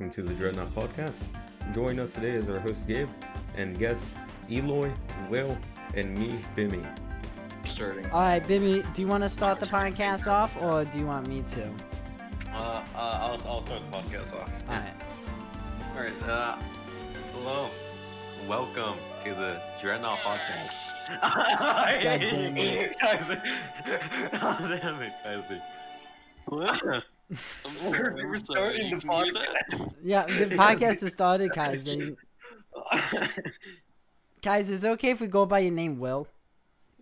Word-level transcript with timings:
welcome 0.00 0.14
to 0.14 0.22
the 0.22 0.32
Dreadnought 0.34 0.68
Podcast. 0.68 1.16
Joining 1.74 2.00
us 2.00 2.14
today 2.14 2.30
is 2.30 2.48
our 2.48 2.58
host 2.58 2.88
Gabe 2.88 3.10
and 3.54 3.78
guests 3.78 4.14
Eloy, 4.50 4.90
Will, 5.28 5.58
and 5.94 6.18
me, 6.18 6.38
Bimmy. 6.56 6.82
starting. 7.68 8.06
All 8.06 8.22
right, 8.22 8.42
Bimmy, 8.42 8.82
do 8.94 9.02
you 9.02 9.08
want 9.08 9.24
to 9.24 9.28
start 9.28 9.60
the 9.60 9.66
podcast 9.66 10.26
off, 10.26 10.56
or 10.58 10.86
do 10.86 10.98
you 10.98 11.04
want 11.04 11.26
me 11.26 11.42
to? 11.42 11.66
Uh, 12.50 12.54
uh 12.54 12.82
I'll, 12.96 13.42
I'll 13.46 13.66
start 13.66 13.82
the 13.90 13.98
podcast 13.98 14.32
off. 14.40 14.50
All 14.70 14.74
right. 14.74 14.94
All 15.94 16.00
right. 16.00 16.22
Uh, 16.22 16.58
hello. 17.34 17.68
Welcome 18.48 18.96
to 19.24 19.34
the 19.34 19.60
Dreadnought 19.82 20.20
Podcast. 20.20 20.72
God 21.20 22.00
damn 22.00 22.56
it. 22.56 22.98
Kaiser. 26.50 27.02
God 27.30 27.72
damn 27.80 27.84
it, 27.84 27.84
Kaiser. 27.84 27.86
I'm 27.86 27.90
We're- 27.90 28.26
we're 28.26 28.38
starting 28.38 28.90
the 28.90 29.00
can 29.00 29.10
hear 29.24 29.32
that? 29.34 29.92
Yeah, 30.02 30.26
the 30.26 30.46
podcast 30.56 31.00
has 31.02 31.12
started, 31.12 31.50
guys. 31.52 31.86
And 31.86 32.16
guys, 34.42 34.70
is 34.70 34.84
it 34.84 34.88
okay 34.92 35.10
if 35.10 35.20
we 35.20 35.26
go 35.26 35.46
by 35.46 35.60
your 35.60 35.72
name, 35.72 35.98
Will? 35.98 36.26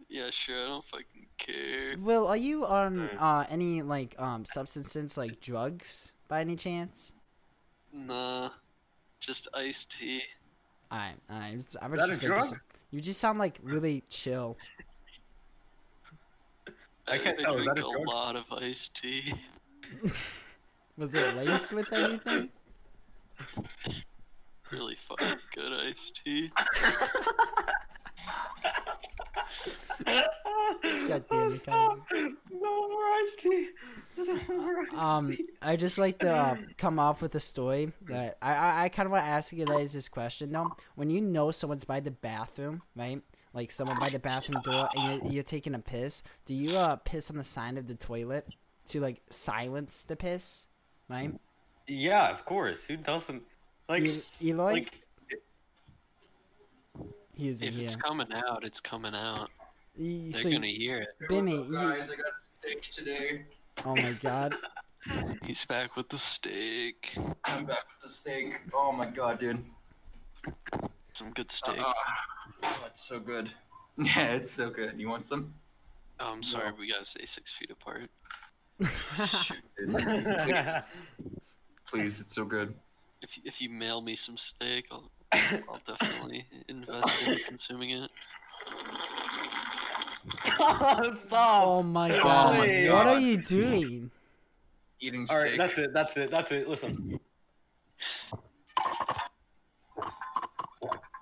Yeah, 0.09 0.31
sure, 0.31 0.57
I 0.65 0.67
don't 0.69 0.85
fucking 0.91 1.27
care. 1.39 1.97
Will, 1.99 2.27
are 2.27 2.37
you 2.37 2.65
on 2.67 3.11
uh, 3.19 3.47
any 3.51 3.83
like 3.83 4.15
um 4.19 4.45
substances 4.45 5.17
like 5.17 5.41
drugs 5.41 6.13
by 6.29 6.41
any 6.41 6.57
chance? 6.57 7.13
Nah, 7.93 8.51
just 9.21 9.49
iced 9.55 9.91
tea. 9.99 10.23
All 10.91 10.99
right, 10.99 11.15
all 11.31 11.39
right. 11.39 11.57
just- 11.57 11.77
I 11.81 11.87
was 11.89 12.01
that 12.01 12.07
just 12.09 12.19
a 12.23 12.29
making 12.29 12.29
drug? 12.49 12.61
You 12.91 13.01
just 13.03 13.21
sound 13.21 13.39
like 13.39 13.59
really 13.63 14.03
chill. 14.09 14.57
I 17.07 17.19
can't 17.19 17.39
I 17.39 17.43
tell, 17.43 17.59
is 17.59 17.65
drink 17.65 17.77
that 17.77 17.85
a 17.85 17.87
a 17.89 17.93
drug? 17.93 18.07
lot 18.07 18.37
of 18.37 18.45
iced 18.51 18.95
tea. 18.95 19.35
Was 20.97 21.15
it 21.15 21.37
laced 21.37 21.73
with 21.73 21.93
anything? 21.93 22.49
Really 24.73 24.97
fucking 25.09 25.39
good 25.55 25.73
iced 25.73 26.21
tea. 26.25 26.51
God 31.07 31.25
damn 31.31 31.53
it, 31.53 31.65
guys. 31.67 31.99
No 32.51 32.89
more 32.89 33.05
iced 33.05 33.39
tea. 33.43 33.69
No 34.17 34.57
more 34.57 34.81
iced 34.83 34.95
Um, 34.95 35.31
tea. 35.33 35.45
I 35.63 35.77
just 35.77 35.99
like 35.99 36.19
to 36.21 36.35
uh, 36.35 36.57
come 36.77 36.99
off 36.99 37.23
with 37.23 37.35
a 37.35 37.41
story 37.41 37.93
that 38.09 38.37
I 38.43 38.55
I, 38.55 38.85
I 38.85 38.89
kind 38.89 39.07
of 39.07 39.13
want 39.13 39.25
to 39.25 39.29
ask 39.31 39.53
you 39.53 39.65
guys 39.65 39.93
this 39.93 40.09
question 40.09 40.53
though. 40.53 40.73
When 40.97 41.11
you 41.11 41.21
know 41.21 41.51
someone's 41.51 41.85
by 41.85 42.01
the 42.01 42.11
bathroom, 42.11 42.83
right? 42.97 43.23
Like 43.55 43.71
someone 43.71 43.99
by 43.99 44.11
the 44.11 44.19
bathroom 44.19 44.61
door, 44.63 44.89
and 44.97 45.23
you're, 45.23 45.33
you're 45.35 45.43
taking 45.43 45.75
a 45.75 45.79
piss. 45.79 46.23
Do 46.45 46.55
you 46.55 46.77
uh 46.77 46.97
piss 46.97 47.31
on 47.31 47.37
the 47.39 47.45
side 47.45 47.79
of 47.79 47.87
the 47.87 47.95
toilet 47.95 48.47
to 48.89 49.01
like 49.01 49.23
silence 49.31 50.03
the 50.05 50.17
piss, 50.17 50.67
right? 51.09 51.33
Yeah, 51.87 52.31
of 52.31 52.45
course. 52.45 52.79
Who 52.89 52.97
doesn't? 52.97 53.43
Like, 53.89 54.03
E- 54.03 54.23
Eloy, 54.43 54.73
like. 54.73 54.93
he 57.35 57.49
isn't 57.49 57.67
If 57.67 57.75
here. 57.75 57.87
it's 57.87 57.97
coming 57.97 58.33
out, 58.33 58.65
it's 58.65 58.81
coming 58.81 59.15
out. 59.15 59.49
E- 59.99 60.31
They're 60.31 60.41
so, 60.43 60.51
gonna 60.51 60.67
hear 60.67 60.99
it. 61.01 61.09
Bimmy, 61.31 61.59
What's 61.59 61.77
up, 61.77 61.83
you- 61.83 61.99
guys? 62.01 62.11
I 62.11 62.17
got 62.17 62.33
steak 62.61 62.83
today. 62.93 63.43
oh 63.85 63.97
my 63.97 64.13
god, 64.13 64.55
He's 65.45 65.65
back 65.65 65.97
with 65.97 66.09
the 66.11 66.19
steak. 66.19 67.17
I'm 67.45 67.65
back 67.65 67.85
with 68.03 68.11
the 68.11 68.17
steak. 68.17 68.55
Oh 68.75 68.93
my 68.93 69.07
god, 69.07 69.41
dude. 69.41 69.65
Some 71.15 71.31
good 71.33 71.51
steak. 71.51 71.79
Uh, 71.79 71.93
oh, 72.65 72.85
it's 72.93 73.07
so 73.09 73.19
good. 73.21 73.51
Yeah, 74.01 74.35
it's 74.35 74.53
so 74.55 74.71
good. 74.71 74.93
You 74.97 75.09
want 75.09 75.29
some? 75.29 75.55
oh, 76.21 76.27
I'm 76.27 76.43
sorry, 76.45 76.71
no. 76.71 76.77
we 76.79 76.89
gotta 76.93 77.05
stay 77.05 77.25
six 77.27 77.51
feet 77.59 77.71
apart. 77.73 78.09
Dude, 78.81 78.91
Please, 81.89 82.21
it's 82.21 82.35
so 82.35 82.45
good. 82.45 82.75
If 83.23 83.31
if 83.45 83.61
you 83.61 83.69
mail 83.71 84.01
me 84.01 84.15
some 84.17 84.37
steak, 84.37 84.87
I'll 84.91 85.11
I'll 85.33 85.81
definitely 85.87 86.47
invest 86.69 87.09
in 87.27 87.39
consuming 87.47 87.91
it. 87.91 88.11
Stop. 90.55 91.23
oh 91.33 91.83
my 91.83 92.11
Oh 92.19 92.23
god, 92.23 92.59
my 92.59 92.89
what 92.93 93.07
are 93.07 93.19
you 93.19 93.39
doing? 93.39 94.11
Eating 95.01 95.27
steak. 95.27 95.35
All 95.37 95.43
right, 95.43 95.57
that's 95.57 95.79
it. 95.79 95.93
That's 95.93 96.17
it. 96.17 96.31
That's 96.31 96.53
it. 96.53 96.69
Listen. 96.69 97.19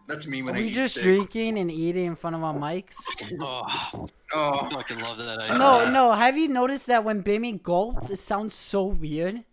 That's 0.09 0.27
me 0.27 0.41
Are 0.43 0.45
when 0.45 0.55
I 0.56 0.59
we 0.59 0.66
eat 0.66 0.72
just 0.72 0.95
steak. 0.95 1.05
drinking 1.05 1.59
and 1.59 1.71
eating 1.71 2.06
in 2.06 2.15
front 2.16 2.37
of 2.37 2.43
our 2.45 2.55
mics? 2.55 2.97
Oh, 3.41 4.09
Oh. 4.36 4.50
I 4.50 4.66
Oh, 4.66 4.70
fucking 4.70 4.98
love 4.98 5.16
that 5.19 5.41
iced 5.41 5.58
No, 5.58 5.88
no. 5.91 6.12
Have 6.12 6.36
you 6.36 6.48
noticed 6.48 6.86
that 6.88 7.04
when 7.04 7.22
Bimmy 7.22 7.62
gulps, 7.62 8.10
it 8.10 8.19
sounds 8.19 8.54
so 8.54 8.84
weird? 8.84 9.44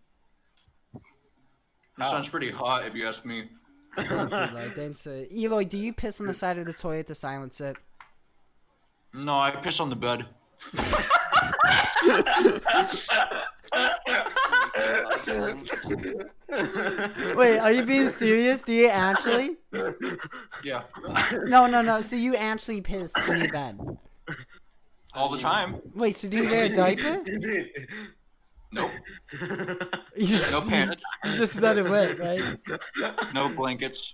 it 0.95 1.01
sounds 1.99 2.27
pretty 2.27 2.51
hot 2.51 2.85
if 2.85 2.93
you 2.93 3.07
ask 3.07 3.23
me. 3.23 3.49
That's 3.95 4.11
it, 4.11 4.53
like, 4.55 4.75
that's 4.75 5.05
it. 5.05 5.31
Eloy, 5.31 5.65
do 5.65 5.77
you 5.77 5.93
piss 5.93 6.19
on 6.19 6.25
the 6.25 6.33
side 6.33 6.57
of 6.57 6.65
the 6.65 6.73
toilet 6.73 7.05
to 7.07 7.15
silence 7.15 7.61
it? 7.61 7.77
No, 9.13 9.37
I 9.39 9.51
piss 9.51 9.79
on 9.79 9.91
the 9.91 9.95
bed. 9.95 10.25
Wait, 17.35 17.59
are 17.59 17.71
you 17.71 17.83
being 17.83 18.09
serious? 18.09 18.63
Do 18.63 18.73
you 18.73 18.87
actually? 18.87 19.57
Yeah, 20.63 20.83
No, 21.45 21.67
no, 21.67 21.81
no. 21.81 22.01
So 22.01 22.15
you 22.15 22.35
actually 22.35 22.81
piss 22.81 23.13
in 23.27 23.37
your 23.37 23.51
bed? 23.51 23.79
All 25.15 25.29
the 25.29 25.39
time. 25.39 25.79
Wait, 25.93 26.15
so 26.17 26.27
do 26.27 26.37
you 26.37 26.49
wear 26.49 26.65
a 26.65 26.69
diaper? 26.69 27.23
Nope. 28.75 28.89
You 30.17 30.25
just, 30.25 30.51
No 30.51 30.61
pants. 30.69 31.03
You, 31.23 31.29
you 31.31 31.37
just 31.37 31.61
let 31.61 31.77
it 31.77 31.87
wet, 31.87 32.17
right? 32.17 32.57
No 33.31 33.49
blankets. 33.49 34.13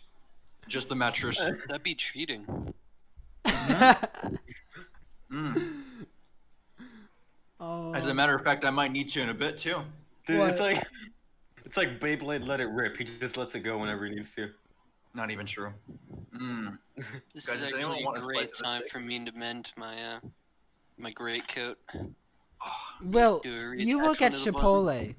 Just 0.67 0.89
the 0.89 0.95
mattress. 0.95 1.39
That'd 1.67 1.81
be 1.83 1.95
cheating. 1.95 2.45
Mm. 5.31 5.61
oh, 7.59 7.93
As 7.93 8.05
a 8.05 8.13
matter 8.13 8.35
of 8.35 8.43
fact, 8.43 8.65
I 8.65 8.69
might 8.69 8.91
need 8.91 9.09
to 9.11 9.21
in 9.21 9.29
a 9.29 9.33
bit 9.33 9.57
too. 9.59 9.81
Dude, 10.27 10.39
What? 10.39 10.49
it's 10.51 10.59
like 10.59 10.83
it's 11.65 11.77
like 11.77 11.99
Beyblade 11.99 12.45
let 12.45 12.59
it 12.59 12.65
rip. 12.67 12.97
He 12.97 13.05
just 13.19 13.37
lets 13.37 13.53
it 13.55 13.59
go 13.59 13.77
whenever 13.77 14.05
he 14.07 14.15
needs 14.15 14.29
to. 14.35 14.49
Not 15.13 15.31
even 15.31 15.45
true. 15.45 15.71
Mm. 16.35 16.77
This 17.33 17.45
Guys, 17.45 17.57
is 17.57 17.63
actually 17.63 18.03
a 18.03 18.09
a 18.09 18.19
great 18.21 18.55
time 18.55 18.81
for 18.91 18.99
me 18.99 19.23
to 19.23 19.31
mend 19.31 19.69
my 19.77 20.15
uh 20.15 20.19
my 20.99 21.11
great 21.11 21.47
coat. 21.47 21.77
well, 23.03 23.41
you 23.43 23.99
reattach 23.99 24.03
work 24.03 24.21
at 24.21 24.31
one 24.33 24.39
of 24.39 24.43
the 24.45 24.51
Chipotle, 24.51 25.15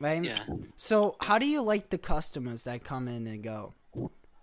right? 0.00 0.24
Yeah, 0.24 0.38
So 0.76 1.16
how 1.20 1.38
do 1.38 1.46
you 1.46 1.62
like 1.62 1.90
the 1.90 1.98
customers 1.98 2.64
that 2.64 2.84
come 2.84 3.08
in 3.08 3.26
and 3.26 3.42
go? 3.42 3.74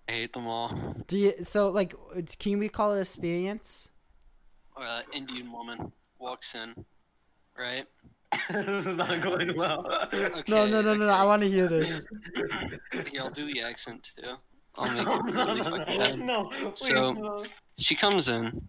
I 0.10 0.12
hate 0.14 0.34
them 0.34 0.48
all. 0.48 0.96
Do 1.08 1.18
you 1.18 1.34
so 1.44 1.70
like? 1.70 1.94
Can 2.40 2.60
we 2.60 2.68
call 2.70 2.94
it 2.96 3.02
experience? 3.02 3.90
Uh, 4.76 5.02
Indian 5.14 5.52
woman 5.52 5.92
walks 6.20 6.56
in, 6.56 6.86
right? 7.58 7.86
this 8.50 8.66
is 8.66 8.98
not 8.98 9.22
going 9.22 9.56
well. 9.58 9.86
Okay, 10.14 10.44
No, 10.48 10.66
no, 10.66 10.82
no, 10.82 10.94
no, 10.96 11.06
no. 11.06 11.10
I 11.14 11.24
want 11.24 11.42
to 11.44 11.50
hear 11.50 11.68
this. 11.68 12.06
Here, 13.12 13.22
I'll 13.22 13.30
do 13.30 13.46
the 13.46 13.62
accent 13.62 14.10
too. 14.18 14.36
I'll 14.76 14.90
make 14.92 15.06
it 15.06 15.34
really 15.36 15.64
fucking 15.64 16.00
bad. 16.00 16.20
no, 16.20 16.50
please, 16.74 16.78
So- 16.94 17.12
no. 17.14 17.46
She 17.78 17.96
comes 17.96 18.28
in, 18.30 18.68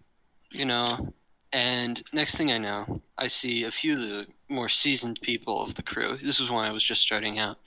you 0.51 0.65
know, 0.65 1.13
and 1.53 2.03
next 2.11 2.35
thing 2.35 2.51
I 2.51 2.57
know, 2.57 3.01
I 3.17 3.27
see 3.27 3.63
a 3.63 3.71
few 3.71 3.93
of 3.93 4.01
the 4.01 4.27
more 4.49 4.67
seasoned 4.67 5.21
people 5.21 5.61
of 5.61 5.75
the 5.75 5.83
crew. 5.83 6.17
This 6.17 6.39
was 6.39 6.49
when 6.49 6.65
I 6.65 6.71
was 6.71 6.83
just 6.83 7.01
starting 7.01 7.37
out. 7.37 7.57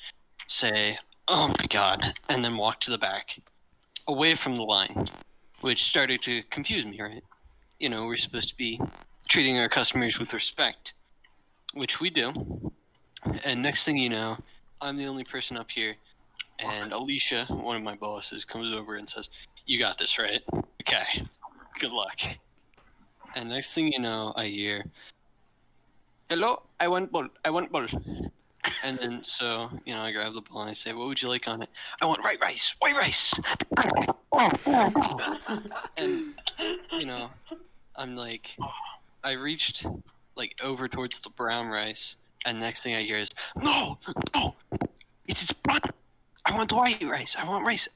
Say, 0.49 0.99
"Oh 1.29 1.49
my 1.49 1.67
god," 1.71 2.19
and 2.29 2.45
then 2.45 2.57
walk 2.57 2.81
to 2.81 2.91
the 2.91 2.99
back, 2.99 3.41
away 4.07 4.35
from 4.35 4.57
the 4.57 4.63
line, 4.63 5.09
which 5.61 5.85
started 5.85 6.21
to 6.23 6.43
confuse 6.51 6.85
me. 6.85 7.01
Right? 7.01 7.25
You 7.79 7.89
know, 7.89 8.07
we're 8.07 8.17
supposed 8.17 8.49
to 8.49 8.57
be 8.57 8.81
treating 9.29 9.57
our 9.59 9.69
customers 9.69 10.19
with 10.19 10.33
respect, 10.33 10.93
which 11.73 12.01
we 12.01 12.11
do. 12.11 12.73
And 13.45 13.63
next 13.63 13.85
thing 13.85 13.99
you 13.99 14.09
know, 14.09 14.39
I'm 14.81 14.97
the 14.97 15.07
only 15.07 15.25
person 15.25 15.57
up 15.57 15.71
here, 15.71 15.97
and 16.59 16.93
Alicia, 16.93 17.47
one 17.51 17.77
of 17.77 17.83
my 17.83 17.95
bosses, 17.95 18.45
comes 18.45 18.75
over 18.75 18.97
and 18.97 19.09
says, 19.09 19.31
"You 19.65 19.79
got 19.79 19.99
this, 19.99 20.19
right? 20.19 20.43
Okay, 20.83 21.27
good 21.79 21.93
luck." 21.93 22.21
And 23.37 23.51
next 23.51 23.75
thing 23.75 23.93
you 23.93 23.99
know, 23.99 24.33
I 24.35 24.47
hear, 24.47 24.87
"Hello, 26.31 26.63
I 26.81 26.89
want 26.89 27.13
ball. 27.13 27.29
I 27.45 27.51
want 27.51 27.71
ball." 27.71 27.87
And 28.83 28.99
then 28.99 29.23
so 29.23 29.69
you 29.85 29.95
know, 29.95 30.01
I 30.01 30.11
grab 30.11 30.33
the 30.33 30.41
ball 30.41 30.63
and 30.63 30.71
I 30.71 30.73
say, 30.73 30.95
"What 30.95 31.07
would 31.07 31.21
you 31.21 31.29
like 31.29 31.47
on 31.47 31.61
it?" 31.63 31.69
I 32.01 32.07
want 32.07 32.25
white 32.25 32.41
rice. 32.41 32.75
White 32.79 32.97
rice. 32.97 33.35
and 35.99 36.35
you 36.93 37.07
know, 37.07 37.29
I'm 37.95 38.17
like, 38.17 38.57
I 39.23 39.33
reached 39.33 39.85
like 40.35 40.57
over 40.63 40.89
towards 40.89 41.21
the 41.21 41.29
brown 41.29 41.67
rice, 41.69 42.17
and 42.47 42.59
next 42.59 42.83
thing 42.83 42.95
I 42.95 43.03
hear 43.03 43.19
is, 43.19 43.29
"No, 43.55 43.99
no, 44.35 44.57
it 45.27 45.43
is 45.43 45.51
brown. 45.53 45.83
I 46.47 46.57
want 46.57 46.71
the 46.71 46.77
white 46.77 47.03
rice. 47.03 47.37
I 47.39 47.45
want 47.45 47.67
rice." 47.67 47.87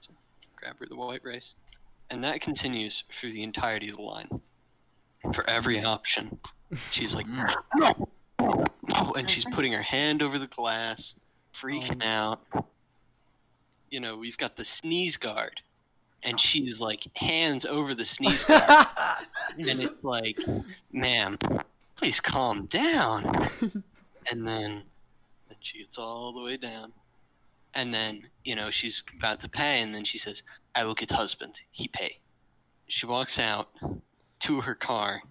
So, 0.00 0.12
grab 0.54 0.78
her 0.78 0.86
the 0.86 0.94
white 0.94 1.24
rice, 1.24 1.54
and 2.10 2.22
that 2.24 2.40
continues 2.40 3.04
through 3.18 3.32
the 3.32 3.42
entirety 3.42 3.88
of 3.88 3.96
the 3.96 4.02
line. 4.02 4.40
For 5.34 5.48
every 5.48 5.82
option, 5.82 6.38
she's 6.90 7.14
like, 7.14 7.26
"No, 7.26 7.46
no," 7.74 9.12
and 9.16 9.28
she's 9.30 9.46
putting 9.52 9.72
her 9.72 9.82
hand 9.82 10.22
over 10.22 10.38
the 10.38 10.46
glass, 10.46 11.14
freaking 11.58 12.02
Um, 12.04 12.40
out. 12.52 12.66
You 13.90 14.00
know, 14.00 14.16
we've 14.16 14.36
got 14.36 14.56
the 14.56 14.64
sneeze 14.66 15.16
guard, 15.16 15.62
and 16.22 16.38
she's 16.38 16.78
like 16.80 17.06
hands 17.16 17.64
over 17.64 17.94
the 17.94 18.04
sneeze 18.04 18.44
guard, 18.48 18.86
and 19.56 19.80
it's 19.80 20.04
like, 20.04 20.38
ma'am, 20.92 21.38
please 21.96 22.20
calm 22.20 22.66
down. 22.66 23.24
and 24.30 24.46
then, 24.46 24.82
then 25.48 25.56
she 25.60 25.78
gets 25.78 25.96
all 25.96 26.32
the 26.34 26.40
way 26.42 26.56
down, 26.58 26.92
and 27.74 27.92
then 27.92 28.24
you 28.44 28.54
know 28.54 28.70
she's 28.70 29.02
about 29.18 29.40
to 29.40 29.48
pay, 29.48 29.80
and 29.80 29.94
then 29.94 30.04
she 30.04 30.18
says, 30.18 30.42
"I 30.74 30.84
will 30.84 30.94
get 30.94 31.10
husband. 31.10 31.60
He 31.70 31.88
pay." 31.88 32.20
She 32.86 33.06
walks 33.06 33.38
out 33.38 33.68
to 34.40 34.60
her 34.62 34.74
car 34.74 35.22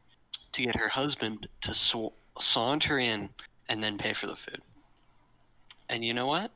to 0.54 0.64
get 0.64 0.76
her 0.76 0.90
husband 0.90 1.48
to 1.62 1.74
sw- 1.74 2.14
saunter 2.40 3.00
in 3.00 3.30
and 3.70 3.84
then 3.84 3.98
pay 3.98 4.14
for 4.14 4.28
the 4.28 4.36
food. 4.36 4.62
And 5.90 6.04
you 6.04 6.14
know 6.14 6.28
what? 6.28 6.52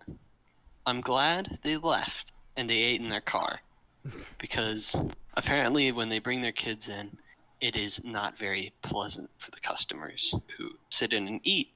I'm 0.85 1.01
glad 1.01 1.59
they 1.63 1.77
left 1.77 2.31
and 2.55 2.69
they 2.69 2.77
ate 2.77 3.01
in 3.01 3.09
their 3.09 3.21
car 3.21 3.59
because 4.39 4.95
apparently 5.35 5.91
when 5.91 6.09
they 6.09 6.19
bring 6.19 6.41
their 6.41 6.51
kids 6.51 6.87
in, 6.87 7.17
it 7.59 7.75
is 7.75 7.99
not 8.03 8.37
very 8.37 8.73
pleasant 8.81 9.29
for 9.37 9.51
the 9.51 9.59
customers 9.59 10.33
who 10.57 10.69
sit 10.89 11.13
in 11.13 11.27
and 11.27 11.41
eat 11.43 11.69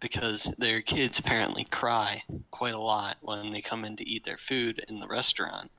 because 0.00 0.50
their 0.58 0.80
kids 0.80 1.18
apparently 1.18 1.64
cry 1.64 2.22
quite 2.50 2.74
a 2.74 2.78
lot 2.78 3.18
when 3.20 3.52
they 3.52 3.60
come 3.60 3.84
in 3.84 3.96
to 3.96 4.08
eat 4.08 4.24
their 4.24 4.38
food 4.38 4.84
in 4.88 5.00
the 5.00 5.06
restaurant. 5.06 5.70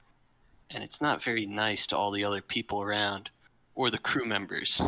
And 0.69 0.83
it's 0.83 1.01
not 1.01 1.23
very 1.23 1.45
nice 1.45 1.85
to 1.87 1.97
all 1.97 2.11
the 2.11 2.23
other 2.23 2.41
people 2.41 2.81
around 2.81 3.29
or 3.75 3.89
the 3.89 3.97
crew 3.97 4.25
members. 4.25 4.81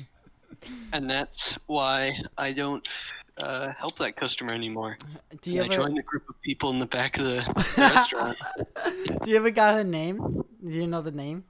and 0.92 1.10
that's 1.10 1.54
why 1.66 2.14
I 2.38 2.52
don't 2.52 2.88
uh, 3.38 3.72
help 3.72 3.98
that 3.98 4.16
customer 4.16 4.52
anymore. 4.52 4.96
Do 5.42 5.50
you 5.50 5.62
I 5.62 5.66
ever 5.66 5.74
joined 5.74 5.98
a 5.98 6.02
group 6.02 6.28
of 6.28 6.40
people 6.40 6.70
in 6.70 6.78
the 6.78 6.86
back 6.86 7.18
of 7.18 7.24
the, 7.24 7.44
the 7.54 7.82
restaurant. 7.94 8.38
do 9.22 9.30
you 9.30 9.36
ever 9.36 9.50
got 9.50 9.74
her 9.74 9.84
name? 9.84 10.44
Do 10.66 10.72
you 10.72 10.86
know 10.86 11.02
the 11.02 11.10
name? 11.10 11.44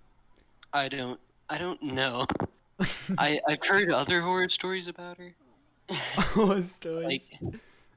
I 0.72 0.88
don't. 0.88 1.20
I 1.48 1.58
don't 1.58 1.82
know. 1.82 2.26
I 3.18 3.40
I've 3.48 3.64
heard 3.64 3.90
other 3.90 4.20
horror 4.20 4.48
stories 4.48 4.88
about 4.88 5.18
her, 5.18 5.34
Oh, 6.36 6.46
what 6.46 6.56
like 6.58 6.64
stories? 6.64 7.32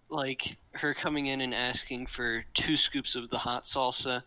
like 0.10 0.58
her 0.74 0.94
coming 0.94 1.28
in 1.28 1.42
and 1.42 1.54
asking 1.54 2.08
for 2.08 2.46
two 2.54 2.78
scoops 2.78 3.16
of 3.16 3.30
the 3.30 3.40
hot 3.40 3.66
salsa, 3.66 4.24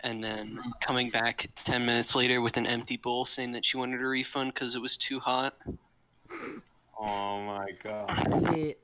and 0.00 0.22
then 0.22 0.60
coming 0.80 1.10
back 1.10 1.50
ten 1.64 1.84
minutes 1.86 2.14
later 2.14 2.40
with 2.40 2.56
an 2.56 2.66
empty 2.66 2.96
bowl, 2.96 3.24
saying 3.26 3.52
that 3.52 3.64
she 3.64 3.76
wanted 3.76 4.00
a 4.00 4.06
refund 4.06 4.54
because 4.54 4.74
it 4.74 4.82
was 4.82 4.96
too 4.96 5.20
hot. 5.20 5.54
Oh 6.98 7.40
my 7.42 7.70
god. 7.82 8.34
See, 8.34 8.74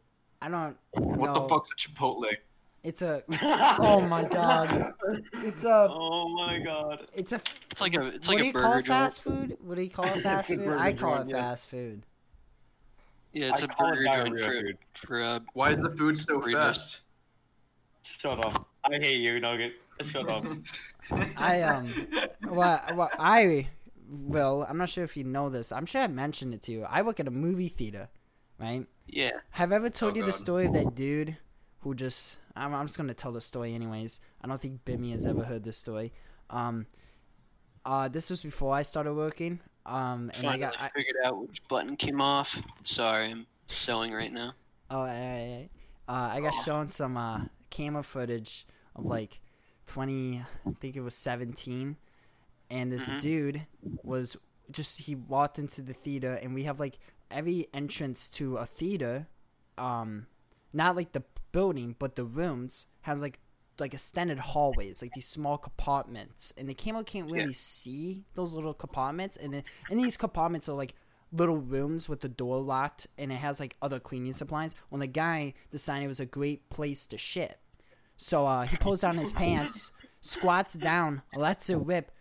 I 0.41 0.49
don't 0.49 0.77
What 0.93 1.33
know. 1.33 1.35
the 1.35 1.49
fuck's 1.49 1.71
a 1.73 1.77
Chipotle? 1.77 2.31
It's 2.83 3.03
a 3.03 3.23
oh 3.81 4.01
my 4.01 4.25
god. 4.25 4.93
It's 5.43 5.65
a 5.65 5.89
Oh 5.91 6.29
my 6.37 6.59
god. 6.61 7.07
it's 7.15 7.33
a 7.33 7.41
It's 7.71 7.81
like 7.81 7.95
a 7.95 8.07
it's 8.07 8.29
what 8.29 8.37
like 8.37 8.39
do 8.39 8.45
a 8.45 8.47
you 8.47 8.53
call 8.53 8.79
it 8.79 8.87
fast 8.87 9.23
food? 9.23 9.57
What 9.61 9.77
do 9.77 9.83
you 9.83 9.91
call 9.91 10.07
it 10.07 10.23
fast 10.23 10.55
food? 10.55 10.69
I 10.69 10.93
call 10.93 11.17
it 11.23 11.29
yeah. 11.29 11.37
fast 11.39 11.69
food. 11.69 12.03
Yeah, 13.37 13.51
it's 13.51 13.63
I 13.63 13.65
a 13.65 13.69
call 13.69 13.93
it 13.93 13.97
burger 13.97 14.09
joint 14.11 14.39
diarrhea 14.39 14.39
for 14.39 14.63
food. 14.63 14.79
for 14.95 15.23
uh, 15.23 15.41
Why 15.55 15.73
is 15.73 15.83
the 15.83 15.91
food 15.91 16.19
so 16.19 16.41
Burritos. 16.41 16.53
fast? 16.53 17.01
Shut 18.03 18.39
up. 18.45 18.69
I 18.85 18.95
hate 18.99 19.19
you, 19.21 19.39
Nugget. 19.41 19.73
Shut 20.11 20.29
up. 20.29 20.45
I 21.37 21.63
um 21.63 22.09
well, 22.43 22.83
well 22.95 23.13
I 23.19 23.69
will 24.09 24.67
I'm 24.69 24.79
not 24.79 24.91
sure 24.91 25.05
if 25.05 25.17
you 25.17 25.25
know 25.25 25.49
this. 25.51 25.73
I'm 25.73 25.87
sure 25.87 26.03
I 26.03 26.07
mentioned 26.09 26.55
it 26.55 26.63
to 26.65 26.73
you. 26.73 26.85
I 26.85 27.03
work 27.03 27.21
at 27.21 27.29
a 27.29 27.33
movie 27.33 27.69
theater, 27.69 28.09
right? 28.59 28.87
yeah. 29.09 29.33
Have 29.51 29.73
I 29.73 29.77
ever 29.77 29.91
told 29.91 30.15
Oh, 30.15 30.17
you 30.17 30.25
the 30.25 30.33
story 30.33 30.67
of 30.67 30.73
that 30.75 30.95
dude 30.95 31.37
who 31.81 31.95
just 31.95 32.39
I'm, 32.57 32.75
I'm 32.75 32.87
just 32.87 32.97
gonna 32.97 33.15
tell 33.15 33.33
the 33.33 33.41
story 33.41 33.75
anyways. 33.75 34.21
I 34.43 34.49
don't 34.49 34.61
think 34.61 34.85
Bimmy 34.85 35.13
has 35.13 35.27
ever 35.27 35.45
heard 35.45 35.65
this 35.65 35.77
story. 35.79 36.13
Um 36.51 36.87
uh 37.85 38.09
this 38.09 38.31
was 38.31 38.43
before 38.43 38.75
I 38.75 38.83
started 38.83 39.15
working. 39.15 39.61
Um 39.87 40.31
and 40.35 40.47
I 40.49 40.57
got 40.59 40.75
I, 40.81 40.89
figured 40.89 41.17
out 41.25 41.39
which 41.41 41.63
button 41.69 41.97
came 41.97 42.21
off. 42.21 42.55
Sorry, 42.85 43.31
I'm 43.31 43.47
sewing 43.69 44.13
right 44.13 44.33
now. 44.33 44.55
Oh, 44.91 45.01
I, 45.01 45.69
I, 46.09 46.13
uh, 46.13 46.29
I 46.35 46.41
got 46.41 46.55
Oh. 46.59 46.63
shown 46.65 46.89
some 46.89 47.17
uh, 47.17 47.41
camera 47.71 48.03
footage 48.03 48.67
of 48.95 49.05
like 49.07 49.41
20, 49.87 50.39
I 50.41 50.45
think 50.81 50.97
it 50.97 51.01
was 51.01 51.15
17, 51.17 51.97
and 52.71 52.93
this 52.93 53.09
Mhm. 53.09 53.21
dude 53.21 53.67
was 54.05 54.37
just 54.71 54.99
he 55.03 55.15
walked 55.15 55.59
into 55.59 55.83
the 55.83 55.93
theater, 55.93 56.35
and 56.35 56.55
we 56.55 56.65
have 56.65 56.79
like 56.81 56.99
every 57.31 57.69
entrance 57.75 58.29
to 58.31 58.57
a 58.57 58.67
theater, 58.67 59.27
um, 59.79 60.27
not 60.73 60.95
like 60.97 61.13
the 61.13 61.23
building, 61.53 61.97
but 61.99 62.15
the 62.17 62.25
rooms 62.25 62.87
has 63.03 63.23
like 63.23 63.41
like 63.81 63.95
extended 63.95 64.39
hallways, 64.39 65.03
like 65.03 65.13
these 65.15 65.27
small 65.29 65.59
compartments, 65.59 66.53
and 66.57 66.69
the 66.69 66.75
camera 66.75 67.05
can't 67.05 67.31
really 67.31 67.47
Yeah. 67.49 67.53
see 67.55 68.25
those 68.35 68.55
little 68.55 68.75
compartments, 68.75 69.37
and 69.37 69.53
then 69.55 69.65
and 69.91 69.99
these 69.99 70.17
compartments 70.17 70.69
are 70.69 70.75
like 70.77 70.95
little 71.33 71.57
rooms 71.57 72.09
with 72.09 72.21
the 72.21 72.29
door 72.29 72.59
locked 72.61 73.09
and 73.19 73.33
it 73.33 73.37
has 73.37 73.59
like 73.59 73.77
other 73.83 73.99
cleaning 73.99 74.33
supplies 74.33 74.77
when 74.91 75.01
the 75.01 75.07
guy 75.09 75.53
decided 75.73 76.05
it 76.05 76.09
was 76.09 76.21
a 76.21 76.25
great 76.27 76.71
place 76.71 77.05
to 77.07 77.19
shit. 77.19 77.59
So 78.17 78.47
uh 78.47 78.63
he 78.63 78.77
pulls 78.77 79.01
down 79.01 79.19
his 79.19 79.33
pants 79.33 79.91
squats 80.21 80.75
down 80.75 81.23
lets 81.35 81.69
it 81.69 81.77
rip 81.77 82.13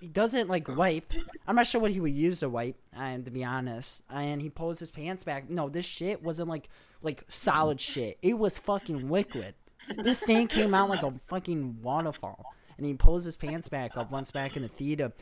he 0.00 0.06
doesn't 0.08 0.48
like 0.48 0.68
wipe. 0.68 1.12
I'm 1.46 1.54
not 1.56 1.66
sure 1.68 1.80
what 1.80 1.92
he 1.92 2.00
would 2.00 2.12
use 2.12 2.40
to 2.40 2.48
wipe 2.48 2.76
and 2.92 3.24
to 3.24 3.30
be 3.30 3.44
honest 3.44 4.02
and 4.10 4.42
he 4.42 4.50
pulls 4.50 4.80
his 4.80 4.90
pants 4.90 5.22
back. 5.24 5.48
No 5.48 5.68
this 5.68 5.86
shit 5.86 6.22
wasn't 6.22 6.48
like 6.48 6.68
like 7.00 7.24
solid 7.28 7.80
shit. 7.80 8.18
It 8.22 8.38
was 8.38 8.58
fucking 8.58 9.08
liquid 9.08 9.54
this 10.02 10.22
thing 10.22 10.46
came 10.46 10.74
out 10.74 10.88
like 10.88 11.02
a 11.02 11.12
fucking 11.26 11.78
waterfall. 11.82 12.54
And 12.76 12.86
he 12.86 12.94
pulls 12.94 13.24
his 13.24 13.36
pants 13.36 13.68
back 13.68 13.96
up 13.96 14.10
once 14.10 14.30
back 14.30 14.56
in 14.56 14.62
the 14.62 14.68
theater. 14.68 15.12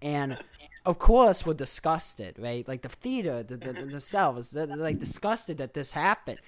And 0.00 0.38
of 0.86 0.98
course 0.98 1.44
we're 1.44 1.54
disgusted 1.54 2.36
right? 2.38 2.66
Like 2.66 2.82
the 2.82 2.88
theater 2.88 3.42
the, 3.42 3.56
the, 3.56 3.72
themselves 3.72 4.50
they're, 4.50 4.66
they're, 4.66 4.76
like 4.76 4.98
disgusted 4.98 5.58
that 5.58 5.74
this 5.74 5.90
happened. 5.90 6.38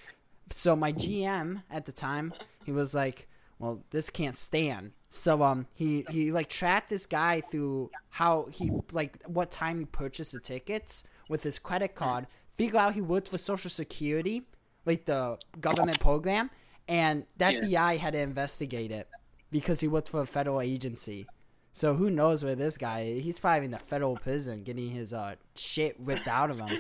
So 0.51 0.75
my 0.75 0.93
gm 0.93 1.63
at 1.71 1.85
the 1.85 1.93
time 1.93 2.33
he 2.65 2.73
was 2.73 2.95
like 2.95 3.29
well 3.59 3.83
this 3.91 4.09
can't 4.09 4.35
stand. 4.35 4.93
So 5.11 5.43
um 5.43 5.67
he 5.75 6.07
he 6.11 6.33
like 6.33 6.49
tracked 6.49 6.89
this 6.89 7.05
guy 7.05 7.43
through 7.43 7.91
how 8.11 8.49
he 8.51 8.71
like 8.91 9.23
what 9.27 9.51
time 9.51 9.81
he 9.81 9.85
purchased 9.85 10.33
the 10.33 10.41
tickets 10.41 11.05
with 11.29 11.43
his 11.43 11.59
credit 11.59 11.95
card 11.95 12.27
figure 12.57 12.79
out 12.79 12.95
he 12.95 13.01
worked 13.01 13.29
for 13.29 13.39
social 13.39 13.71
security 13.71 14.43
like 14.85 15.07
the 15.07 15.39
government 15.61 16.01
program 16.01 16.51
and 16.89 17.25
the 17.37 17.45
fbi 17.45 17.99
had 17.99 18.13
to 18.13 18.19
investigate 18.19 18.91
it 18.91 19.09
because 19.51 19.81
he 19.81 19.89
worked 19.89 20.09
for 20.09 20.21
a 20.21 20.27
federal 20.27 20.61
agency 20.61 21.27
so 21.73 21.95
who 21.95 22.11
knows 22.11 22.45
where 22.45 22.55
this 22.55 22.77
guy 22.77 23.01
is? 23.01 23.25
He's 23.25 23.39
probably 23.39 23.65
in 23.65 23.71
the 23.71 23.79
federal 23.79 24.17
prison 24.17 24.63
getting 24.63 24.91
his 24.91 25.13
uh 25.13 25.37
shit 25.57 25.97
ripped 25.99 26.29
out 26.29 26.51
of 26.51 26.59
him. 26.59 26.79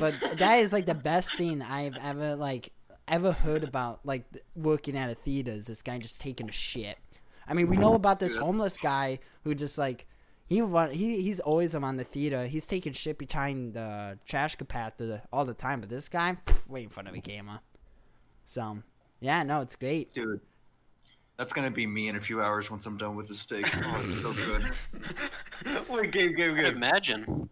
But 0.00 0.14
that 0.38 0.54
is 0.56 0.72
like 0.72 0.86
the 0.86 0.94
best 0.94 1.36
thing 1.36 1.62
I've 1.62 1.96
ever 1.96 2.34
like 2.34 2.72
ever 3.06 3.32
heard 3.32 3.62
about 3.62 4.00
like 4.02 4.24
working 4.56 4.96
at 4.96 5.10
a 5.10 5.14
theater 5.14 5.52
is 5.52 5.66
this 5.66 5.82
guy 5.82 5.98
just 5.98 6.20
taking 6.20 6.48
a 6.48 6.52
shit. 6.52 6.98
I 7.46 7.52
mean, 7.52 7.68
we 7.68 7.76
know 7.76 7.94
about 7.94 8.18
this 8.18 8.36
homeless 8.36 8.78
guy 8.78 9.18
who 9.44 9.54
just 9.54 9.76
like 9.76 10.06
he 10.46 10.62
run 10.62 10.90
he 10.90 11.20
he's 11.20 11.38
always 11.40 11.74
around 11.74 11.98
the 11.98 12.04
theater. 12.04 12.46
He's 12.46 12.66
taking 12.66 12.94
shit 12.94 13.18
behind 13.18 13.74
the 13.74 14.18
trash 14.26 14.56
compactor 14.56 15.20
all 15.32 15.44
the 15.44 15.54
time, 15.54 15.80
but 15.80 15.90
this 15.90 16.08
guy 16.08 16.38
pff, 16.46 16.62
right 16.68 16.84
in 16.84 16.88
front 16.88 17.08
of 17.08 17.14
a 17.14 17.20
camera. 17.20 17.60
So 18.46 18.78
yeah, 19.24 19.42
no, 19.42 19.60
it's 19.62 19.74
great. 19.76 20.12
Dude, 20.12 20.40
that's 21.38 21.52
gonna 21.52 21.70
be 21.70 21.86
me 21.86 22.08
in 22.08 22.16
a 22.16 22.20
few 22.20 22.42
hours 22.42 22.70
once 22.70 22.84
I'm 22.86 22.98
done 22.98 23.16
with 23.16 23.28
the 23.28 23.34
steak. 23.34 23.66
Oh, 23.74 24.02
it's 24.04 24.22
so 24.22 24.32
good. 24.34 24.70
Wait, 25.88 26.12
Gabe, 26.12 26.36
Gabe, 26.36 26.52
I 26.58 26.62
Gabe. 26.62 26.76
imagine. 26.76 27.48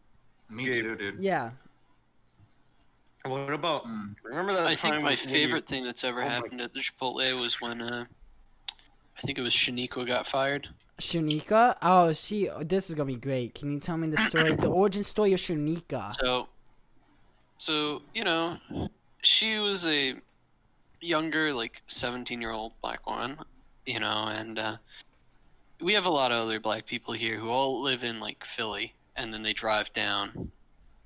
Me 0.50 0.66
Gabe. 0.66 0.82
too, 0.84 0.96
dude. 0.96 1.20
Yeah. 1.20 1.50
What 3.24 3.52
about? 3.52 3.86
Mm. 3.86 4.16
Remember 4.24 4.52
that 4.54 4.66
I 4.66 4.74
time 4.74 4.92
think 4.92 5.02
my 5.04 5.10
when 5.10 5.18
you- 5.18 5.30
favorite 5.30 5.66
thing 5.66 5.84
that's 5.84 6.04
ever 6.04 6.22
Oh 6.22 6.26
my- 6.26 6.30
happened 6.34 6.60
at 6.60 6.74
the 6.74 6.80
Chipotle 6.80 7.40
was 7.40 7.60
when 7.60 7.80
uh, 7.80 8.04
I 9.16 9.20
think 9.26 9.38
it 9.38 9.42
was 9.42 9.54
Shaniqua 9.54 10.06
got 10.06 10.26
fired. 10.26 10.68
Shunika? 11.00 11.76
Oh, 11.82 12.12
she. 12.12 12.48
oh, 12.48 12.62
This 12.62 12.88
is 12.90 12.94
gonna 12.94 13.06
be 13.06 13.16
great. 13.16 13.54
Can 13.54 13.72
you 13.72 13.80
tell 13.80 13.96
me 13.96 14.08
the 14.08 14.18
story, 14.18 14.54
the 14.56 14.66
origin 14.80 15.02
story 15.04 15.32
of 15.32 15.40
Shunika? 15.40 16.14
So, 16.20 16.48
so 17.56 18.02
you 18.14 18.24
know, 18.24 18.58
she 19.22 19.58
was 19.58 19.86
a 19.86 20.14
younger, 21.02 21.52
like 21.52 21.82
seventeen-year-old 21.86 22.72
black 22.80 23.06
woman, 23.06 23.38
you 23.86 24.00
know, 24.00 24.26
and 24.28 24.58
uh, 24.58 24.76
we 25.80 25.94
have 25.94 26.04
a 26.04 26.10
lot 26.10 26.32
of 26.32 26.42
other 26.44 26.60
black 26.60 26.86
people 26.86 27.14
here 27.14 27.38
who 27.38 27.48
all 27.48 27.82
live 27.82 28.02
in 28.02 28.20
like 28.20 28.44
Philly, 28.44 28.94
and 29.16 29.32
then 29.32 29.42
they 29.42 29.52
drive 29.52 29.92
down, 29.92 30.52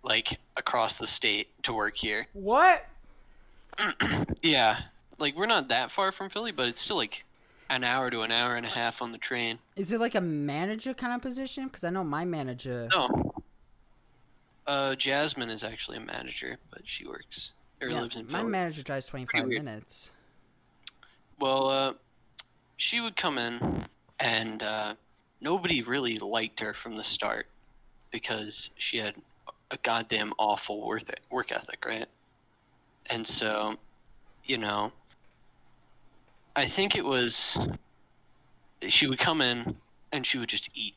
like 0.03 0.38
across 0.57 0.97
the 0.97 1.07
state 1.07 1.49
to 1.65 1.73
work 1.73 1.97
here. 1.97 2.29
What? 2.33 2.87
Yeah, 4.43 4.83
like 5.19 5.35
we're 5.35 5.47
not 5.47 5.69
that 5.69 5.91
far 5.91 6.12
from 6.12 6.31
Philly, 6.31 6.53
but 6.53 6.69
it's 6.69 6.81
still 6.81 6.97
like 6.97 7.25
an 7.69 7.83
hour 7.83 8.11
to 8.11 8.21
an 8.21 8.31
hour 8.31 8.55
and 8.55 8.65
a 8.65 8.69
half 8.69 9.03
on 9.03 9.11
the 9.11 9.19
train. 9.19 9.59
Is 9.75 9.91
it 9.91 9.99
like 9.99 10.15
a 10.15 10.21
manager 10.21 10.95
kind 10.95 11.12
of 11.12 11.21
position? 11.21 11.65
Because 11.65 11.83
I 11.83 11.91
know 11.91 12.05
my 12.05 12.25
manager. 12.25 12.88
No. 12.93 13.33
Uh, 14.67 14.95
Jasmine 14.95 15.50
is 15.50 15.65
actually 15.65 15.97
a 15.97 16.00
manager, 16.00 16.59
but 16.71 16.83
she 16.85 17.07
works 17.07 17.50
or 17.66 17.66
Yeah, 17.80 18.09
my 18.28 18.42
manager 18.42 18.83
drives 18.83 19.06
25 19.06 19.47
minutes. 19.49 20.11
Well, 21.38 21.68
uh, 21.68 21.92
she 22.76 23.00
would 23.00 23.16
come 23.16 23.37
in, 23.38 23.87
and 24.18 24.62
uh, 24.62 24.95
nobody 25.40 25.83
really 25.83 26.18
liked 26.18 26.61
her 26.61 26.73
from 26.73 26.97
the 26.97 27.04
start 27.04 27.47
because 28.11 28.71
she 28.76 28.99
had 28.99 29.14
a 29.71 29.76
goddamn 29.83 30.33
awful 30.38 30.87
work 30.87 31.02
work 31.30 31.52
ethic, 31.52 31.85
right? 31.85 32.06
And 33.06 33.26
so, 33.26 33.76
you 34.45 34.56
know, 34.59 34.92
I 36.54 36.68
think 36.68 36.95
it 36.95 37.04
was 37.04 37.59
she 38.88 39.06
would 39.06 39.18
come 39.18 39.40
in 39.40 39.76
and 40.12 40.26
she 40.26 40.38
would 40.38 40.49
just 40.49 40.71
eat 40.75 40.95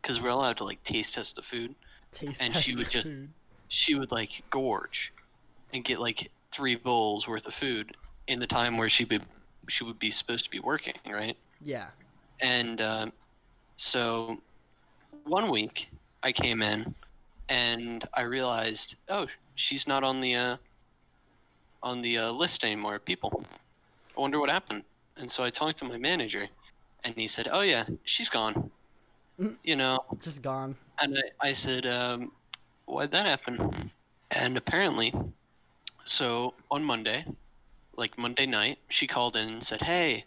because 0.00 0.20
we're 0.20 0.28
allowed 0.28 0.56
to 0.58 0.64
like 0.64 0.84
taste 0.84 1.14
test 1.14 1.36
the 1.36 1.42
food. 1.42 1.74
Taste 2.10 2.42
And 2.42 2.54
she 2.56 2.76
would 2.76 2.90
just- 2.90 3.06
food. 3.06 3.30
She 3.68 3.94
would 3.94 4.12
like 4.12 4.42
gorge 4.50 5.11
and 5.72 5.84
get 5.84 6.00
like 6.00 6.30
three 6.52 6.74
bowls 6.76 7.26
worth 7.26 7.46
of 7.46 7.54
food 7.54 7.96
in 8.28 8.38
the 8.40 8.46
time 8.46 8.76
where 8.76 8.90
she 8.90 9.04
would 9.04 9.24
she 9.68 9.84
would 9.84 9.98
be 9.98 10.10
supposed 10.10 10.44
to 10.44 10.50
be 10.50 10.58
working, 10.58 10.94
right? 11.10 11.36
Yeah. 11.60 11.88
And 12.40 12.80
uh, 12.80 13.06
so 13.76 14.38
one 15.24 15.50
week 15.50 15.88
I 16.22 16.32
came 16.32 16.62
in 16.62 16.94
and 17.48 18.06
I 18.14 18.22
realized, 18.22 18.96
oh, 19.08 19.26
she's 19.54 19.86
not 19.86 20.02
on 20.04 20.20
the 20.20 20.34
uh, 20.34 20.56
on 21.82 22.02
the 22.02 22.18
uh, 22.18 22.30
list 22.32 22.64
anymore. 22.64 22.98
People, 22.98 23.44
I 24.16 24.20
wonder 24.20 24.38
what 24.40 24.50
happened. 24.50 24.82
And 25.16 25.30
so 25.30 25.44
I 25.44 25.50
talked 25.50 25.78
to 25.80 25.84
my 25.84 25.98
manager, 25.98 26.48
and 27.04 27.14
he 27.14 27.28
said, 27.28 27.48
"Oh 27.50 27.60
yeah, 27.60 27.84
she's 28.04 28.28
gone." 28.28 28.70
Mm. 29.40 29.56
You 29.62 29.76
know, 29.76 30.04
Just 30.20 30.42
gone. 30.42 30.76
and 30.98 31.16
I, 31.40 31.48
I 31.48 31.52
said, 31.54 31.86
um, 31.86 32.32
why'd 32.86 33.10
that 33.12 33.26
happen? 33.26 33.90
And 34.30 34.56
apparently, 34.56 35.12
so 36.04 36.54
on 36.70 36.84
Monday, 36.84 37.24
like 37.96 38.18
Monday 38.18 38.46
night, 38.46 38.78
she 38.88 39.06
called 39.06 39.36
in 39.36 39.48
and 39.48 39.64
said, 39.64 39.82
hey, 39.82 40.24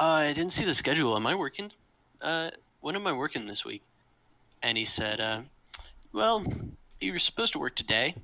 uh, 0.00 0.04
I 0.04 0.32
didn't 0.32 0.52
see 0.52 0.64
the 0.64 0.74
schedule. 0.74 1.16
Am 1.16 1.26
I 1.26 1.34
working? 1.34 1.72
Uh, 2.20 2.50
when 2.80 2.96
am 2.96 3.06
I 3.06 3.12
working 3.12 3.46
this 3.46 3.64
week? 3.64 3.82
And 4.62 4.78
he 4.78 4.84
said, 4.84 5.20
uh, 5.20 5.42
well, 6.12 6.44
you 7.00 7.12
were 7.12 7.18
supposed 7.18 7.52
to 7.52 7.58
work 7.58 7.74
today 7.74 8.14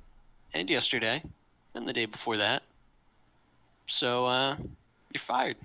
and 0.53 0.69
yesterday 0.69 1.23
and 1.73 1.87
the 1.87 1.93
day 1.93 2.05
before 2.05 2.37
that. 2.37 2.63
So, 3.87 4.25
uh, 4.25 4.55
you're 5.11 5.21
fired. 5.21 5.57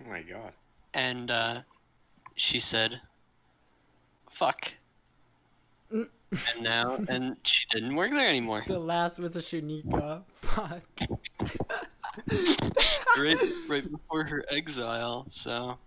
Oh 0.00 0.08
my 0.08 0.22
god. 0.22 0.52
And, 0.94 1.30
uh, 1.30 1.60
she 2.34 2.58
said, 2.58 3.00
fuck. 4.30 4.72
And 6.30 6.62
now, 6.62 6.96
and 7.08 7.36
she 7.42 7.66
didn't 7.72 7.96
work 7.96 8.12
there 8.12 8.28
anymore. 8.28 8.62
The 8.66 8.78
last 8.78 9.18
was 9.18 9.36
a 9.36 9.40
Shunika. 9.40 10.22
Fuck. 10.42 10.82
right, 13.18 13.38
right 13.68 13.90
before 13.90 14.24
her 14.24 14.44
exile. 14.50 15.26
So 15.30 15.78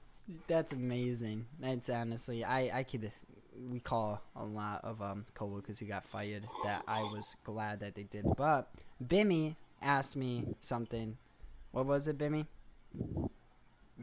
That's 0.48 0.74
amazing. 0.74 1.46
That's 1.60 1.90
honestly, 1.90 2.44
I 2.44 2.80
I 2.80 2.84
could 2.84 3.12
recall 3.58 4.22
a 4.36 4.44
lot 4.44 4.84
of 4.84 5.02
um 5.02 5.26
coworkers 5.34 5.80
who 5.80 5.86
got 5.86 6.06
fired 6.06 6.48
that 6.64 6.84
I 6.88 7.04
was 7.04 7.36
glad 7.44 7.80
that 7.82 7.96
they 7.96 8.04
did. 8.04 8.26
But 8.38 8.70
Bimmy 9.04 9.56
asked 9.82 10.16
me 10.16 10.46
something. 10.60 11.18
What 11.72 11.86
was 11.86 12.08
it, 12.08 12.18
Bimmy? 12.18 12.48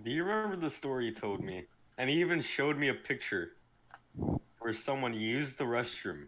Do 0.02 0.10
you 0.10 0.24
remember 0.24 0.56
the 0.56 0.74
story 0.74 1.06
you 1.06 1.14
told 1.14 1.42
me? 1.42 1.64
And 1.98 2.08
he 2.08 2.20
even 2.20 2.42
showed 2.42 2.78
me 2.78 2.88
a 2.88 2.94
picture 2.94 3.50
where 4.70 4.78
someone 4.80 5.14
used 5.14 5.58
the 5.58 5.64
restroom. 5.64 6.26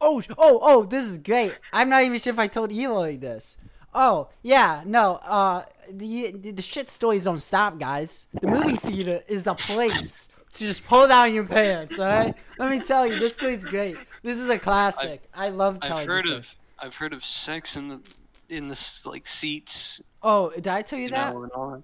Oh, 0.00 0.22
oh, 0.38 0.58
oh! 0.62 0.84
This 0.84 1.04
is 1.04 1.18
great. 1.18 1.54
I'm 1.72 1.88
not 1.90 2.02
even 2.04 2.18
sure 2.18 2.32
if 2.32 2.38
I 2.38 2.46
told 2.48 2.72
Eloy 2.72 3.18
this. 3.18 3.58
Oh, 3.94 4.28
yeah, 4.42 4.82
no. 4.86 5.16
Uh, 5.16 5.64
the 5.90 6.30
the 6.32 6.62
shit 6.62 6.88
stories 6.90 7.24
don't 7.24 7.36
stop, 7.38 7.78
guys. 7.78 8.26
The 8.40 8.46
movie 8.48 8.76
theater 8.76 9.22
is 9.28 9.46
a 9.46 9.54
place 9.54 10.28
to 10.54 10.64
just 10.64 10.86
pull 10.86 11.06
down 11.06 11.32
your 11.34 11.44
pants. 11.44 11.98
All 11.98 12.06
right. 12.06 12.34
Let 12.58 12.70
me 12.70 12.80
tell 12.80 13.06
you, 13.06 13.18
this 13.20 13.34
story's 13.34 13.64
great. 13.64 13.96
This 14.22 14.38
is 14.38 14.48
a 14.48 14.58
classic. 14.58 15.22
I 15.34 15.50
love 15.50 15.78
I've 15.82 16.06
heard 16.06 16.24
this. 16.24 16.30
of 16.30 16.44
story. 16.44 16.56
I've 16.78 16.94
heard 16.96 17.12
of 17.12 17.24
sex 17.24 17.76
in 17.76 17.88
the 17.88 18.00
in 18.48 18.68
the 18.68 18.78
like 19.04 19.28
seats. 19.28 20.00
Oh, 20.22 20.50
did 20.50 20.66
I 20.68 20.80
tell 20.82 20.98
you 20.98 21.06
You 21.06 21.10
that? 21.12 21.34
know, 21.34 21.42
and 21.42 21.52
all 21.52 21.70
that. 21.72 21.82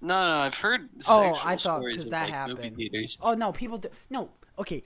No, 0.00 0.14
no, 0.14 0.36
I've 0.42 0.54
heard. 0.54 0.88
Oh, 1.08 1.34
I 1.42 1.56
thought- 1.56 1.60
stories 1.80 1.96
'cause 1.96 2.06
of, 2.06 2.10
that 2.10 2.30
like, 2.30 2.48
movie 2.48 2.62
happened. 2.62 2.76
theaters. 2.76 3.18
Oh 3.20 3.34
no, 3.34 3.52
people 3.52 3.78
do. 3.78 3.88
No, 4.10 4.30
okay. 4.58 4.82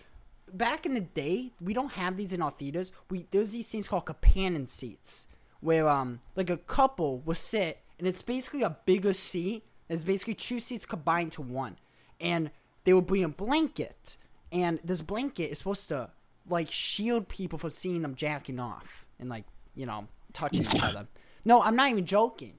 Back 0.52 0.84
in 0.84 0.94
the 0.94 1.00
day, 1.00 1.52
we 1.60 1.72
don't 1.72 1.92
have 1.92 2.16
these 2.16 2.32
in 2.32 2.42
our 2.42 2.50
theaters. 2.50 2.92
We 3.10 3.26
there's 3.30 3.52
these 3.52 3.68
things 3.68 3.88
called 3.88 4.06
companion 4.06 4.66
seats, 4.66 5.28
where 5.60 5.88
um 5.88 6.20
like 6.36 6.50
a 6.50 6.58
couple 6.58 7.20
will 7.20 7.34
sit, 7.34 7.80
and 7.98 8.06
it's 8.06 8.22
basically 8.22 8.62
a 8.62 8.76
bigger 8.84 9.12
seat. 9.12 9.64
It's 9.88 10.04
basically 10.04 10.34
two 10.34 10.60
seats 10.60 10.86
combined 10.86 11.32
to 11.32 11.42
one, 11.42 11.78
and 12.20 12.50
they 12.84 12.92
will 12.92 13.02
bring 13.02 13.24
a 13.24 13.28
blanket, 13.28 14.16
and 14.50 14.78
this 14.84 15.02
blanket 15.02 15.50
is 15.50 15.58
supposed 15.58 15.88
to 15.88 16.10
like 16.48 16.70
shield 16.70 17.28
people 17.28 17.58
from 17.58 17.70
seeing 17.70 18.02
them 18.02 18.14
jacking 18.14 18.58
off 18.58 19.06
and 19.18 19.28
like 19.30 19.44
you 19.74 19.86
know 19.86 20.08
touching 20.32 20.66
each 20.70 20.82
other. 20.82 21.06
No, 21.44 21.60
I'm 21.60 21.74
not 21.74 21.90
even 21.90 22.06
joking. 22.06 22.52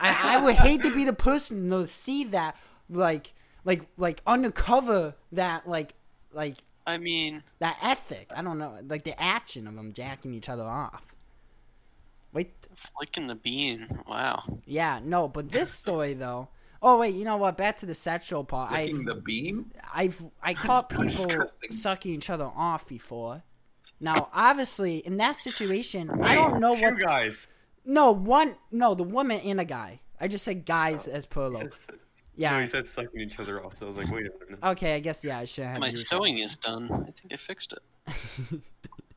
I, 0.00 0.36
I 0.36 0.36
would 0.38 0.54
hate 0.54 0.82
to 0.84 0.90
be 0.90 1.04
the 1.04 1.12
person 1.12 1.68
to 1.68 1.86
see 1.86 2.24
that 2.24 2.56
like 2.88 3.34
like 3.66 3.82
like 3.98 4.22
undercover 4.26 5.14
that 5.32 5.68
like 5.68 5.92
like 6.32 6.64
I 6.86 6.98
mean, 6.98 7.42
that 7.60 7.78
ethic. 7.82 8.30
I 8.34 8.42
don't 8.42 8.58
know, 8.58 8.78
like 8.86 9.04
the 9.04 9.20
action 9.20 9.66
of 9.66 9.74
them 9.74 9.92
jacking 9.92 10.34
each 10.34 10.48
other 10.48 10.64
off. 10.64 11.02
Wait, 12.32 12.52
flicking 12.96 13.28
the 13.28 13.34
bean. 13.34 14.00
Wow. 14.08 14.42
yeah, 14.66 15.00
no, 15.02 15.28
but 15.28 15.50
this 15.50 15.70
story 15.78 16.14
though. 16.14 16.48
Oh 16.82 16.98
wait, 16.98 17.14
you 17.14 17.24
know 17.24 17.38
what? 17.38 17.56
Back 17.56 17.78
to 17.78 17.86
the 17.86 17.94
sexual 17.94 18.44
part. 18.44 18.72
I've 18.72 19.04
the 19.04 19.14
beam? 19.14 19.70
I've 19.94 20.22
I 20.42 20.52
caught 20.52 20.90
people 20.90 21.32
sucking 21.70 22.12
each 22.12 22.28
other 22.28 22.50
off 22.54 22.86
before. 22.86 23.42
Now, 24.00 24.28
obviously, 24.34 24.98
in 24.98 25.16
that 25.16 25.36
situation, 25.36 26.10
I 26.22 26.34
don't 26.34 26.60
know 26.60 26.74
Two 26.76 26.82
what. 26.82 26.98
guys. 26.98 27.46
No, 27.86 28.12
one. 28.12 28.56
No, 28.70 28.94
the 28.94 29.02
woman 29.02 29.40
and 29.40 29.60
a 29.60 29.64
guy. 29.64 30.00
I 30.20 30.28
just 30.28 30.44
said 30.44 30.66
guys 30.66 31.08
oh. 31.08 31.12
as 31.12 31.26
plural. 32.36 32.52
No, 32.52 32.58
Yeah. 32.58 32.62
he 32.64 32.70
said 32.70 32.86
sucking 32.88 33.20
each 33.20 33.38
other 33.38 33.64
off. 33.64 33.74
So 33.78 33.86
I 33.86 33.88
was 33.90 33.96
like, 33.98 34.10
wait 34.12 34.26
a 34.26 34.44
minute. 34.44 34.58
Okay, 34.62 34.94
I 34.96 35.00
guess 35.00 35.24
yeah. 35.24 35.38
I 35.38 35.44
should 35.44 35.64
have. 35.64 35.80
My 35.80 35.88
used 35.88 36.06
sewing 36.06 36.38
is 36.38 36.56
done. 36.56 36.90
I 36.92 37.10
think 37.12 37.32
I 37.32 37.36
fixed 37.36 37.72
it. 37.72 38.60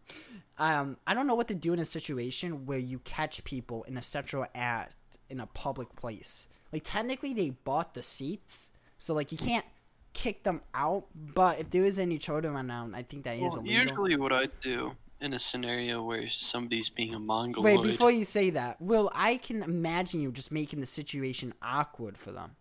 um, 0.58 0.98
I 1.06 1.14
don't 1.14 1.28
know 1.28 1.36
what 1.36 1.48
to 1.50 1.56
do 1.56 1.74
in 1.74 1.80
a 1.80 1.86
situation 1.86 2.66
where 2.66 2.80
you 2.80 3.00
catch 3.00 3.44
people 3.44 3.84
in 3.84 3.98
a 3.98 4.02
sexual 4.02 4.46
act 4.56 4.96
in 5.30 5.40
a 5.40 5.46
public 5.48 5.96
place. 5.96 6.48
Like 6.74 6.84
technically, 6.84 7.34
they 7.34 7.52
bought 7.52 7.94
the 7.94 8.02
seats, 8.02 8.72
so 8.98 9.14
like 9.14 9.32
you 9.32 9.38
can't 9.38 9.66
kick 10.14 10.44
them 10.44 10.62
out. 10.74 11.06
But 11.16 11.60
if 11.60 11.70
there 11.70 11.84
is 11.86 12.00
any 12.00 12.18
children 12.18 12.56
around, 12.56 12.96
I 12.96 13.04
think 13.04 13.24
that 13.26 13.36
is 13.36 13.42
Well, 13.42 13.60
illegal. 13.60 13.82
usually, 13.82 14.16
what 14.18 14.34
I 14.34 14.48
do 14.62 14.94
in 15.22 15.34
a 15.34 15.40
scenario 15.40 16.04
where 16.04 16.28
somebody's 16.30 16.90
being 16.90 17.14
a 17.14 17.20
mongoloid. 17.20 17.80
Wait, 17.80 17.92
before 17.92 18.12
you 18.12 18.24
say 18.26 18.50
that, 18.52 18.82
Will, 18.82 19.12
I 19.16 19.38
can 19.38 19.64
imagine 19.64 20.22
you 20.22 20.32
just 20.32 20.52
making 20.52 20.80
the 20.80 20.86
situation 20.86 21.54
awkward 21.62 22.18
for 22.18 22.32
them. 22.32 22.56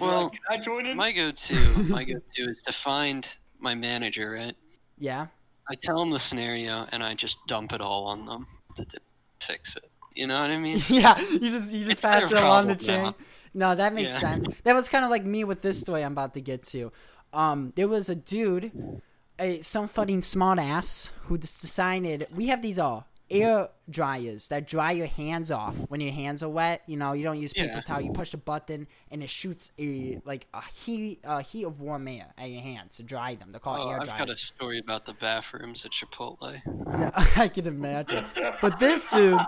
Well, 0.00 0.30
Can 0.30 0.40
I 0.50 0.58
join 0.62 0.86
in? 0.86 0.96
my 0.96 1.12
go-to, 1.12 1.54
my 1.88 2.04
go-to 2.10 2.50
is 2.50 2.60
to 2.66 2.72
find 2.72 3.26
my 3.60 3.74
manager. 3.74 4.32
Right. 4.32 4.56
Yeah. 4.98 5.26
I 5.70 5.76
tell 5.76 5.98
them 5.98 6.10
the 6.10 6.18
scenario 6.18 6.86
and 6.92 7.02
I 7.02 7.14
just 7.14 7.36
dump 7.46 7.72
it 7.72 7.80
all 7.80 8.06
on 8.06 8.26
them 8.26 8.46
to, 8.76 8.84
to 8.84 8.98
fix 9.46 9.76
it. 9.76 9.90
You 10.14 10.26
know 10.26 10.40
what 10.40 10.50
I 10.50 10.58
mean? 10.58 10.80
yeah, 10.88 11.18
you 11.20 11.38
just 11.50 11.72
you 11.72 11.80
just 11.80 11.90
It's 11.92 12.00
pass 12.00 12.30
it 12.30 12.36
along 12.38 12.66
the 12.68 12.76
chain. 12.76 13.02
now. 13.02 13.14
No, 13.54 13.74
that 13.74 13.94
makes 13.94 14.12
Yeah. 14.14 14.18
sense. 14.20 14.46
That 14.64 14.74
was 14.74 14.88
kind 14.88 15.04
of 15.04 15.10
like 15.10 15.24
me 15.24 15.42
with 15.44 15.62
this 15.62 15.80
story 15.80 16.04
I'm 16.04 16.12
about 16.12 16.34
to 16.34 16.40
get 16.40 16.62
to. 16.64 16.92
Um, 17.32 17.72
there 17.76 17.88
was 17.88 18.08
a 18.08 18.14
dude, 18.14 19.00
a 19.38 19.60
some 19.62 19.88
fucking 19.88 20.22
smart 20.22 20.58
ass 20.58 21.10
who 21.24 21.38
just 21.38 21.60
decided 21.60 22.28
we 22.34 22.46
have 22.48 22.62
these 22.62 22.78
uh 22.78 23.02
air 23.34 23.68
dryers 23.90 24.48
that 24.48 24.66
dry 24.66 24.92
your 24.92 25.06
hands 25.06 25.50
off 25.50 25.76
when 25.88 26.00
your 26.00 26.12
hands 26.12 26.42
are 26.42 26.48
wet. 26.48 26.82
You 26.86 26.96
know, 26.96 27.12
you 27.12 27.22
don't 27.24 27.38
use 27.40 27.52
paper 27.52 27.74
Yeah. 27.74 27.80
towel. 27.82 28.00
You 28.00 28.12
push 28.12 28.32
a 28.32 28.38
button 28.38 28.86
and 29.10 29.22
it 29.22 29.28
shoots 29.30 29.72
a 29.78 30.20
like 30.24 30.46
a 30.54 30.62
heat 30.62 31.20
a 31.24 31.42
heat 31.42 31.64
of 31.64 31.80
warm 31.80 32.08
air 32.08 32.32
at 32.38 32.48
your 32.50 32.62
hands 32.62 32.96
to 32.96 33.02
dry 33.02 33.34
them. 33.34 33.50
They're 33.52 33.60
called 33.60 33.80
Oh, 33.80 33.90
air 33.90 33.98
I've 34.00 34.04
dryers. 34.06 34.18
got 34.26 34.30
a 34.30 34.38
story 34.38 34.78
about 34.78 35.06
the 35.06 35.12
bathrooms 35.14 35.84
at 35.84 35.90
Chipotle. 35.92 36.60
Yeah, 36.64 37.10
I 37.36 37.48
can 37.48 37.66
imagine. 37.66 38.24
But 38.62 38.78
this 38.78 39.06
dude, 39.12 39.40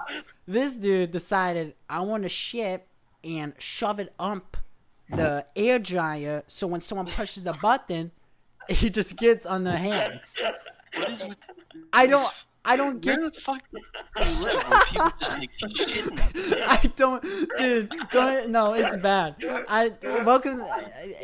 this 0.46 0.74
dude 0.76 1.12
decided 1.12 1.74
I 1.88 2.00
want 2.00 2.24
to 2.24 2.28
shit 2.28 2.86
and 3.24 3.54
shove 3.58 3.98
it 4.00 4.12
up 4.18 4.56
the 5.08 5.46
air 5.54 5.78
dryer 5.78 6.42
so 6.48 6.66
when 6.66 6.80
someone 6.80 7.06
pushes 7.06 7.44
the 7.44 7.52
button, 7.52 8.10
it 8.68 8.92
just 8.92 9.16
gets 9.16 9.46
on 9.46 9.62
their 9.64 9.76
hands. 9.76 10.36
What 10.96 11.10
is 11.12 11.22
with 11.24 11.36
I 11.92 12.06
don't. 12.06 12.32
I 12.66 12.76
don't 12.76 13.00
get. 13.00 13.18
Where 13.20 13.30
the 13.30 13.40
fuck 13.40 13.62
do 13.72 14.24
you 14.24 14.44
live 14.44 14.64
where 14.68 14.80
people 14.86 15.12
just 15.18 15.32
like 15.32 15.50
shitting? 15.60 16.62
I 16.66 16.92
don't, 16.96 17.22
dude. 17.56 17.92
Don't. 18.12 18.50
No, 18.50 18.74
it's 18.74 18.96
bad. 18.96 19.36
I 19.68 19.92
welcome. 20.24 20.62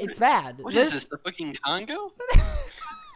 It's 0.05 0.19
bad. 0.19 0.59
What 0.61 0.75
is 0.75 0.93
This- 0.93 0.93
this? 0.95 1.05
The 1.11 1.19
fucking 1.19 1.57
Congo? 1.65 2.13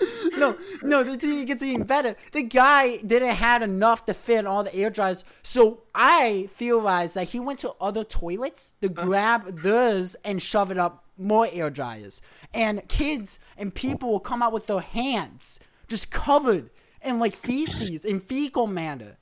no, 0.36 0.58
no, 0.82 1.16
thing 1.16 1.46
gets 1.46 1.62
even 1.62 1.84
better. 1.86 2.16
The 2.32 2.42
guy 2.42 2.98
didn't 2.98 3.36
have 3.36 3.62
enough 3.62 4.04
to 4.06 4.14
fit 4.14 4.46
all 4.46 4.64
the 4.64 4.74
air 4.74 4.90
dryers, 4.90 5.24
so 5.42 5.82
I 5.94 6.48
theorized 6.54 7.14
that 7.14 7.28
he 7.28 7.40
went 7.40 7.60
to 7.60 7.72
other 7.80 8.04
toilets 8.04 8.74
to 8.82 8.88
grab 8.88 9.62
theirs 9.62 10.14
and 10.24 10.42
shove 10.42 10.70
it 10.70 10.78
up 10.78 11.04
more 11.16 11.48
air 11.50 11.70
dryers. 11.70 12.20
And 12.52 12.86
kids 12.88 13.38
and 13.56 13.74
people 13.74 14.10
will 14.10 14.20
come 14.20 14.42
out 14.42 14.52
with 14.52 14.66
their 14.66 14.80
hands 14.80 15.60
just 15.88 16.10
covered 16.10 16.68
in 17.06 17.18
like 17.18 17.36
feces 17.36 18.04
and 18.04 18.22
fecal 18.22 18.66
matter. 18.66 19.16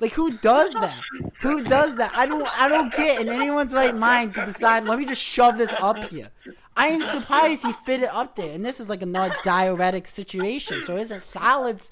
Like 0.00 0.12
who 0.12 0.36
does 0.38 0.72
that? 0.74 1.00
Who 1.40 1.62
does 1.62 1.96
that? 1.96 2.12
I 2.14 2.26
don't 2.26 2.46
I 2.60 2.68
don't 2.68 2.94
get 2.94 3.20
in 3.20 3.28
anyone's 3.28 3.74
right 3.74 3.94
mind 3.94 4.34
to 4.34 4.44
decide, 4.44 4.84
let 4.84 4.98
me 4.98 5.06
just 5.06 5.22
shove 5.22 5.56
this 5.56 5.72
up 5.80 6.04
here. 6.04 6.30
I 6.76 6.88
am 6.88 7.02
surprised 7.02 7.64
he 7.64 7.72
fit 7.72 8.02
it 8.02 8.10
up 8.12 8.36
there. 8.36 8.52
And 8.52 8.66
this 8.66 8.80
is 8.80 8.88
like 8.90 9.02
a 9.02 9.06
not 9.06 9.44
diuretic 9.44 10.08
situation. 10.08 10.82
So 10.82 10.96
is 10.96 11.10
it 11.10 11.22
solids? 11.22 11.90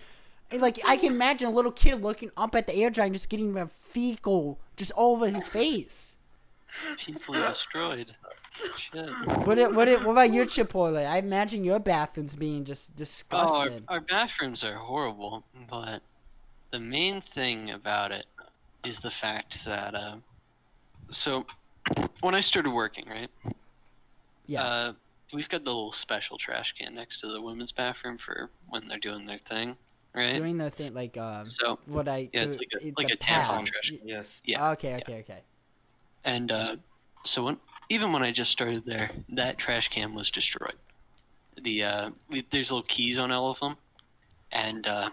Like 0.53 0.79
I 0.85 0.97
can 0.97 1.13
imagine 1.13 1.49
a 1.49 1.53
little 1.53 1.73
kid 1.73 2.03
looking 2.03 2.31
up 2.37 2.55
at 2.55 2.67
the 2.67 2.75
air 2.75 2.91
dryer 2.91 3.07
and 3.07 3.15
just 3.15 3.29
getting 3.29 3.57
a 3.57 3.69
fecal 3.69 4.59
just 4.77 4.93
over 4.97 5.31
his 5.31 5.47
face. 5.47 6.17
Are 6.91 7.49
destroyed. 7.49 8.17
Shit. 8.77 9.17
What 9.47 9.59
it, 9.59 9.73
what 9.75 9.89
it, 9.89 10.03
what 10.03 10.13
about 10.13 10.33
your 10.33 10.45
Chipotle? 10.45 11.05
I 11.07 11.19
imagine 11.19 11.65
your 11.65 11.79
bathrooms 11.79 12.35
being 12.35 12.65
just 12.65 12.91
Oh, 12.93 12.95
our, 12.95 12.99
disgusting. 12.99 13.85
our 13.89 14.01
bathrooms 14.01 14.63
are 14.65 14.77
horrible, 14.77 15.45
but 15.71 16.01
the 16.71 16.79
main 16.79 17.21
thing 17.21 17.71
about 17.71 18.13
it 18.13 18.27
is 18.85 19.01
the 19.01 19.11
fact 19.11 19.65
that, 19.65 19.95
uh, 19.95 20.17
so 21.11 21.47
when 22.21 22.35
I 22.35 22.41
started 22.41 22.71
working, 22.71 23.09
right? 23.09 23.31
yeah. 24.47 24.63
Uh, 24.65 24.93
we've 25.33 25.49
got 25.49 25.65
the 25.65 25.71
little 25.71 25.93
special 25.93 26.37
trash 26.39 26.75
can 26.79 26.95
next 26.95 27.21
to 27.21 27.29
the 27.29 27.41
women's 27.41 27.73
bathroom 27.73 28.19
for 28.19 28.51
when 28.69 28.87
they're 28.89 28.99
doing 28.99 29.27
their 29.27 29.39
thing, 29.39 29.77
right? 30.15 30.35
Doing 30.37 30.59
the 30.59 30.71
thing 30.71 30.93
like 30.95 31.17
um 31.17 31.45
so 31.47 31.79
what 31.87 32.09
I 32.09 32.29
Yeah, 32.33 32.45
it's 32.45 32.57
like 32.59 32.69
a- 32.75 32.85
the 32.85 32.93
like 32.97 33.11
a 33.13 33.17
tampon 33.17 33.67
trash 33.67 33.91
can. 33.99 34.07
Yes. 34.07 34.27
yeah, 34.45 34.71
Okay, 34.71 34.97
okay, 34.97 35.21
okay. 35.21 35.41
And 36.25 36.53
uh, 36.53 36.77
so 37.25 37.45
when 37.45 37.57
even 37.93 38.11
when 38.11 38.23
I 38.23 38.33
just 38.33 38.51
started 38.51 38.87
there, 38.87 39.11
that 39.29 39.59
trash 39.59 39.89
can 39.89 40.15
was 40.15 40.31
destroyed. 40.31 40.77
The 41.63 41.85
uh, 41.85 42.11
we, 42.31 42.47
there's 42.51 42.71
little 42.71 42.87
keys 42.89 43.19
on 43.19 43.31
all 43.31 43.51
of 43.51 43.61
them, 43.61 43.77
and 44.51 44.87
uh, 44.87 45.11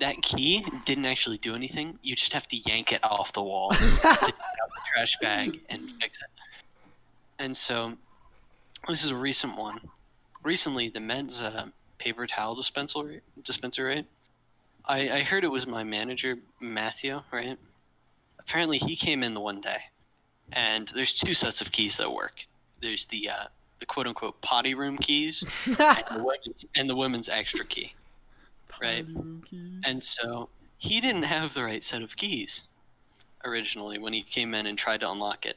that 0.00 0.22
key 0.22 0.66
didn't 0.84 1.04
actually 1.04 1.38
do 1.38 1.54
anything. 1.54 2.00
You 2.02 2.16
just 2.16 2.32
have 2.32 2.48
to 2.48 2.56
yank 2.56 2.90
it 2.90 3.04
off 3.04 3.32
the 3.32 3.42
wall, 3.42 3.70
to 3.70 3.78
take 3.78 4.02
out 4.02 4.20
the 4.20 4.82
trash 4.92 5.16
bag, 5.22 5.60
and 5.68 5.92
fix 6.00 6.18
it. 6.18 6.26
And 7.38 7.56
so 7.56 7.92
this 8.88 9.04
is 9.04 9.10
a 9.10 9.14
recent 9.14 9.56
one. 9.56 9.78
Recently, 10.42 10.88
the 10.88 10.98
men's 10.98 11.40
uh, 11.40 11.66
paper 11.98 12.26
towel 12.26 12.56
dispenser 12.56 13.22
dispenser 13.44 13.84
right. 13.84 14.06
I, 14.84 15.10
I 15.10 15.22
heard 15.22 15.44
it 15.44 15.48
was 15.48 15.64
my 15.64 15.84
manager 15.84 16.38
Matthew, 16.60 17.22
right? 17.32 17.56
Apparently, 18.40 18.78
he 18.78 18.96
came 18.96 19.22
in 19.22 19.34
the 19.34 19.40
one 19.40 19.60
day 19.60 19.78
and 20.52 20.90
there's 20.94 21.12
two 21.12 21.34
sets 21.34 21.60
of 21.60 21.72
keys 21.72 21.96
that 21.96 22.12
work. 22.12 22.46
There's 22.80 23.06
the 23.06 23.30
uh, 23.30 23.44
the 23.80 23.86
quote 23.86 24.06
unquote 24.06 24.40
potty 24.40 24.74
room 24.74 24.96
keys 24.98 25.42
and 25.66 25.76
the 25.76 26.24
women's, 26.24 26.64
and 26.74 26.90
the 26.90 26.96
women's 26.96 27.28
extra 27.28 27.64
key, 27.64 27.94
right? 28.80 29.06
And 29.84 30.02
so 30.02 30.48
he 30.78 31.00
didn't 31.00 31.24
have 31.24 31.54
the 31.54 31.64
right 31.64 31.84
set 31.84 32.02
of 32.02 32.16
keys 32.16 32.62
originally 33.44 33.98
when 33.98 34.12
he 34.12 34.22
came 34.22 34.54
in 34.54 34.66
and 34.66 34.76
tried 34.76 35.00
to 35.00 35.10
unlock 35.10 35.46
it, 35.46 35.56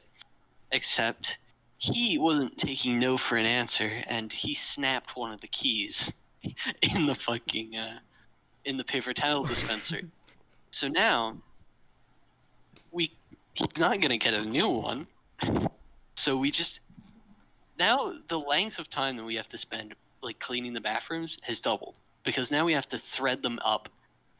except 0.70 1.38
he 1.76 2.18
wasn't 2.18 2.58
taking 2.58 2.98
no 2.98 3.16
for 3.16 3.36
an 3.36 3.46
answer, 3.46 4.04
and 4.06 4.32
he 4.32 4.54
snapped 4.54 5.16
one 5.16 5.32
of 5.32 5.40
the 5.40 5.48
keys 5.48 6.12
in 6.82 7.06
the 7.06 7.14
fucking 7.14 7.76
uh, 7.76 7.98
in 8.64 8.76
the 8.76 8.84
paper 8.84 9.14
towel 9.14 9.44
dispenser. 9.44 10.02
so 10.70 10.88
now 10.88 11.36
we 12.92 13.12
he's 13.68 13.78
not 13.78 14.00
gonna 14.00 14.18
get 14.18 14.34
a 14.34 14.44
new 14.44 14.68
one. 14.68 15.06
So 16.14 16.36
we 16.36 16.50
just 16.50 16.80
now 17.78 18.14
the 18.28 18.38
length 18.38 18.78
of 18.78 18.90
time 18.90 19.16
that 19.16 19.24
we 19.24 19.36
have 19.36 19.48
to 19.48 19.58
spend 19.58 19.94
like 20.22 20.38
cleaning 20.38 20.74
the 20.74 20.80
bathrooms 20.80 21.38
has 21.42 21.60
doubled 21.60 21.94
because 22.24 22.50
now 22.50 22.64
we 22.64 22.72
have 22.72 22.88
to 22.90 22.98
thread 22.98 23.42
them 23.42 23.58
up 23.64 23.88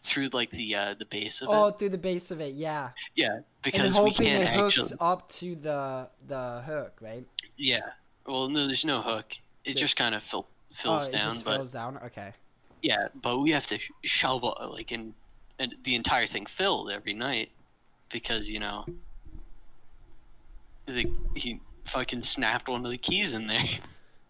through 0.03 0.31
like 0.33 0.51
the 0.51 0.75
uh, 0.75 0.95
the 0.99 1.05
base 1.05 1.41
of 1.41 1.49
oh, 1.49 1.53
it. 1.53 1.57
Oh, 1.57 1.71
through 1.73 1.89
the 1.91 1.99
base 1.99 2.31
of 2.31 2.41
it, 2.41 2.55
yeah. 2.55 2.91
Yeah, 3.15 3.35
And 3.35 3.45
because 3.63 3.95
we 3.95 4.01
hoping 4.01 4.27
can't 4.27 4.43
it 4.43 4.55
hooks 4.55 4.79
actually. 4.79 4.97
up 5.01 5.29
to 5.31 5.55
the 5.57 6.09
the 6.27 6.63
hook, 6.67 6.99
right? 7.01 7.27
Yeah. 7.57 7.81
Well, 8.27 8.49
no, 8.49 8.67
there's 8.67 8.85
no 8.85 9.03
hook. 9.03 9.37
It 9.65 9.77
Yeah. 9.77 9.83
just 9.83 9.97
kind 9.97 10.15
of 10.15 10.23
fill, 10.23 10.47
fills 10.75 11.05
oh, 11.05 11.09
it 11.09 11.13
down, 11.13 11.23
just 11.23 11.45
but 11.45 11.57
fills 11.57 11.73
down. 11.73 11.99
Okay. 11.99 12.33
yeah, 12.83 13.09
but 13.15 13.39
we 13.39 13.51
have 13.51 13.67
to 13.69 13.79
shovel 14.03 14.57
like 14.73 14.93
in 14.93 15.15
and 15.59 15.75
the 15.85 15.95
entire 15.95 16.27
thing 16.27 16.47
filled 16.47 16.91
every 16.91 17.13
night 17.13 17.51
because 18.11 18.49
you 18.49 18.59
know 18.59 18.87
the, 20.95 21.11
he 21.35 21.61
fucking 21.87 22.23
snapped 22.23 22.69
one 22.69 22.85
of 22.85 22.91
the 22.91 22.99
keys 22.99 23.33
in 23.33 23.47
there. 23.47 23.65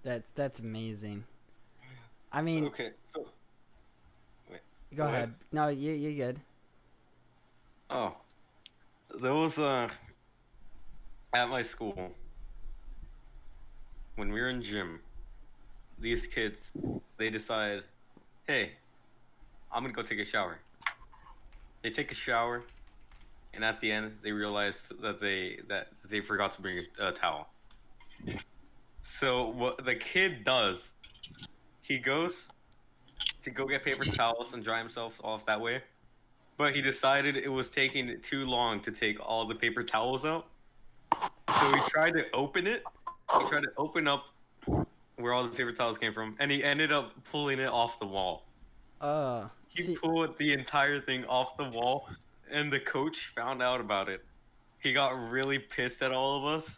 That 0.02 0.22
that's 0.34 0.60
amazing. 0.60 1.24
I 2.32 2.40
mean, 2.42 2.66
Okay. 2.68 2.90
So, 3.14 3.26
go 4.48 4.56
go 4.96 5.02
ahead. 5.04 5.14
ahead. 5.14 5.34
No, 5.52 5.68
you 5.68 5.92
you're 5.92 6.14
good. 6.28 6.40
oh, 7.90 8.14
there 9.20 9.34
was 9.34 9.58
uh 9.58 9.88
at 11.34 11.48
my 11.48 11.62
school 11.62 12.12
when 14.16 14.32
we 14.32 14.40
were 14.40 14.48
in 14.48 14.62
gym. 14.62 15.00
These 15.98 16.26
kids, 16.26 16.58
they 17.18 17.28
decide, 17.30 17.82
hey, 18.46 18.72
I'm 19.70 19.82
gonna 19.82 19.92
go 19.92 20.02
take 20.02 20.18
a 20.18 20.24
shower. 20.24 20.58
They 21.82 21.90
take 21.90 22.10
a 22.10 22.14
shower, 22.14 22.62
and 23.54 23.64
at 23.64 23.80
the 23.80 23.90
end, 23.90 24.12
they 24.22 24.32
realized 24.32 24.78
that 25.02 25.20
they 25.20 25.58
that 25.68 25.88
they 26.08 26.20
forgot 26.20 26.54
to 26.56 26.62
bring 26.62 26.84
a, 26.98 27.08
a 27.08 27.12
towel. 27.12 27.48
So 29.18 29.48
what 29.48 29.84
the 29.84 29.94
kid 29.94 30.44
does, 30.44 30.78
he 31.82 31.98
goes 31.98 32.32
to 33.42 33.50
go 33.50 33.66
get 33.66 33.84
paper 33.84 34.04
towels 34.04 34.52
and 34.52 34.62
dry 34.62 34.78
himself 34.78 35.14
off 35.22 35.44
that 35.46 35.60
way, 35.60 35.82
but 36.56 36.74
he 36.74 36.80
decided 36.80 37.36
it 37.36 37.48
was 37.48 37.68
taking 37.68 38.16
too 38.22 38.44
long 38.44 38.80
to 38.82 38.90
take 38.90 39.18
all 39.20 39.46
the 39.46 39.54
paper 39.54 39.82
towels 39.82 40.24
out. 40.24 40.46
So 41.12 41.74
he 41.74 41.80
tried 41.90 42.12
to 42.12 42.24
open 42.32 42.66
it. 42.66 42.82
He 43.38 43.48
tried 43.48 43.62
to 43.62 43.72
open 43.76 44.06
up 44.06 44.24
where 45.16 45.32
all 45.32 45.44
the 45.44 45.54
paper 45.54 45.72
towels 45.72 45.98
came 45.98 46.12
from, 46.12 46.36
and 46.38 46.50
he 46.50 46.62
ended 46.64 46.92
up 46.92 47.12
pulling 47.30 47.58
it 47.58 47.68
off 47.68 47.98
the 47.98 48.06
wall. 48.06 48.44
Uh, 49.00 49.48
He 49.68 49.82
see, 49.82 49.96
pulled 49.96 50.38
the 50.38 50.52
entire 50.52 51.00
thing 51.00 51.24
off 51.24 51.56
the 51.56 51.64
wall, 51.64 52.08
and 52.52 52.72
the 52.72 52.80
coach 52.80 53.16
found 53.34 53.62
out 53.62 53.80
about 53.80 54.08
it. 54.08 54.24
He 54.78 54.92
got 54.92 55.10
really 55.10 55.58
pissed 55.58 56.02
at 56.02 56.12
all 56.12 56.38
of 56.38 56.62
us, 56.62 56.70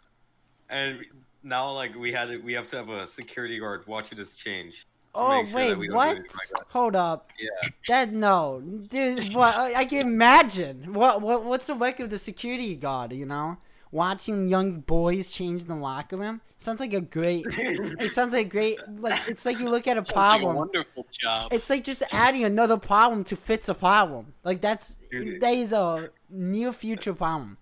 and 0.69 0.99
now 1.43 1.71
like 1.71 1.95
we 1.95 2.11
had 2.11 2.25
to, 2.25 2.37
we 2.37 2.53
have 2.53 2.69
to 2.71 2.77
have 2.77 2.89
a 2.89 3.07
security 3.07 3.59
guard 3.59 3.85
watching 3.87 4.19
us 4.19 4.31
change. 4.31 4.85
oh 5.15 5.45
sure 5.45 5.55
wait, 5.55 5.91
what? 5.91 6.17
like. 6.17 6.27
Hold 6.69 6.95
up. 6.95 7.29
Yeah. 7.39 7.69
That 7.87 8.13
no, 8.13 8.61
dude. 8.61 9.33
What 9.33 9.55
I 9.55 9.73
I 9.75 9.85
can 9.85 10.01
imagine. 10.01 10.93
What 10.93 11.21
what 11.21 11.45
what's 11.45 11.67
the 11.67 11.75
work 11.75 11.99
of 11.99 12.09
the 12.09 12.17
security 12.17 12.75
guard? 12.75 13.13
You 13.13 13.25
know, 13.25 13.57
watching 13.93 14.49
young 14.49 14.81
boys 14.81 15.31
change 15.31 15.63
the 15.65 15.75
locker 15.75 16.17
room 16.17 16.41
sounds 16.57 16.79
like 16.79 16.93
a 16.93 17.01
great. 17.01 17.45
it 17.49 18.11
sounds 18.11 18.33
like 18.33 18.47
a 18.47 18.49
great. 18.49 18.79
Like 18.99 19.21
it's 19.27 19.45
like 19.45 19.59
you 19.59 19.69
look 19.69 19.87
at 19.87 19.97
a 19.97 19.99
Sounds 20.05 20.07
like 20.09 20.09
a 20.09 20.13
problem. 20.13 20.55
wonderful 20.55 21.05
job. 21.21 21.53
It's 21.53 21.69
like 21.69 21.83
just 21.83 22.01
adding 22.11 22.43
another 22.43 22.77
problem 22.77 23.23
to 23.25 23.35
fix 23.35 23.69
a 23.69 23.73
problem. 23.73 24.33
Like 24.43 24.61
that's 24.61 24.95
Dude. 25.11 25.41
that 25.41 25.53
is 25.53 25.73
a 25.73 26.09
near 26.29 26.71
future 26.73 27.13
problem. 27.13 27.57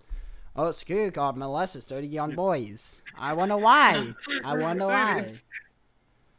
Oh, 0.54 0.70
security 0.70 1.10
guard 1.10 1.36
molested 1.36 1.82
thirty 1.82 2.08
young 2.08 2.34
boys. 2.34 3.02
I 3.18 3.32
wonder 3.34 3.56
why. 3.56 4.12
I 4.44 4.56
wonder 4.56 4.86
why. 4.86 5.34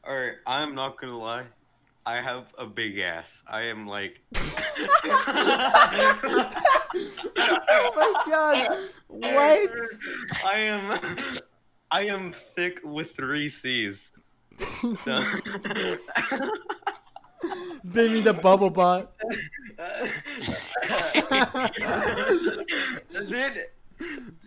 All 0.08 0.15
right, 0.15 0.34
I'm 0.47 0.75
not 0.75 0.99
gonna 0.99 1.17
lie. 1.17 1.45
I 2.06 2.16
have 2.22 2.46
a 2.58 2.66
big 2.66 3.00
ass. 3.00 3.30
I 3.48 3.62
am 3.63 3.88
like. 3.88 4.22
oh 7.38 7.92
my 7.96 8.24
god! 8.28 8.78
What? 9.08 9.70
I 10.46 10.60
am. 10.60 11.39
I 11.92 12.02
am 12.08 12.34
thick 12.56 12.80
with 12.84 13.16
three 13.16 13.50
C's. 13.50 14.10
So- 14.98 15.24
Baby 17.92 18.22
the 18.22 18.34
bubble 18.34 18.70
butt. 18.70 19.13
Dude, 23.28 23.58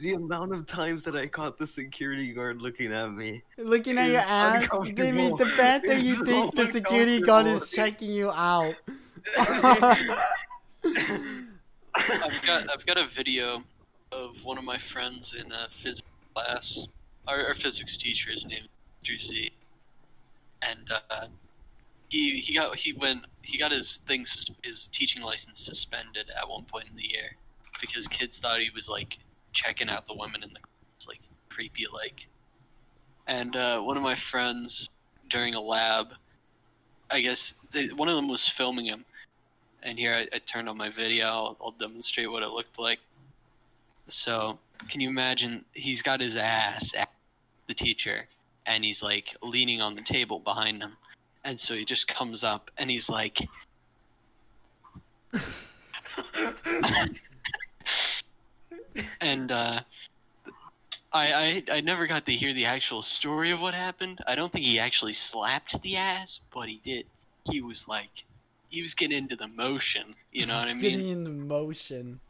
the 0.01 0.15
amount 0.15 0.55
of 0.55 0.67
times 0.67 1.05
that 1.05 1.17
I 1.17 1.27
caught 1.27 1.59
the 1.59 1.67
security 1.67 2.33
guard 2.33 2.61
looking 2.61 2.93
at 2.93 3.11
me. 3.13 3.43
Looking 3.59 3.99
at 3.99 4.11
your 4.11 4.21
ass, 4.21 4.69
baby. 4.95 5.25
uncomfortable. 5.25 5.37
The 5.37 5.47
fact 5.47 5.87
that 5.87 6.03
you 6.03 6.21
It's 6.21 6.23
think 6.23 6.57
so 6.57 6.65
the 6.65 6.71
security 6.71 7.21
guard 7.21 7.47
is 7.47 7.71
checking 7.71 8.11
you 8.11 8.31
out. 8.31 8.75
I've 9.37 10.07
got 12.45 12.71
I've 12.71 12.87
got 12.87 12.99
a 12.99 13.07
video 13.15 13.63
of 14.13 14.45
one 14.45 14.59
of 14.59 14.65
my 14.65 14.79
friends 14.79 15.35
in 15.39 15.53
a 15.53 15.69
physics 15.83 16.07
class. 16.35 16.87
Our, 17.27 17.45
our 17.47 17.55
physics 17.55 17.97
teacher 17.97 18.31
is 18.31 18.45
named 18.45 18.69
Drew 19.03 19.19
Z. 19.19 19.51
And 20.63 20.91
uh, 21.11 21.27
he 22.09 22.41
he 22.41 22.55
got 22.55 22.77
he 22.77 22.93
went 22.93 23.23
he 23.43 23.59
got 23.59 23.73
his 23.73 24.01
things 24.07 24.47
his 24.63 24.89
teaching 24.93 25.23
license 25.23 25.61
suspended 25.61 26.31
at 26.31 26.49
one 26.49 26.65
point 26.65 26.87
in 26.91 26.97
the 26.97 27.09
year 27.09 27.37
because 27.81 28.07
kids 28.09 28.39
thought 28.39 28.61
he 28.61 28.71
was 28.75 28.89
like 28.89 29.19
checking 29.57 29.89
out 29.89 30.07
the 30.07 30.15
women 30.15 30.45
in 30.45 30.51
the 30.53 30.61
like 31.09 31.21
creepy 31.49 31.87
like. 31.93 32.27
And 33.27 33.57
uh, 33.57 33.81
one 33.81 33.97
of 33.97 34.03
my 34.03 34.15
friends 34.15 34.91
during 35.29 35.55
a 35.55 35.61
lab, 35.61 36.09
I 37.11 37.21
guess 37.21 37.55
they, 37.73 37.89
one 37.89 38.09
of 38.09 38.15
them 38.15 38.29
was 38.29 38.47
filming 38.47 38.87
him, 38.87 39.05
and 39.83 39.99
here 39.99 40.15
I, 40.15 40.29
I 40.33 40.39
turned 40.39 40.69
on 40.69 40.77
my 40.77 40.91
video. 40.91 41.27
I'll, 41.27 41.57
I'll 41.61 41.73
demonstrate 41.73 42.31
what 42.31 42.45
it 42.45 42.51
looked 42.51 42.79
like. 42.79 43.01
So 44.09 44.59
can 44.89 45.01
you 45.01 45.09
imagine? 45.09 45.65
He's 45.73 46.03
got 46.03 46.21
his 46.21 46.37
ass 46.37 46.93
at 46.97 47.09
the 47.67 47.75
teacher, 47.75 48.29
and 48.67 48.85
he's 48.85 49.03
like 49.03 49.35
leaning 49.43 49.81
on 49.81 49.97
the 49.97 50.03
table 50.03 50.39
behind 50.39 50.83
him, 50.83 50.93
and 51.45 51.59
so 51.59 51.75
he 51.75 51.85
just 51.85 52.07
comes 52.07 52.45
up 52.45 52.71
and 52.77 52.91
he's 52.91 53.09
like. 53.09 53.41
and 59.21 59.51
uh, 59.53 59.81
I, 61.13 61.33
I 61.33 61.77
I 61.77 61.81
never 61.81 62.07
got 62.07 62.27
to 62.27 62.33
hear 62.33 62.53
the 62.53 62.65
actual 62.65 63.03
story 63.03 63.51
of 63.51 63.61
what 63.61 63.75
happened. 63.75 64.21
I 64.27 64.35
don't 64.35 64.53
think 64.53 64.65
he 64.65 64.79
actually 64.79 65.13
slapped 65.13 65.83
the 65.83 65.97
ass, 65.97 66.41
but 66.53 66.69
he 66.69 66.81
did. 66.85 67.07
He 67.51 67.61
was 67.61 67.87
like, 67.87 68.25
he 68.69 68.83
was 68.83 68.95
getting 68.95 69.17
into 69.17 69.37
the 69.37 69.49
motion. 69.49 70.15
You 70.33 70.47
know 70.47 70.57
what 70.59 70.69
I 70.69 70.75
mean? 70.75 70.83
Getting 70.83 71.09
in 71.09 71.25
the 71.25 71.31
motion. 71.31 72.21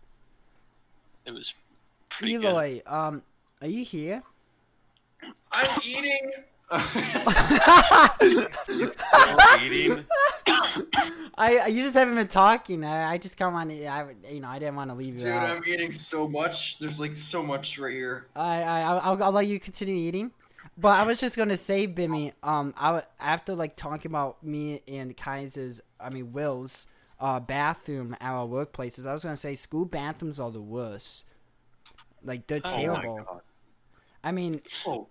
It 1.25 1.33
was 1.33 1.53
pretty 2.09 2.35
good. 2.35 2.45
Eloy, 2.45 2.83
um, 2.87 3.23
are 3.61 3.69
you 3.69 3.85
here? 3.85 4.23
I'm 5.51 5.81
eating. 5.83 6.31
Eating. 9.61 10.05
I 11.39 11.59
I- 11.59 11.67
you 11.69 11.83
just 11.83 11.95
haven't 11.95 12.15
been 12.15 12.29
talking. 12.29 12.85
I, 12.85 13.13
I 13.13 13.19
just 13.19 13.37
come 13.37 13.55
on. 13.55 13.71
I 13.71 14.07
you 14.31 14.41
know 14.41 14.49
I 14.49 14.59
didn't 14.59 14.77
want 14.77 14.91
to 14.91 14.97
leave 14.97 15.15
you 15.15 15.21
Dude, 15.21 15.29
out. 15.33 15.51
I'm 15.51 15.63
eating 15.67 15.93
so 15.93 16.29
much. 16.29 16.77
There's 16.81 16.99
like 16.99 17.13
so 17.31 17.43
much 17.43 17.79
right 17.79 17.93
here. 17.93 18.27
I 18.35 18.63
I 18.63 18.81
I'll, 18.83 19.01
I'll, 19.01 19.23
I'll 19.25 19.33
let 19.33 19.47
you 19.47 19.61
continue 19.61 19.95
eating. 19.97 20.33
But 20.79 20.99
I 20.99 21.05
was 21.05 21.21
just 21.21 21.37
gonna 21.37 21.57
say, 21.57 21.87
Bimmy, 21.89 22.33
um, 22.43 22.75
I 22.77 22.87
w- 22.89 23.05
after 23.19 23.55
like 23.55 23.77
talking 23.77 24.11
about 24.11 24.43
me 24.45 24.83
and 24.87 25.17
Kaiser's, 25.17 25.81
I 25.99 26.11
mean 26.11 26.33
Will's, 26.33 26.87
uh, 27.19 27.41
bathroom 27.41 28.15
at 28.21 28.31
our 28.31 28.47
workplaces, 28.47 29.07
I 29.07 29.13
was 29.15 29.25
gonna 29.25 29.37
say 29.37 29.55
school 29.55 29.87
bathrooms 29.87 30.39
are 30.39 30.51
the 30.51 30.61
worst. 30.61 31.25
Like 32.23 32.47
they're 32.47 32.61
Oh 32.65 32.71
my 32.71 32.83
terrible. 32.83 33.17
God. 33.27 33.41
I 34.23 34.33
mean, 34.33 34.61
Oh, 34.87 35.07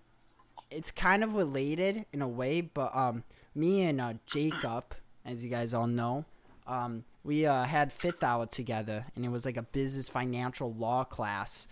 it's 0.70 0.92
kind 0.92 1.24
of 1.24 1.36
related 1.36 2.06
in 2.12 2.22
a 2.22 2.28
way, 2.28 2.62
but 2.62 2.96
um, 2.96 3.24
me 3.54 3.84
and 3.84 4.02
uh, 4.02 4.14
Jacob, 4.26 4.96
as 5.26 5.44
you 5.44 5.50
guys 5.50 5.74
all 5.74 5.88
know, 5.88 6.26
um, 6.68 7.04
we 7.24 7.46
uh, 7.46 7.64
had 7.64 7.92
fifth 7.92 8.24
hour 8.24 8.46
together, 8.46 9.06
and 9.16 9.26
it 9.26 9.30
was 9.30 9.46
like 9.46 9.58
a 9.58 9.62
business 9.64 10.10
financial 10.10 10.74
law 10.74 11.04
class, 11.04 11.68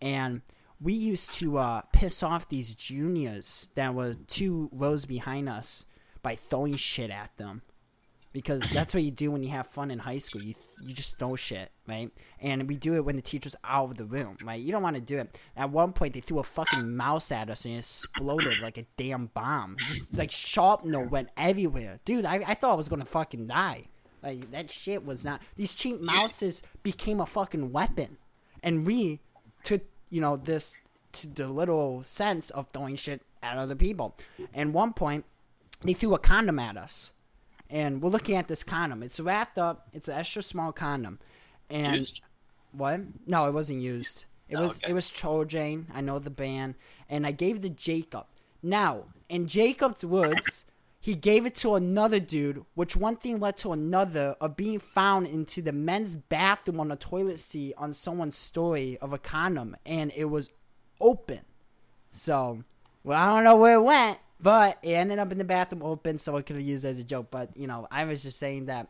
and 0.00 0.42
we 0.80 0.92
used 0.92 1.34
to 1.34 1.58
uh, 1.58 1.82
piss 1.92 2.22
off 2.22 2.48
these 2.48 2.74
juniors 2.74 3.68
that 3.74 3.94
were 3.94 4.14
two 4.14 4.68
rows 4.72 5.04
behind 5.04 5.48
us 5.48 5.86
by 6.22 6.36
throwing 6.36 6.76
shit 6.76 7.10
at 7.10 7.36
them. 7.36 7.62
Because 8.36 8.68
that's 8.68 8.92
what 8.92 9.02
you 9.02 9.10
do 9.10 9.30
when 9.30 9.42
you 9.42 9.48
have 9.48 9.66
fun 9.66 9.90
in 9.90 9.98
high 9.98 10.18
school. 10.18 10.42
You 10.42 10.52
you 10.84 10.92
just 10.92 11.18
throw 11.18 11.36
shit, 11.36 11.70
right? 11.88 12.10
And 12.38 12.68
we 12.68 12.76
do 12.76 12.92
it 12.92 13.02
when 13.02 13.16
the 13.16 13.22
teacher's 13.22 13.56
out 13.64 13.92
of 13.92 13.96
the 13.96 14.04
room, 14.04 14.36
right? 14.44 14.60
You 14.60 14.72
don't 14.72 14.82
want 14.82 14.94
to 14.96 15.00
do 15.00 15.16
it. 15.16 15.40
At 15.56 15.70
one 15.70 15.94
point, 15.94 16.12
they 16.12 16.20
threw 16.20 16.40
a 16.40 16.42
fucking 16.42 16.94
mouse 16.94 17.32
at 17.32 17.48
us 17.48 17.64
and 17.64 17.76
it 17.76 17.78
exploded 17.78 18.58
like 18.60 18.76
a 18.76 18.84
damn 18.98 19.28
bomb. 19.28 19.78
Just 19.88 20.12
like 20.12 20.28
sharpnel 20.28 21.08
went 21.08 21.30
everywhere, 21.38 21.98
dude. 22.04 22.26
I, 22.26 22.44
I 22.46 22.52
thought 22.52 22.72
I 22.72 22.76
was 22.76 22.90
gonna 22.90 23.06
fucking 23.06 23.46
die. 23.46 23.84
Like 24.22 24.50
that 24.50 24.70
shit 24.70 25.06
was 25.06 25.24
not. 25.24 25.40
These 25.56 25.72
cheap 25.72 26.02
mouses 26.02 26.60
became 26.82 27.20
a 27.20 27.26
fucking 27.26 27.72
weapon, 27.72 28.18
and 28.62 28.84
we 28.84 29.20
took 29.62 29.80
you 30.10 30.20
know 30.20 30.36
this 30.36 30.76
to 31.12 31.26
the 31.26 31.48
little 31.48 32.04
sense 32.04 32.50
of 32.50 32.68
throwing 32.74 32.96
shit 32.96 33.22
at 33.42 33.56
other 33.56 33.74
people. 33.74 34.14
And 34.52 34.74
one 34.74 34.92
point, 34.92 35.24
they 35.80 35.94
threw 35.94 36.12
a 36.14 36.18
condom 36.18 36.58
at 36.58 36.76
us 36.76 37.12
and 37.70 38.00
we're 38.02 38.10
looking 38.10 38.36
at 38.36 38.48
this 38.48 38.62
condom. 38.62 39.02
It's 39.02 39.20
wrapped 39.20 39.58
up. 39.58 39.88
It's 39.92 40.08
an 40.08 40.18
extra 40.18 40.42
small 40.42 40.72
condom, 40.72 41.18
and 41.70 41.96
Used? 41.96 42.20
what? 42.72 43.00
No, 43.26 43.46
it 43.48 43.52
wasn't 43.52 43.82
used. 43.82 44.24
It 44.48 44.56
Oh, 44.56 44.62
was 44.62 44.78
okay. 44.82 44.90
it 44.90 44.94
was 44.94 45.10
Trojan. 45.10 45.88
I 45.92 46.00
know 46.00 46.18
the 46.18 46.30
band, 46.30 46.74
and 47.08 47.26
I 47.26 47.32
gave 47.32 47.56
it 47.56 47.62
to 47.62 47.68
Jacob. 47.68 48.26
Now, 48.62 49.04
in 49.28 49.46
Jacob's 49.48 50.04
words, 50.04 50.64
he 51.00 51.14
gave 51.14 51.46
it 51.46 51.54
to 51.56 51.74
another 51.74 52.18
dude, 52.20 52.64
which 52.74 52.96
one 52.96 53.16
thing 53.16 53.38
led 53.40 53.56
to 53.58 53.72
another 53.72 54.36
of 54.40 54.56
being 54.56 54.78
found 54.80 55.26
into 55.28 55.62
the 55.62 55.72
men's 55.72 56.16
bathroom 56.16 56.80
on 56.80 56.90
a 56.90 56.96
toilet 56.96 57.38
seat 57.40 57.74
on 57.76 57.92
someone's 57.92 58.36
story 58.36 58.98
of 59.00 59.12
a 59.12 59.18
condom, 59.18 59.76
and 59.84 60.12
it 60.16 60.26
was 60.26 60.50
open. 61.00 61.40
So, 62.10 62.64
well, 63.04 63.18
I 63.20 63.34
don't 63.34 63.44
know 63.44 63.56
where 63.56 63.76
it 63.76 63.82
went, 63.82 64.18
but 64.40 64.78
it 64.82 64.92
ended 64.92 65.18
up 65.18 65.32
in 65.32 65.38
the 65.38 65.44
bathroom 65.44 65.82
open, 65.82 66.18
so 66.18 66.36
it 66.36 66.46
could 66.46 66.56
have 66.56 66.64
used 66.64 66.84
as 66.84 66.98
a 66.98 67.04
joke. 67.04 67.28
But 67.30 67.56
you 67.56 67.66
know, 67.66 67.86
I 67.90 68.04
was 68.04 68.22
just 68.22 68.38
saying 68.38 68.66
that, 68.66 68.88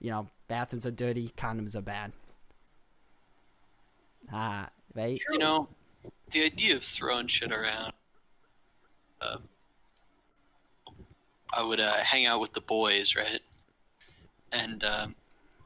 you 0.00 0.10
know, 0.10 0.28
bathrooms 0.48 0.86
are 0.86 0.90
dirty, 0.90 1.32
condoms 1.36 1.76
are 1.76 1.82
bad. 1.82 2.12
Ah, 4.32 4.70
right? 4.94 5.20
You 5.30 5.38
know, 5.38 5.68
the 6.30 6.44
idea 6.44 6.76
of 6.76 6.84
throwing 6.84 7.28
shit 7.28 7.52
around. 7.52 7.92
Uh, 9.20 9.38
I 11.52 11.62
would 11.62 11.80
uh, 11.80 11.96
hang 11.98 12.26
out 12.26 12.40
with 12.40 12.52
the 12.52 12.60
boys, 12.60 13.14
right? 13.16 13.40
And 14.52 14.84
um, 14.84 15.14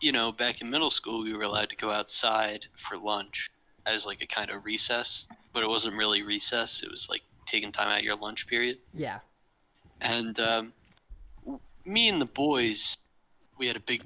you 0.00 0.12
know, 0.12 0.32
back 0.32 0.60
in 0.60 0.70
middle 0.70 0.90
school, 0.90 1.22
we 1.22 1.34
were 1.34 1.42
allowed 1.42 1.70
to 1.70 1.76
go 1.76 1.90
outside 1.90 2.66
for 2.76 2.96
lunch 2.96 3.50
as 3.86 4.04
like 4.04 4.22
a 4.22 4.26
kind 4.26 4.50
of 4.50 4.64
recess, 4.64 5.26
but 5.52 5.62
it 5.62 5.68
wasn't 5.68 5.96
really 5.96 6.22
recess. 6.22 6.82
It 6.82 6.90
was 6.90 7.08
like 7.08 7.22
taking 7.46 7.72
time 7.72 7.88
out 7.88 7.98
of 7.98 8.04
your 8.04 8.16
lunch 8.16 8.46
period. 8.46 8.78
Yeah. 8.94 9.20
And 10.00 10.38
um, 10.40 10.72
me 11.84 12.08
and 12.08 12.20
the 12.20 12.26
boys, 12.26 12.96
we 13.58 13.66
had 13.66 13.76
a 13.76 13.80
big 13.80 14.02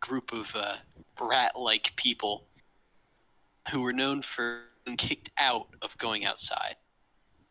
group 0.00 0.32
of 0.32 0.54
uh, 0.54 0.76
rat-like 1.20 1.92
people 1.96 2.44
who 3.72 3.80
were 3.80 3.92
known 3.92 4.22
for 4.22 4.60
being 4.84 4.96
kicked 4.96 5.30
out 5.38 5.68
of 5.80 5.96
going 5.98 6.24
outside 6.24 6.76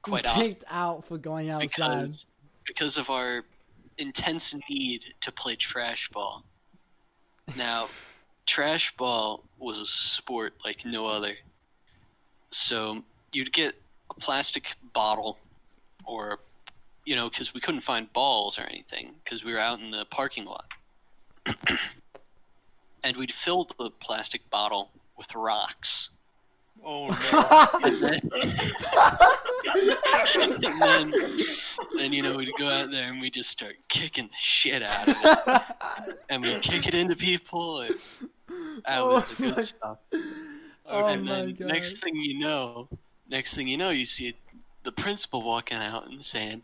quite 0.03 0.27
often 0.27 0.43
Kicked 0.43 0.63
out 0.69 1.07
for 1.07 1.17
going 1.17 1.49
outside. 1.49 2.01
because 2.01 2.25
because 2.65 2.97
of 2.97 3.09
our 3.09 3.43
intense 3.97 4.53
need 4.69 5.01
to 5.21 5.31
play 5.31 5.55
trash 5.55 6.09
ball. 6.13 6.43
Now, 7.57 7.89
trash 8.45 8.95
ball 8.95 9.43
was 9.57 9.79
a 9.79 9.85
sport 9.85 10.53
like 10.63 10.85
no 10.85 11.07
other. 11.07 11.35
So 12.51 13.03
you'd 13.31 13.51
get 13.51 13.75
plastic 14.19 14.75
bottle, 14.93 15.37
or 16.05 16.39
you 17.05 17.15
know, 17.15 17.29
because 17.29 17.53
we 17.53 17.59
couldn't 17.59 17.81
find 17.81 18.11
balls 18.13 18.57
or 18.57 18.63
anything 18.63 19.15
because 19.23 19.43
we 19.43 19.51
were 19.53 19.59
out 19.59 19.79
in 19.79 19.91
the 19.91 20.05
parking 20.05 20.45
lot, 20.45 20.65
and 23.03 23.17
we'd 23.17 23.33
fill 23.33 23.67
the 23.77 23.89
plastic 23.89 24.49
bottle 24.49 24.91
with 25.17 25.33
rocks. 25.35 26.09
oh 26.85 27.07
no. 27.31 27.79
And 27.87 28.01
then, 28.01 28.29
and 30.35 30.81
then, 30.81 31.13
then, 31.95 32.13
you 32.13 32.21
know, 32.21 32.35
we'd 32.37 32.51
go 32.57 32.67
out 32.69 32.91
there 32.91 33.09
and 33.11 33.21
we 33.21 33.29
just 33.29 33.49
start 33.49 33.75
kicking 33.89 34.25
the 34.25 34.33
shit 34.39 34.81
out 34.83 35.07
of 35.07 35.15
it. 36.07 36.17
and 36.29 36.41
we'd 36.41 36.61
kick 36.61 36.87
it 36.87 36.93
into 36.93 37.15
people. 37.15 37.81
And 37.81 37.95
that 38.85 39.05
was 39.05 39.25
the 39.37 39.45
Oh 39.45 39.49
my- 39.49 39.55
good 39.55 39.65
stuff. 39.67 39.97
Oh 40.85 41.07
and 41.07 41.23
my 41.23 41.31
then 41.45 41.55
god. 41.55 41.67
next 41.69 41.97
thing 42.03 42.13
you 42.17 42.39
know, 42.39 42.89
next 43.29 43.53
thing 43.53 43.67
you 43.67 43.77
know, 43.77 43.89
you 43.89 44.05
see 44.05 44.35
the 44.83 44.91
principal 44.91 45.41
walking 45.41 45.77
out 45.77 46.07
and 46.09 46.23
saying, 46.23 46.63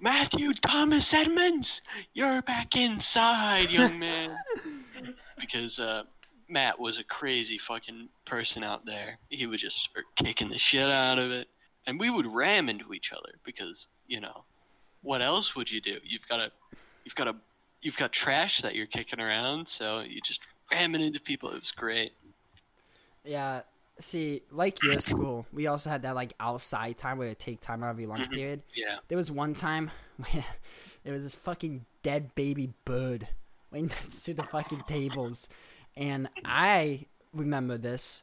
Matthew 0.00 0.54
Thomas 0.54 1.12
Edmonds, 1.12 1.80
you're 2.14 2.42
back 2.42 2.76
inside, 2.76 3.70
young 3.70 3.98
man. 3.98 4.36
because 5.38 5.78
uh, 5.78 6.04
Matt 6.48 6.78
was 6.78 6.98
a 6.98 7.04
crazy 7.04 7.58
fucking 7.58 8.08
person 8.24 8.62
out 8.62 8.86
there. 8.86 9.18
He 9.28 9.46
would 9.46 9.60
just 9.60 9.78
start 9.78 10.06
kicking 10.16 10.50
the 10.50 10.58
shit 10.58 10.88
out 10.88 11.18
of 11.18 11.30
it. 11.30 11.48
And 11.86 11.98
we 11.98 12.10
would 12.10 12.26
ram 12.26 12.68
into 12.68 12.92
each 12.92 13.12
other 13.12 13.34
because, 13.44 13.86
you 14.06 14.20
know, 14.20 14.44
what 15.02 15.22
else 15.22 15.56
would 15.56 15.70
you 15.70 15.80
do? 15.80 15.98
You've 16.04 16.28
got 16.28 16.40
a 16.40 16.50
you've 17.04 17.14
got 17.14 17.28
a 17.28 17.34
you've 17.80 17.96
got 17.96 18.12
trash 18.12 18.60
that 18.60 18.74
you're 18.74 18.86
kicking 18.86 19.20
around, 19.20 19.68
so 19.68 20.00
you 20.00 20.20
just 20.20 20.40
ram 20.70 20.94
it 20.94 21.00
into 21.00 21.20
people. 21.20 21.50
It 21.50 21.60
was 21.60 21.70
great. 21.70 22.12
Yeah. 23.24 23.62
See, 24.00 24.42
like 24.50 24.82
your 24.82 25.00
school, 25.00 25.46
we 25.52 25.66
also 25.66 25.90
had 25.90 26.02
that 26.02 26.14
like 26.14 26.32
outside 26.38 26.96
time 26.98 27.18
where 27.18 27.28
you 27.28 27.34
take 27.34 27.60
time 27.60 27.82
out 27.82 27.90
of 27.90 28.00
your 28.00 28.08
lunch 28.10 28.28
Mhm. 28.28 28.32
period. 28.34 28.62
Yeah. 28.74 28.98
There 29.08 29.18
was 29.18 29.30
one 29.30 29.54
time 29.54 29.90
where 30.16 30.44
there 31.04 31.12
was 31.12 31.24
this 31.24 31.34
fucking 31.34 31.84
dead 32.02 32.34
baby 32.34 32.72
bird 32.84 33.28
right 33.72 33.82
next 33.88 34.22
to 34.22 34.34
the 34.34 34.44
fucking 34.44 34.84
tables. 34.86 35.48
And 35.96 36.28
I 36.44 37.06
remember 37.34 37.76
this. 37.76 38.22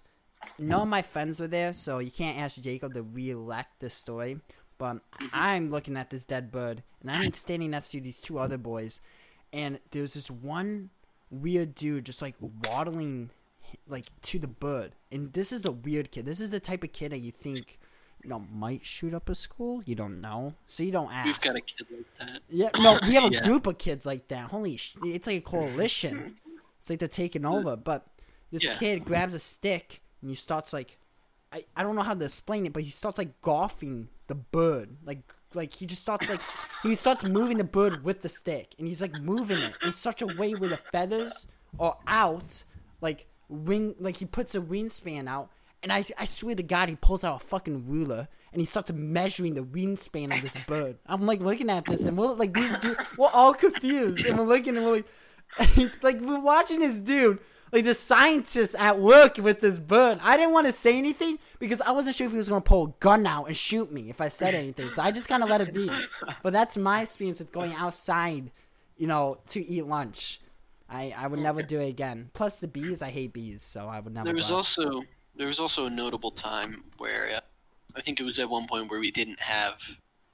None 0.58 0.82
of 0.82 0.88
my 0.88 1.02
friends 1.02 1.40
were 1.40 1.48
there, 1.48 1.74
so 1.74 2.00
you 2.00 2.12
can't 2.12 2.38
ask 2.38 2.62
Jacob 2.62 2.94
to 2.94 3.02
re-elect 3.02 3.80
this 3.80 3.94
story. 3.94 4.40
But 4.78 5.00
I'm 5.34 5.70
looking 5.70 5.98
at 5.98 6.10
this 6.10 6.24
dead 6.26 6.52
bird, 6.52 6.84
and 7.02 7.10
I'm 7.12 7.34
standing 7.34 7.72
next 7.72 7.92
to 7.92 8.00
these 8.02 8.22
two 8.22 8.40
other 8.40 8.58
boys, 8.58 9.02
and 9.52 9.80
there's 9.92 10.14
this 10.14 10.30
one 10.30 10.90
weird 11.32 11.76
dude 11.76 12.06
just 12.06 12.22
like 12.22 12.36
waddling 12.40 13.32
like 13.88 14.08
to 14.24 14.40
the 14.40 14.48
bird. 14.48 14.94
And 15.12 15.34
this 15.34 15.52
is 15.52 15.62
the 15.64 15.72
weird 15.72 16.12
kid. 16.12 16.26
This 16.26 16.40
is 16.40 16.50
the 16.50 16.60
type 16.60 16.84
of 16.84 16.92
kid 16.92 17.12
that 17.12 17.20
you 17.20 17.32
think 17.32 17.80
you 18.24 18.30
know 18.30 18.40
might 18.52 18.86
shoot 18.86 19.14
up 19.14 19.30
a 19.30 19.36
school. 19.36 19.82
You 19.86 19.96
don't 19.96 20.20
know, 20.22 20.54
so 20.68 20.84
you 20.84 20.92
don't 20.92 21.12
ask. 21.12 21.26
We've 21.26 21.40
got 21.54 21.56
a 21.56 21.62
kid 21.62 21.88
like 21.92 22.06
that. 22.20 22.42
Yeah, 22.50 22.70
no, 22.78 23.00
we 23.08 23.14
have 23.16 23.26
a 23.26 23.30
Yeah. 23.34 23.44
group 23.44 23.68
of 23.68 23.78
kids 23.78 24.06
like 24.06 24.28
that. 24.30 24.50
Holy, 24.50 24.78
sh- 24.78 24.96
it's 25.04 25.28
like 25.28 25.38
a 25.38 25.42
coalition. 25.42 26.38
It's 26.80 26.90
like 26.90 27.00
they're 27.00 27.08
taking 27.08 27.46
over. 27.46 27.76
But 27.76 28.06
this 28.52 28.64
Yeah. 28.64 28.76
kid 28.78 29.06
grabs 29.06 29.36
a 29.36 29.40
stick 29.40 30.02
and 30.22 30.30
he 30.30 30.36
starts 30.36 30.72
like, 30.74 30.98
I, 31.52 31.66
I 31.76 31.84
don't 31.84 31.96
know 31.96 32.02
how 32.04 32.14
to 32.14 32.26
explain 32.26 32.66
it, 32.66 32.74
but 32.74 32.84
he 32.84 32.90
starts 32.90 33.18
like 33.18 33.40
golfing 33.42 34.10
the 34.28 34.36
bird. 34.36 34.98
Like 35.06 35.34
like 35.54 35.74
he 35.76 35.86
just 35.86 36.02
starts 36.02 36.28
like 36.30 36.42
he 36.84 36.96
starts 36.96 37.24
moving 37.24 37.58
the 37.58 37.64
bird 37.64 38.04
with 38.04 38.22
the 38.22 38.30
stick, 38.30 38.76
and 38.78 38.88
he's 38.88 39.02
like 39.02 39.14
moving 39.22 39.60
it 39.60 39.74
in 39.84 39.94
such 39.94 40.22
a 40.22 40.26
way 40.28 40.52
where 40.54 40.70
the 40.70 40.80
feathers 40.92 41.48
are 41.80 41.98
out, 42.08 42.64
like 43.02 43.28
wing 43.50 43.96
like 44.00 44.18
he 44.18 44.26
puts 44.26 44.56
a 44.56 44.62
wingspan 44.62 45.28
out. 45.28 45.50
And 45.84 45.94
I, 45.94 46.04
I 46.18 46.26
swear 46.26 46.56
to 46.56 46.64
God, 46.64 46.90
he 46.90 46.96
pulls 46.96 47.24
out 47.24 47.44
a 47.44 47.46
fucking 47.46 47.88
ruler 47.88 48.28
and 48.52 48.62
he 48.62 48.66
starts 48.66 48.92
measuring 48.92 49.54
the 49.54 49.62
wingspan 49.62 50.36
of 50.36 50.42
this 50.42 50.58
bird. 50.68 50.98
I'm 51.06 51.26
like 51.26 51.42
looking 51.42 51.70
at 51.70 51.86
this 51.86 52.06
and 52.06 52.18
we're 52.18 52.34
like 52.34 52.54
these 52.54 52.74
dude, 52.80 52.98
we're 53.18 53.30
all 53.32 53.54
confused 53.54 54.26
and 54.26 54.40
we're 54.40 54.46
looking 54.46 54.78
and 54.78 54.86
we're 54.86 54.94
like, 54.94 56.02
like 56.02 56.22
we're 56.22 56.40
watching 56.40 56.80
this 56.80 57.00
dude, 57.00 57.40
like 57.72 57.86
the 57.86 57.94
scientist 57.94 58.76
at 58.80 59.00
work 59.00 59.38
with 59.38 59.60
this 59.62 59.78
bird. 59.78 60.20
I 60.24 60.38
didn't 60.38 60.54
want 60.54 60.66
to 60.68 60.72
say 60.72 60.98
anything 60.98 61.38
because 61.60 61.82
I 61.82 61.92
wasn't 61.92 62.16
sure 62.16 62.26
if 62.26 62.32
he 62.32 62.38
was 62.38 62.50
gonna 62.50 62.62
pull 62.62 62.86
a 62.86 62.94
gun 63.00 63.28
out 63.28 63.46
and 63.46 63.56
shoot 63.56 63.92
me 63.92 64.10
if 64.10 64.22
I 64.22 64.30
said 64.30 64.56
anything. 64.56 64.90
So 64.90 65.04
I 65.04 65.12
just 65.12 65.28
kind 65.28 65.44
of 65.44 65.50
let 65.50 65.62
it 65.62 65.74
be. 65.74 65.90
But 66.42 66.54
that's 66.54 66.78
my 66.78 67.02
experience 67.02 67.40
with 67.40 67.52
going 67.52 67.74
outside, 67.74 68.52
you 68.98 69.06
know, 69.06 69.38
to 69.48 69.64
eat 69.64 69.86
lunch. 69.86 70.40
I, 70.90 71.14
I 71.18 71.28
would 71.28 71.40
never 71.40 71.64
do 71.64 71.80
it 71.80 71.90
again. 71.90 72.30
Plus 72.34 72.60
the 72.60 72.68
bees, 72.68 73.02
I 73.02 73.10
hate 73.10 73.34
bees, 73.34 73.64
so 73.64 73.88
I 73.88 74.00
would 74.00 74.14
never. 74.14 74.26
There 74.26 74.36
was 74.36 74.52
also 74.52 75.04
there 75.36 75.48
was 75.48 75.60
also 75.60 75.86
a 75.86 75.90
notable 75.90 76.32
time 76.32 76.84
where 76.98 77.36
uh, 77.36 77.40
I 77.96 78.02
think 78.02 78.20
it 78.20 78.24
was 78.24 78.40
at 78.40 78.50
one 78.50 78.68
point 78.68 78.90
where 78.90 79.00
we 79.00 79.12
didn't 79.12 79.40
have 79.40 79.76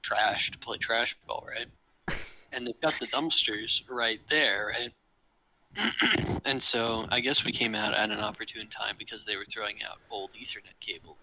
trash 0.02 0.52
to 0.52 0.58
play 0.58 0.78
trash 0.78 1.16
ball, 1.28 1.46
right? 1.48 1.68
And 2.54 2.68
they've 2.68 2.82
got 2.82 2.96
the 3.00 3.08
dumpsters 3.08 3.80
right 3.90 4.20
there, 4.30 4.74
right? 4.76 6.42
and 6.46 6.62
so 6.62 7.06
I 7.10 7.22
guess 7.22 7.46
we 7.46 7.54
came 7.54 7.74
out 7.74 7.94
at 7.94 8.12
an 8.12 8.20
opportune 8.20 8.68
time 8.68 8.96
because 9.00 9.24
they 9.24 9.38
were 9.38 9.46
throwing 9.50 9.78
out 9.82 10.00
old 10.10 10.32
Ethernet 10.34 10.78
cable. 10.82 11.16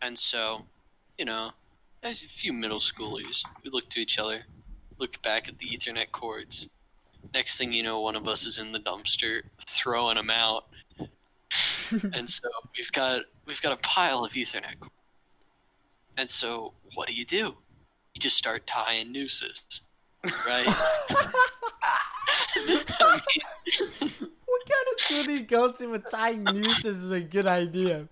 And 0.00 0.16
so, 0.16 0.66
you 1.18 1.24
know, 1.24 1.50
as 2.04 2.22
a 2.22 2.28
few 2.28 2.52
middle 2.52 2.78
schoolers, 2.78 3.42
we 3.64 3.70
looked 3.70 3.90
to 3.94 3.98
each 3.98 4.16
other, 4.16 4.42
looked 4.96 5.22
back 5.22 5.48
at 5.48 5.58
the 5.58 5.66
Ethernet 5.66 6.12
cords. 6.12 6.68
Next 7.32 7.56
thing 7.56 7.72
you 7.72 7.82
know, 7.82 8.00
one 8.00 8.16
of 8.16 8.26
us 8.26 8.44
is 8.44 8.58
in 8.58 8.72
the 8.72 8.80
dumpster 8.80 9.42
throwing 9.66 10.16
them 10.16 10.30
out 10.30 10.64
and 12.12 12.28
so 12.30 12.48
we've 12.76 12.92
got 12.92 13.22
we've 13.46 13.60
got 13.60 13.72
a 13.72 13.76
pile 13.78 14.24
of 14.24 14.32
Ethernet. 14.32 14.78
cord. 14.78 14.90
And 16.16 16.28
so 16.30 16.74
what 16.94 17.08
do 17.08 17.14
you 17.14 17.24
do? 17.24 17.56
You 18.14 18.20
just 18.20 18.36
start 18.36 18.66
tying 18.66 19.10
nooses, 19.12 19.80
right? 20.46 20.66
I 22.56 23.20
mean, 23.26 24.10
What 24.46 24.62
kind 24.68 24.86
of 24.92 25.00
school 25.00 25.24
do 25.24 25.32
you 25.32 25.40
go 25.40 25.72
to 25.72 25.86
with 25.86 26.10
tying 26.10 26.44
nooses 26.44 27.02
is 27.04 27.10
a 27.10 27.20
good 27.20 27.46
idea? 27.46 28.08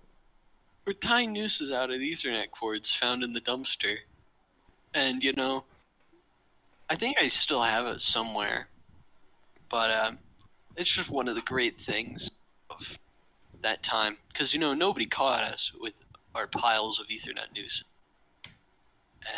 we're 0.85 0.93
tying 0.93 1.31
nooses 1.33 1.71
out 1.71 1.91
of 1.91 1.99
Ethernet 1.99 2.49
cords 2.49 2.91
found 2.91 3.21
in 3.23 3.33
the 3.33 3.41
dumpster, 3.41 3.97
and 4.93 5.23
you 5.23 5.31
know, 5.33 5.63
I 6.89 6.95
think 6.95 7.17
I 7.21 7.27
still 7.29 7.61
have 7.61 7.85
it 7.85 8.01
somewhere, 8.01 8.69
but 9.69 9.91
um, 9.91 10.17
it's 10.75 10.91
just 10.91 11.09
one 11.09 11.27
of 11.27 11.35
the 11.35 11.41
great 11.41 11.79
things 11.79 12.31
of 12.69 12.97
that 13.61 13.83
time 13.83 14.17
because 14.31 14.53
you 14.53 14.59
know 14.59 14.73
nobody 14.73 15.05
caught 15.05 15.43
us 15.43 15.71
with 15.79 15.93
our 16.33 16.47
piles 16.47 16.99
of 16.99 17.07
Ethernet 17.07 17.53
news, 17.53 17.83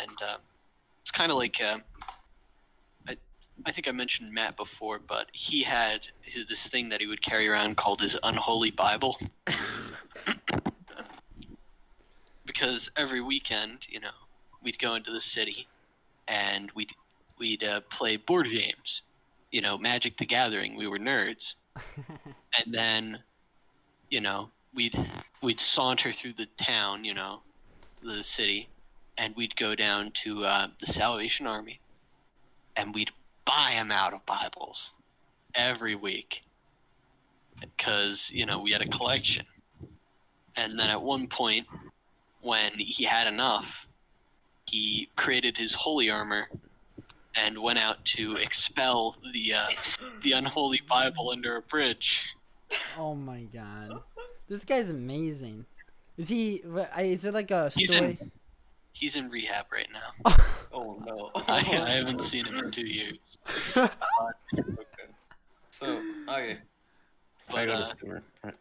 and 0.00 0.16
uh, 0.22 0.36
it's 1.00 1.10
kind 1.10 1.32
of 1.32 1.38
like 1.38 1.60
uh, 1.60 1.78
I 3.08 3.16
I 3.66 3.72
think 3.72 3.88
I 3.88 3.92
mentioned 3.92 4.32
Matt 4.32 4.56
before, 4.56 4.98
but 4.98 5.26
he 5.32 5.64
had 5.64 6.08
his, 6.22 6.48
this 6.48 6.66
thing 6.66 6.88
that 6.90 7.00
he 7.00 7.06
would 7.06 7.22
carry 7.22 7.48
around 7.48 7.76
called 7.76 8.00
his 8.00 8.16
unholy 8.22 8.70
Bible. 8.70 9.18
because 12.52 12.90
every 12.96 13.20
weekend, 13.20 13.86
you 13.88 13.98
know, 14.00 14.10
we'd 14.62 14.78
go 14.78 14.94
into 14.94 15.10
the 15.10 15.20
city 15.20 15.68
and 16.28 16.70
we'd 16.74 16.92
we'd 17.38 17.64
uh, 17.64 17.80
play 17.90 18.16
board 18.16 18.48
games. 18.50 19.02
You 19.52 19.60
know, 19.60 19.78
Magic 19.78 20.18
the 20.18 20.26
Gathering. 20.26 20.76
We 20.76 20.88
were 20.88 20.98
nerds, 20.98 21.54
and 22.06 22.72
then, 22.72 23.20
you 24.10 24.20
know, 24.20 24.48
we'd 24.74 24.98
we'd 25.42 25.60
saunter 25.60 26.12
through 26.12 26.34
the 26.34 26.48
town. 26.56 27.04
You 27.04 27.14
know, 27.14 27.40
the 28.02 28.24
city, 28.24 28.70
and 29.16 29.36
we'd 29.36 29.54
go 29.56 29.74
down 29.74 30.10
to 30.24 30.44
uh, 30.44 30.68
the 30.80 30.92
Salvation 30.92 31.46
Army, 31.46 31.80
and 32.74 32.94
we'd 32.94 33.10
buy 33.44 33.72
them 33.74 33.90
out 33.90 34.14
of 34.14 34.24
Bibles 34.26 34.90
every 35.54 35.94
week 35.94 36.42
because 37.60 38.30
you 38.32 38.46
know 38.46 38.58
we 38.58 38.72
had 38.72 38.82
a 38.82 38.88
collection. 38.88 39.46
And 40.56 40.78
then 40.78 40.90
at 40.90 41.00
one 41.00 41.28
point, 41.28 41.66
when 42.42 42.72
he 42.76 43.04
had 43.04 43.26
enough, 43.26 43.86
he 44.66 45.08
created 45.16 45.56
his 45.56 45.74
holy 45.74 46.10
armor 46.10 46.48
and 47.36 47.58
went 47.62 47.78
out 47.78 48.04
to 48.04 48.36
expel 48.36 49.16
the 49.32 49.54
uh, 49.54 49.68
the 50.22 50.32
unholy 50.32 50.80
Bible 50.88 51.30
under 51.30 51.56
a 51.56 51.62
bridge. 51.62 52.34
Oh 52.98 53.14
my 53.14 53.42
god, 53.52 54.00
this 54.48 54.64
guy's 54.64 54.90
amazing. 54.90 55.66
Is 56.16 56.28
he? 56.28 56.62
Is 56.98 57.24
it 57.24 57.34
like 57.34 57.50
a 57.50 57.70
He's 57.74 57.90
story? 57.90 58.18
in 58.20 58.30
he's 58.92 59.16
in 59.16 59.28
rehab 59.30 59.66
right 59.72 59.88
now. 59.92 60.36
Oh 60.74 60.96
no. 61.04 61.30
I, 61.34 61.58
I 61.58 61.90
haven't 61.96 62.22
seen 62.22 62.46
him 62.46 62.56
in 62.56 62.70
two 62.70 62.86
years. 62.86 63.18
okay. 63.76 63.90
So 65.78 66.00
okay. 66.26 66.56
I 67.50 67.66
got 67.66 67.66
go 67.66 67.72
uh, 67.72 67.92
to 67.92 67.96
sewer. 68.00 68.22
Right. 68.42 68.54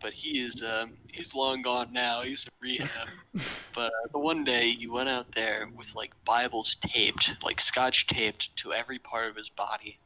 But 0.00 0.12
he 0.14 0.40
is 0.40 0.62
um, 0.62 0.92
he's 1.08 1.34
long 1.34 1.62
gone 1.62 1.92
now. 1.92 2.22
He's 2.22 2.44
in 2.44 2.50
rehab. 2.60 3.08
but 3.74 3.86
uh, 3.86 4.08
the 4.12 4.18
one 4.18 4.44
day 4.44 4.72
he 4.72 4.86
went 4.86 5.08
out 5.08 5.34
there 5.34 5.68
with 5.76 5.94
like 5.94 6.12
Bibles 6.24 6.76
taped, 6.80 7.32
like 7.42 7.60
scotch 7.60 8.06
taped 8.06 8.54
to 8.56 8.72
every 8.72 8.98
part 8.98 9.28
of 9.28 9.36
his 9.36 9.48
body, 9.48 9.98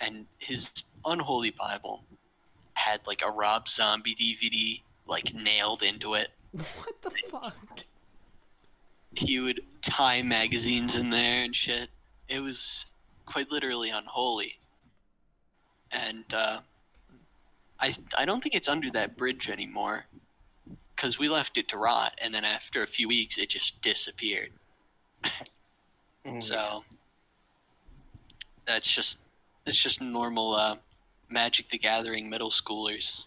and 0.00 0.26
his 0.38 0.68
unholy 1.04 1.50
Bible 1.50 2.04
had 2.74 3.00
like 3.06 3.22
a 3.24 3.30
Rob 3.30 3.68
Zombie 3.68 4.14
DVD 4.14 4.80
like 5.06 5.34
nailed 5.34 5.82
into 5.82 6.14
it. 6.14 6.30
what 6.52 7.02
the 7.02 7.10
fuck? 7.30 7.56
He 9.14 9.40
would 9.40 9.60
tie 9.82 10.22
magazines 10.22 10.94
in 10.94 11.10
there 11.10 11.42
and 11.42 11.54
shit. 11.54 11.90
It 12.28 12.40
was 12.40 12.86
quite 13.26 13.50
literally 13.50 13.90
unholy. 13.90 14.58
And 15.90 16.24
uh, 16.32 16.60
I 17.82 17.94
I 18.16 18.24
don't 18.24 18.42
think 18.42 18.54
it's 18.54 18.68
under 18.68 18.90
that 18.92 19.16
bridge 19.16 19.48
anymore, 19.50 20.04
because 20.94 21.18
we 21.18 21.28
left 21.28 21.58
it 21.58 21.68
to 21.70 21.76
rot, 21.76 22.12
and 22.22 22.32
then 22.34 22.44
after 22.44 22.82
a 22.82 22.86
few 22.86 23.08
weeks, 23.08 23.36
it 23.36 23.50
just 23.50 23.80
disappeared. 23.82 24.52
Mm. 26.26 26.42
So 26.42 26.84
that's 28.66 28.90
just 28.90 29.18
it's 29.66 29.76
just 29.76 30.00
normal 30.00 30.54
uh, 30.54 30.76
Magic 31.28 31.68
the 31.70 31.78
Gathering 31.78 32.30
middle 32.30 32.50
schoolers. 32.52 33.12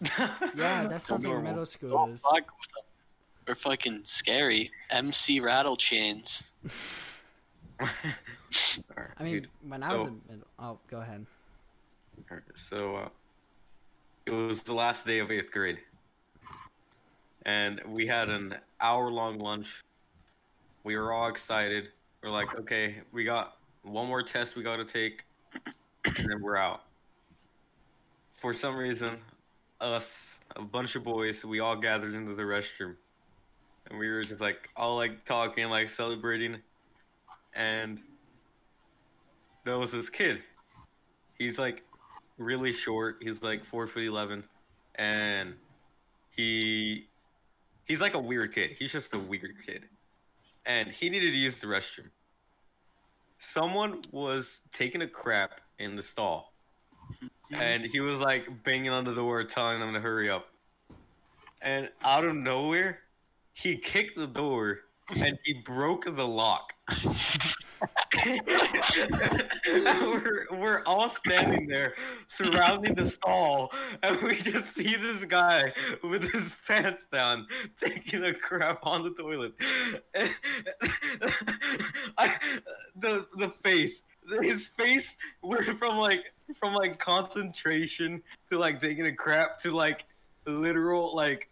Yeah, 0.56 0.86
that 0.88 1.02
sounds 1.02 1.24
like 1.26 1.36
middle 1.42 1.56
Don't 1.56 1.66
schoolers. 1.66 2.20
fuck 2.22 2.46
with. 2.46 2.84
We're 3.46 3.54
fucking 3.54 4.02
scary. 4.06 4.70
MC 4.90 5.38
rattle 5.38 5.76
chains. 5.76 6.42
Alright, 7.80 7.90
I 9.18 9.22
mean, 9.22 9.32
dude. 9.34 9.48
when 9.68 9.82
I 9.82 9.92
was 9.92 10.02
so- 10.02 10.08
in 10.08 10.20
middle, 10.28 10.46
oh, 10.58 10.78
go 10.90 11.00
ahead. 11.02 11.26
Alright, 12.30 12.42
So 12.70 12.96
uh, 12.96 13.08
it 14.26 14.32
was 14.32 14.60
the 14.62 14.74
last 14.74 15.06
day 15.06 15.20
of 15.20 15.30
eighth 15.30 15.52
grade, 15.52 15.78
and 17.44 17.80
we 17.86 18.08
had 18.08 18.28
an 18.28 18.56
hour-long 18.80 19.38
lunch. 19.38 19.68
We 20.82 20.96
were 20.96 21.12
all 21.12 21.28
excited. 21.28 21.88
We're 22.22 22.30
like, 22.30 22.48
okay, 22.60 22.96
we 23.12 23.24
got 23.24 23.56
one 23.82 24.08
more 24.08 24.22
test 24.22 24.56
we 24.56 24.64
got 24.64 24.76
to 24.76 24.84
take, 24.84 25.22
and 26.04 26.28
then 26.28 26.42
we're 26.42 26.56
out. 26.56 26.82
For 28.40 28.52
some 28.54 28.76
reason, 28.76 29.18
us, 29.80 30.04
a 30.56 30.62
bunch 30.62 30.96
of 30.96 31.04
boys, 31.04 31.44
we 31.44 31.60
all 31.60 31.76
gathered 31.76 32.14
into 32.14 32.34
the 32.34 32.42
restroom, 32.42 32.96
and 33.88 33.98
we 33.98 34.08
were 34.08 34.24
just 34.24 34.40
like 34.40 34.68
all 34.76 34.96
like 34.96 35.24
talking, 35.24 35.66
like 35.66 35.90
celebrating, 35.90 36.56
and 37.54 38.00
there 39.64 39.78
was 39.78 39.92
this 39.92 40.10
kid. 40.10 40.42
He's 41.38 41.58
like 41.58 41.84
really 42.38 42.72
short. 42.72 43.16
He's 43.20 43.42
like 43.42 43.64
four 43.66 43.86
foot 43.86 44.04
eleven, 44.04 44.44
and 44.94 45.54
he 46.30 47.06
he's 47.84 48.00
like 48.00 48.14
a 48.14 48.18
weird 48.18 48.54
kid. 48.54 48.72
He's 48.78 48.92
just 48.92 49.12
a 49.14 49.18
weird 49.18 49.56
kid, 49.66 49.84
and 50.64 50.88
he 50.90 51.08
needed 51.10 51.30
to 51.32 51.36
use 51.36 51.56
the 51.60 51.66
restroom. 51.66 52.10
someone 53.38 54.02
was 54.12 54.46
taking 54.72 55.02
a 55.02 55.08
crap 55.08 55.60
in 55.78 55.96
the 55.96 56.02
stall, 56.02 56.52
and 57.52 57.84
he 57.84 58.00
was 58.00 58.20
like 58.20 58.44
banging 58.64 58.90
on 58.90 59.04
the 59.04 59.14
door, 59.14 59.44
telling 59.44 59.80
them 59.80 59.92
to 59.94 60.00
hurry 60.00 60.30
up. 60.30 60.46
And 61.62 61.88
out 62.02 62.24
of 62.24 62.34
nowhere, 62.34 63.00
he 63.52 63.76
kicked 63.76 64.16
the 64.16 64.26
door 64.26 64.80
and 65.14 65.38
he 65.44 65.54
broke 65.64 66.04
the 66.04 66.26
lock. 66.26 66.72
we're, 69.66 70.46
we're 70.52 70.82
all 70.84 71.14
standing 71.24 71.66
there 71.66 71.94
surrounding 72.36 72.94
the 72.94 73.10
stall, 73.10 73.70
and 74.02 74.20
we 74.22 74.40
just 74.40 74.74
see 74.74 74.96
this 74.96 75.24
guy 75.24 75.72
with 76.02 76.22
his 76.32 76.54
pants 76.66 77.04
down 77.12 77.46
taking 77.82 78.24
a 78.24 78.34
crap 78.34 78.80
on 78.84 79.02
the 79.04 79.10
toilet. 79.10 79.54
I, 82.18 82.34
the 83.00 83.26
the 83.36 83.48
face, 83.62 84.02
his 84.42 84.66
face 84.78 85.06
went 85.42 85.78
from 85.78 85.96
like 85.96 86.24
from 86.58 86.74
like 86.74 86.98
concentration 86.98 88.22
to 88.50 88.58
like 88.58 88.80
taking 88.80 89.06
a 89.06 89.14
crap 89.14 89.60
to 89.62 89.72
like 89.72 90.04
literal 90.46 91.14
like 91.14 91.48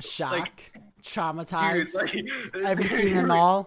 Shock, 0.00 0.50
dude, 0.72 0.82
traumatized, 1.04 1.94
like, 1.94 2.64
everything 2.64 3.18
and 3.18 3.32
all. 3.32 3.66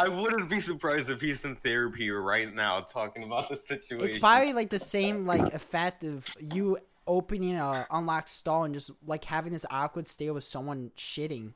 I 0.00 0.08
wouldn't 0.08 0.48
be 0.48 0.60
surprised 0.60 1.10
if 1.10 1.20
he's 1.20 1.44
in 1.44 1.56
therapy 1.56 2.08
right 2.10 2.52
now 2.54 2.80
talking 2.80 3.22
about 3.22 3.50
the 3.50 3.56
situation. 3.68 4.08
It's 4.08 4.16
probably 4.16 4.54
like 4.54 4.70
the 4.70 4.78
same 4.78 5.26
like 5.26 5.52
effect 5.52 6.04
of 6.04 6.26
you 6.40 6.78
opening 7.06 7.56
a 7.56 7.86
unlocked 7.90 8.30
stall 8.30 8.64
and 8.64 8.72
just 8.72 8.90
like 9.06 9.26
having 9.26 9.52
this 9.52 9.66
awkward 9.68 10.08
stare 10.08 10.32
with 10.32 10.44
someone 10.44 10.90
shitting. 10.96 11.52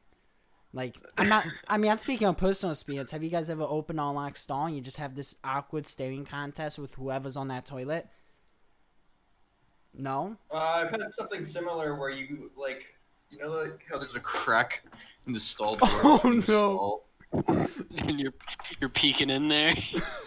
Like 0.74 0.98
I'm 1.16 1.30
not. 1.30 1.46
I 1.68 1.78
mean, 1.78 1.90
I'm 1.90 1.96
speaking 1.96 2.28
on 2.28 2.34
personal 2.34 2.72
experience. 2.72 3.12
Have 3.12 3.22
you 3.22 3.30
guys 3.30 3.48
ever 3.48 3.62
opened 3.62 3.98
an 3.98 4.04
unlocked 4.04 4.36
stall 4.36 4.66
and 4.66 4.76
you 4.76 4.82
just 4.82 4.98
have 4.98 5.14
this 5.14 5.36
awkward 5.42 5.86
staring 5.86 6.26
contest 6.26 6.78
with 6.78 6.92
whoever's 6.96 7.38
on 7.38 7.48
that 7.48 7.64
toilet? 7.64 8.08
No. 9.94 10.36
Uh, 10.52 10.56
I've 10.56 10.90
had 10.90 11.00
something 11.16 11.46
similar 11.46 11.98
where 11.98 12.10
you 12.10 12.50
like, 12.58 12.84
you 13.30 13.38
know, 13.38 13.48
like 13.48 13.80
how 13.90 13.98
there's 13.98 14.16
a 14.16 14.20
crack 14.20 14.82
in 15.26 15.32
the 15.32 15.40
stall 15.40 15.76
door. 15.76 15.88
Oh, 16.02 16.20
no. 16.24 16.40
stall? 16.42 17.04
and 17.96 18.20
you're 18.20 18.32
you're 18.80 18.90
peeking 18.90 19.30
in 19.30 19.48
there. 19.48 19.74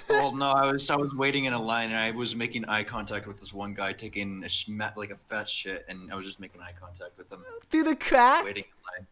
Well, 0.10 0.34
no, 0.34 0.46
I 0.52 0.72
was 0.72 0.90
I 0.90 0.96
was 0.96 1.14
waiting 1.14 1.46
in 1.46 1.54
a 1.54 1.62
line 1.62 1.90
and 1.90 2.00
I 2.00 2.12
was 2.12 2.34
making 2.34 2.64
eye 2.66 2.86
contact 2.86 3.28
with 3.28 3.42
this 3.42 3.52
one 3.52 3.74
guy 3.74 3.92
taking 3.92 4.42
a 4.46 4.48
schma- 4.48 4.96
like 4.96 5.12
a 5.12 5.18
fat 5.30 5.50
shit, 5.50 5.86
and 5.90 6.10
I 6.12 6.16
was 6.16 6.26
just 6.26 6.40
making 6.40 6.62
eye 6.62 6.72
contact 6.80 7.18
with 7.18 7.30
him, 7.30 7.44
Through 7.70 7.84
the 7.84 7.96
crack. 7.98 8.46
waiting 8.46 8.64
in 8.64 9.04
line. 9.04 9.08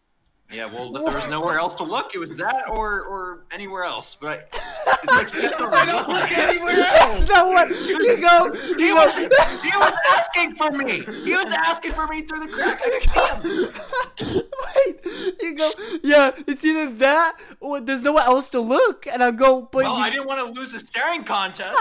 Yeah, 0.57 0.73
well, 0.73 0.93
there 0.93 1.03
was 1.03 1.29
nowhere 1.29 1.59
else 1.59 1.75
to 1.75 1.83
look. 1.83 2.15
It 2.15 2.19
was 2.19 2.33
that 2.37 2.69
or 2.69 3.01
or 3.01 3.43
anywhere 3.51 3.83
else. 3.83 4.15
But 4.21 4.47
it's 4.53 4.63
like 5.07 5.33
you 5.33 5.41
have 5.41 5.57
to 5.57 5.65
I 5.65 5.85
don't 5.85 6.09
look 6.09 6.31
anywhere 6.31 6.75
That's 6.75 7.27
not 7.27 7.45
what 7.47 7.69
you 7.69 8.17
go. 8.21 8.53
You 8.53 8.77
He 8.77 8.89
go. 8.89 8.95
was, 8.95 9.61
he 9.61 9.69
was 9.77 9.93
asking 10.17 10.55
for 10.55 10.71
me. 10.71 11.03
He 11.23 11.33
was 11.33 11.47
asking 11.53 11.91
for 11.93 12.07
me 12.07 12.21
through 12.23 12.47
the 12.47 12.51
crack. 12.51 12.81
Wait, 14.21 15.35
you 15.41 15.55
go. 15.55 15.71
Yeah, 16.03 16.31
it's 16.47 16.63
either 16.65 16.91
that 16.95 17.37
or 17.59 17.79
there's 17.81 18.03
nowhere 18.03 18.23
else 18.23 18.49
to 18.49 18.59
look, 18.59 19.07
and 19.07 19.23
I 19.23 19.31
go. 19.31 19.61
But 19.63 19.83
Well, 19.85 19.97
you- 19.97 20.03
I 20.03 20.09
didn't 20.09 20.27
want 20.27 20.39
to 20.45 20.59
lose 20.59 20.71
the 20.71 20.79
staring 20.79 21.23
contest. 21.23 21.77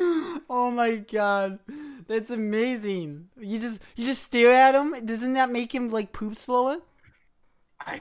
oh 0.00 0.70
my 0.70 0.96
god, 0.96 1.58
that's 2.06 2.30
amazing. 2.30 3.28
You 3.38 3.58
just 3.58 3.80
you 3.96 4.04
just 4.04 4.22
stare 4.22 4.52
at 4.52 4.74
him. 4.74 5.04
Doesn't 5.06 5.32
that 5.34 5.50
make 5.50 5.74
him 5.74 5.88
like 5.90 6.12
poop 6.12 6.36
slower? 6.36 6.78
I, 7.80 8.00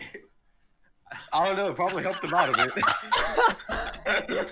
I 1.33 1.47
don't 1.47 1.57
know. 1.57 1.67
It 1.69 1.75
probably 1.75 2.03
helped 2.03 2.23
him 2.23 2.33
out 2.33 2.49
a 2.59 2.71
bit. 2.73 2.83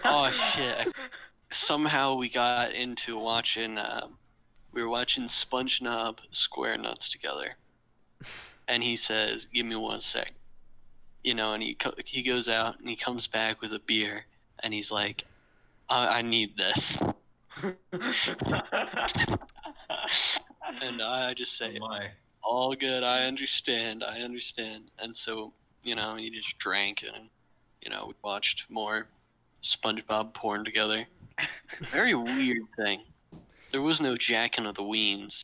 oh 0.06 0.32
shit! 0.54 0.94
Somehow 1.52 2.16
we 2.16 2.30
got 2.30 2.74
into 2.74 3.18
watching. 3.18 3.78
Uh, 3.78 4.08
we 4.72 4.82
were 4.82 4.90
watching 4.90 5.26
SpongeBob 5.26 6.18
Square 6.32 6.80
Nuts 6.80 7.10
together, 7.10 7.56
and 8.68 8.84
he 8.84 8.96
says, 8.96 9.48
"Give 9.54 9.66
me 9.66 9.76
one 9.76 10.02
sec," 10.02 10.34
you 11.24 11.34
know, 11.34 11.54
and 11.54 11.62
he 11.64 11.76
co- 11.76 11.94
he 12.06 12.22
goes 12.24 12.50
out 12.50 12.80
and 12.80 12.90
he 12.90 12.96
comes 12.96 13.28
back 13.28 13.62
with 13.62 13.74
a 13.74 13.80
beer, 13.80 14.26
and 14.60 14.74
he's 14.74 14.92
like, 14.92 15.24
"I, 15.90 16.08
I 16.08 16.22
need 16.22 16.58
this," 16.58 16.98
and 20.82 21.02
I 21.02 21.34
just 21.34 21.58
say, 21.58 21.78
oh 21.82 21.88
my. 21.88 22.08
all 22.42 22.76
good. 22.76 23.04
I 23.04 23.24
understand. 23.26 24.04
I 24.04 24.20
understand. 24.20 24.92
And 25.00 25.16
so, 25.16 25.54
you 25.84 25.96
know, 25.96 26.16
he 26.16 26.30
just 26.30 26.58
drank 26.58 27.04
and, 27.04 27.30
you 27.82 27.90
know, 27.90 28.06
we 28.08 28.14
watched 28.24 28.64
more 28.70 29.08
SpongeBob 29.64 30.34
porn 30.34 30.66
together. 30.66 31.06
Very 31.82 32.14
weird 32.14 32.64
thing. 32.76 33.02
There 33.72 33.82
was 33.82 34.00
no 34.00 34.18
jacking 34.18 34.66
of 34.66 34.76
the 34.76 34.84
weens, 34.84 35.44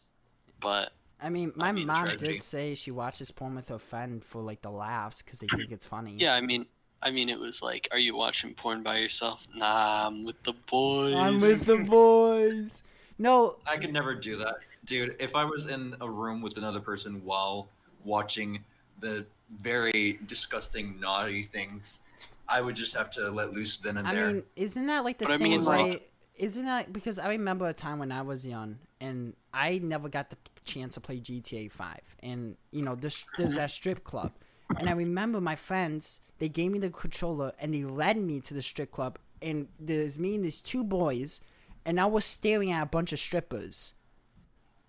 but 0.61 0.91
I 1.21 1.29
mean, 1.29 1.51
my 1.55 1.71
mean, 1.71 1.87
mom 1.87 2.05
tragedy. 2.05 2.33
did 2.33 2.41
say 2.41 2.75
she 2.75 2.91
watches 2.91 3.31
porn 3.31 3.55
with 3.55 3.69
her 3.69 3.79
friend 3.79 4.23
for 4.23 4.41
like 4.41 4.61
the 4.61 4.69
laughs 4.69 5.21
because 5.21 5.39
they 5.39 5.47
think 5.47 5.71
it's 5.71 5.85
funny. 5.85 6.15
yeah, 6.17 6.33
I 6.33 6.41
mean, 6.41 6.65
I 7.01 7.11
mean, 7.11 7.29
it 7.29 7.39
was 7.39 7.61
like, 7.61 7.87
are 7.91 7.97
you 7.97 8.15
watching 8.15 8.53
porn 8.53 8.83
by 8.83 8.99
yourself? 8.99 9.41
Nah, 9.55 10.07
I'm 10.07 10.23
with 10.23 10.41
the 10.43 10.53
boys. 10.69 11.15
I'm 11.15 11.41
with 11.41 11.65
the 11.65 11.77
boys. 11.77 12.83
No, 13.17 13.55
I 13.65 13.77
could 13.77 13.91
never 13.91 14.13
do 14.13 14.37
that, 14.37 14.57
dude. 14.85 15.15
If 15.19 15.35
I 15.35 15.43
was 15.43 15.65
in 15.65 15.95
a 15.99 16.09
room 16.09 16.41
with 16.41 16.55
another 16.57 16.79
person 16.79 17.21
while 17.25 17.67
watching 18.05 18.63
the 19.01 19.25
very 19.61 20.19
disgusting, 20.27 20.99
naughty 20.99 21.43
things, 21.43 21.99
I 22.47 22.61
would 22.61 22.75
just 22.75 22.95
have 22.95 23.11
to 23.11 23.29
let 23.29 23.53
loose 23.53 23.77
then 23.83 23.97
and 23.97 24.07
I 24.07 24.13
there. 24.15 24.27
I 24.29 24.33
mean, 24.33 24.43
isn't 24.55 24.87
that 24.87 25.03
like 25.03 25.17
the 25.17 25.25
But 25.25 25.33
I 25.33 25.37
same 25.37 25.49
mean, 25.51 25.65
way? 25.65 25.91
like- 25.91 26.11
isn't 26.35 26.65
that 26.65 26.93
because 26.93 27.19
I 27.19 27.29
remember 27.29 27.67
a 27.67 27.73
time 27.73 27.99
when 27.99 28.11
I 28.13 28.21
was 28.21 28.45
young 28.45 28.79
and 29.01 29.35
I 29.53 29.79
never 29.79 30.07
got 30.07 30.29
the 30.29 30.37
chance 30.63 30.93
to 30.93 31.01
play 31.01 31.19
GTA 31.19 31.69
Five, 31.71 32.01
and 32.23 32.55
you 32.71 32.81
know, 32.81 32.95
there's 32.95 33.25
there's 33.37 33.55
that 33.55 33.71
strip 33.71 34.03
club, 34.03 34.31
and 34.77 34.87
I 34.89 34.93
remember 34.93 35.41
my 35.41 35.55
friends 35.55 36.21
they 36.37 36.47
gave 36.47 36.71
me 36.71 36.79
the 36.79 36.89
controller 36.89 37.51
and 37.59 37.73
they 37.73 37.83
led 37.83 38.15
me 38.15 38.39
to 38.39 38.53
the 38.53 38.61
strip 38.61 38.91
club, 38.91 39.19
and 39.41 39.67
there's 39.79 40.17
me 40.17 40.35
and 40.35 40.45
these 40.45 40.61
two 40.61 40.83
boys, 40.85 41.41
and 41.85 41.99
I 41.99 42.05
was 42.05 42.23
staring 42.23 42.71
at 42.71 42.81
a 42.83 42.85
bunch 42.85 43.11
of 43.11 43.19
strippers. 43.19 43.95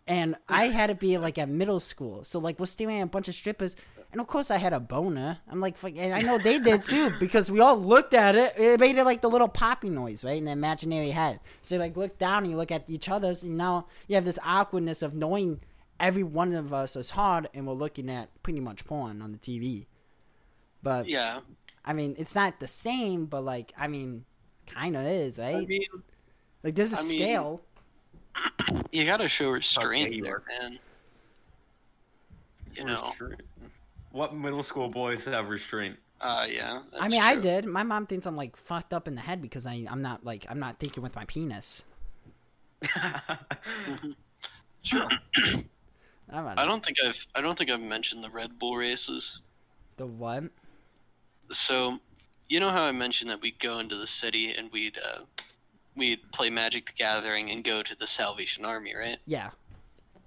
And 0.07 0.37
I 0.49 0.69
had 0.69 0.89
to 0.89 0.95
be 0.95 1.19
like 1.19 1.39
at 1.39 1.49
middle 1.49 1.81
school, 1.81 2.23
so 2.25 2.39
like 2.39 2.59
we're 2.61 2.67
staring 2.67 2.99
at 3.01 3.03
a 3.05 3.07
bunch 3.07 3.27
of 3.29 3.35
strippers, 3.35 3.75
and 4.13 4.21
of 4.21 4.27
course 4.27 4.51
I 4.51 4.57
had 4.59 4.73
a 4.73 4.81
boner. 4.81 5.39
I'm 5.49 5.61
like, 5.61 5.77
and 5.85 6.15
I 6.15 6.23
know 6.23 6.39
they 6.39 6.59
did 6.59 6.83
too 6.83 7.11
because 7.21 7.51
we 7.51 7.61
all 7.61 7.77
looked 7.79 8.15
at 8.15 8.35
it. 8.37 8.55
It 8.59 8.81
made 8.81 8.97
it 8.99 9.05
like 9.05 9.21
the 9.21 9.31
little 9.31 9.49
poppy 9.49 9.89
noise, 9.91 10.25
right, 10.25 10.37
in 10.39 10.47
the 10.47 10.53
imaginary 10.53 11.11
head. 11.11 11.41
So 11.63 11.75
you 11.77 11.81
like 11.81 11.97
look 11.97 12.19
down 12.19 12.43
and 12.43 12.51
you 12.51 12.57
look 12.57 12.73
at 12.73 12.89
each 12.91 13.09
other's, 13.09 13.43
and 13.43 13.57
now 13.57 13.87
you 14.09 14.15
have 14.17 14.25
this 14.25 14.39
awkwardness 14.45 15.03
of 15.03 15.15
knowing 15.15 15.61
every 15.99 16.23
one 16.23 16.55
of 16.55 16.73
us 16.73 16.97
is 16.97 17.11
hard, 17.11 17.49
and 17.55 17.67
we're 17.67 17.75
looking 17.75 18.11
at 18.11 18.29
pretty 18.43 18.61
much 18.61 18.85
porn 18.85 19.21
on 19.23 19.33
the 19.33 19.39
TV. 19.39 19.87
But 20.83 21.07
Yeah, 21.09 21.41
I 21.85 21.93
mean, 21.93 22.15
it's 22.19 22.35
not 22.35 22.59
the 22.59 22.67
same, 22.67 23.27
but 23.27 23.45
like, 23.45 23.73
I 23.79 23.87
mean, 23.87 24.25
kind 24.67 24.97
of 24.97 25.05
is, 25.07 25.39
right? 25.39 25.57
I 25.57 25.61
mean, 25.67 25.85
like, 26.65 26.75
there's 26.75 26.93
a 26.95 26.99
I 26.99 27.03
mean- 27.09 27.19
scale. 27.19 27.61
you 28.93 29.05
gotta 29.05 29.29
show 29.29 29.51
restraint 29.51 30.13
you 30.15 30.23
there, 30.23 30.43
man. 30.61 30.79
You 32.77 32.85
know, 32.85 33.13
What 34.13 34.35
middle 34.35 34.63
school 34.63 34.89
boys 34.89 35.25
have 35.25 35.49
restraint? 35.49 35.97
uh, 36.21 36.47
yeah. 36.51 36.81
I 36.93 37.01
that's 37.01 37.11
mean, 37.11 37.23
I 37.23 37.37
did. 37.37 37.65
My 37.65 37.83
mom 37.83 38.07
thinks 38.07 38.27
I'm 38.27 38.37
like 38.37 38.57
fucked 38.57 38.93
up 38.93 39.09
in 39.09 39.15
the 39.15 39.21
head 39.23 39.41
because 39.41 39.67
I, 39.67 39.87
I'm 39.89 40.03
not 40.03 40.25
like 40.25 40.47
I'm 40.49 40.59
not 40.59 40.79
thinking 40.79 41.03
with 41.03 41.17
my 41.17 41.25
penis. 41.25 41.83
sure. 44.83 45.09
I 46.33 46.43
don't, 46.43 46.59
I 46.59 46.65
don't 46.65 46.85
think 46.85 46.99
I've 47.05 47.27
I 47.35 47.41
don't 47.41 47.57
think 47.57 47.71
I've 47.71 47.81
mentioned 47.81 48.23
the 48.23 48.31
Red 48.31 48.59
Bull 48.59 48.77
races. 48.77 49.41
the 49.97 50.07
what? 50.07 50.45
So, 51.53 51.99
you 52.49 52.61
know 52.61 52.71
how 52.71 52.83
I 52.83 52.93
mentioned 52.93 53.31
that 53.31 53.41
we'd 53.41 53.59
go 53.59 53.81
into 53.81 53.97
the 53.97 54.07
city 54.07 54.53
and 54.53 54.71
we'd 54.71 54.99
uh, 54.99 55.23
we'd 55.97 56.21
play 56.33 56.51
Magic 56.51 56.87
the 56.87 56.93
Gathering 56.97 57.51
and 57.51 57.65
go 57.65 57.83
to 57.83 57.97
the 57.99 58.07
Salvation 58.07 58.65
Army, 58.65 58.95
right? 58.95 59.19
Yeah. 59.27 59.51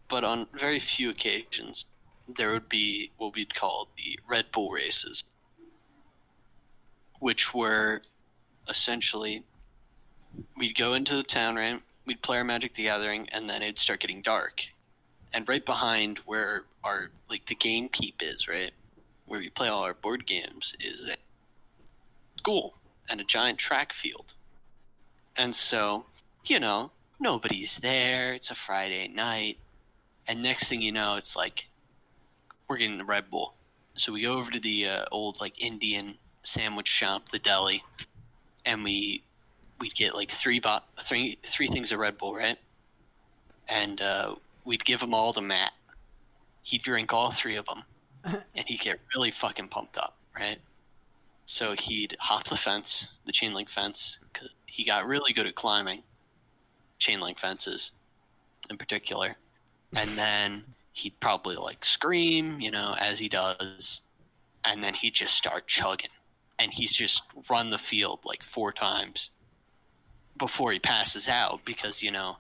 But 0.10 0.24
on 0.24 0.48
very 0.54 0.80
few 0.80 1.10
occasions, 1.10 1.86
there 2.28 2.52
would 2.52 2.70
be 2.70 3.12
what 3.18 3.36
we'd 3.36 3.56
call 3.56 3.90
the 3.98 4.20
Red 4.28 4.46
Bull 4.52 4.72
races, 4.72 5.24
which 7.20 7.54
were 7.54 8.02
essentially 8.70 9.44
we'd 10.58 10.78
go 10.78 10.94
into 10.94 11.16
the 11.16 11.24
town, 11.24 11.56
right? 11.56 11.82
We'd 12.06 12.22
play 12.22 12.38
our 12.38 12.44
Magic 12.44 12.76
the 12.76 12.84
Gathering, 12.84 13.30
and 13.30 13.50
then 13.50 13.62
it'd 13.62 13.80
start 13.80 14.02
getting 14.02 14.22
dark. 14.22 14.62
And 15.34 15.48
right 15.48 15.66
behind 15.66 16.20
where 16.26 16.64
our 16.84 17.10
like 17.30 17.48
the 17.48 17.56
game 17.56 17.90
keep 17.90 18.22
is, 18.22 18.48
right, 18.48 18.72
where 19.26 19.40
we 19.40 19.50
play 19.50 19.68
all 19.68 19.84
our 19.84 19.94
board 19.94 20.28
games, 20.28 20.76
is 20.80 21.08
a 21.08 21.18
school 22.38 22.76
and 23.10 23.20
a 23.20 23.24
giant 23.24 23.58
track 23.58 23.94
field. 23.94 24.34
And 25.36 25.56
so, 25.56 26.06
you 26.46 26.60
know, 26.60 26.92
nobody's 27.20 27.80
there. 27.82 28.34
It's 28.34 28.52
a 28.52 28.56
Friday 28.56 29.08
night. 29.08 29.58
And 30.28 30.42
next 30.44 30.68
thing 30.68 30.82
you 30.82 30.92
know, 30.92 31.16
it's 31.16 31.36
like, 31.36 31.66
we're 32.68 32.78
getting 32.78 32.98
the 32.98 33.06
Red 33.06 33.30
Bull. 33.30 33.54
So 33.96 34.12
we 34.12 34.22
go 34.22 34.34
over 34.34 34.52
to 34.52 34.60
the 34.60 34.88
uh, 34.88 35.06
old, 35.12 35.40
like, 35.40 35.60
Indian 35.62 36.16
sandwich 36.44 36.88
shop, 36.88 37.32
the 37.32 37.40
deli, 37.40 37.84
and 38.66 38.84
we 38.84 39.24
we'd 39.80 39.96
get 39.96 40.16
like 40.16 40.32
three 40.32 40.60
bot 40.60 40.88
three 41.04 41.38
three 41.46 41.68
things 41.68 41.92
of 41.92 42.00
Red 42.00 42.18
Bull, 42.18 42.36
right? 42.36 42.58
And 43.68 44.02
uh, 44.02 44.36
we'd 44.66 44.86
give 44.86 45.02
him 45.02 45.14
all 45.14 45.34
to 45.34 45.42
Matt. 45.42 45.72
He'd 46.62 46.84
drink 46.84 47.12
all 47.14 47.32
three 47.32 47.56
of 47.56 47.66
them, 47.66 47.84
and 48.56 48.68
he'd 48.68 48.82
get 48.82 49.00
really 49.16 49.32
fucking 49.32 49.70
pumped 49.70 49.98
up, 49.98 50.16
right? 50.36 50.60
So 51.46 51.76
he'd 51.78 52.16
hop 52.20 52.48
the 52.48 52.58
fence, 52.58 53.08
the 53.26 53.32
chain 53.32 53.54
link 53.54 53.70
fence, 53.70 54.18
'cause 54.34 54.50
he 54.66 54.84
got 54.86 55.06
really 55.06 55.34
good 55.34 55.46
at 55.46 55.56
climbing 55.56 56.04
chain 57.00 57.20
link 57.20 57.38
fences, 57.38 57.92
in 58.70 58.78
particular. 58.78 59.36
And 59.96 60.12
then 60.18 60.64
he'd 60.94 61.20
probably 61.20 61.56
like 61.56 61.84
scream, 61.84 62.62
you 62.62 62.72
know, 62.72 62.96
as 63.00 63.20
he 63.20 63.28
does, 63.28 64.02
and 64.64 64.84
then 64.84 64.94
he'd 64.94 65.16
just 65.16 65.36
start 65.36 65.68
chugging, 65.68 66.12
and 66.58 66.74
he's 66.74 66.94
just 66.94 67.24
run 67.50 67.72
the 67.72 67.78
field 67.78 68.20
like 68.24 68.44
four 68.44 68.72
times 68.72 69.32
before 70.38 70.72
he 70.72 70.80
passes 70.80 71.28
out 71.28 71.62
because 71.66 72.02
you 72.02 72.12
know 72.12 72.38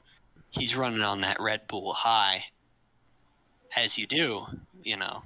he's 0.51 0.75
running 0.75 1.01
on 1.01 1.21
that 1.21 1.39
Red 1.41 1.67
Bull 1.67 1.93
high, 1.93 2.45
as 3.75 3.97
you 3.97 4.07
do, 4.07 4.45
you 4.83 4.95
know. 4.95 5.23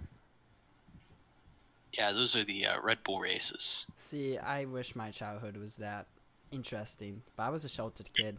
Yeah, 1.94 2.12
those 2.12 2.36
are 2.36 2.44
the 2.44 2.66
uh, 2.66 2.80
Red 2.82 3.00
Bull 3.04 3.20
races. 3.20 3.86
See, 3.98 4.38
I 4.38 4.66
wish 4.66 4.96
my 4.96 5.10
childhood 5.12 5.58
was 5.58 5.78
that 5.78 6.06
interesting, 6.52 7.24
but 7.36 7.44
I 7.44 7.50
was 7.50 7.66
a 7.66 7.70
sheltered 7.70 8.10
kid. 8.14 8.38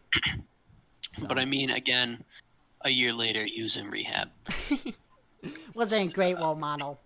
But 1.26 1.38
I 1.38 1.44
mean, 1.44 1.70
again, 1.70 2.24
a 2.82 2.90
year 2.90 3.12
later, 3.12 3.44
he 3.44 3.62
was 3.62 3.76
in 3.76 3.90
rehab. 3.90 4.28
wasn't 5.74 6.10
a 6.10 6.12
great 6.12 6.38
role 6.38 6.54
model. 6.54 7.00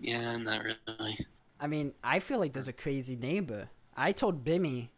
Yeah, 0.00 0.36
not 0.36 0.62
really. 0.64 1.26
I 1.60 1.66
mean, 1.66 1.92
I 2.02 2.18
feel 2.18 2.38
like 2.38 2.52
there's 2.52 2.68
a 2.68 2.72
crazy 2.72 3.16
neighbor. 3.16 3.68
I 3.96 4.12
told 4.12 4.44
Bimmy 4.44 4.88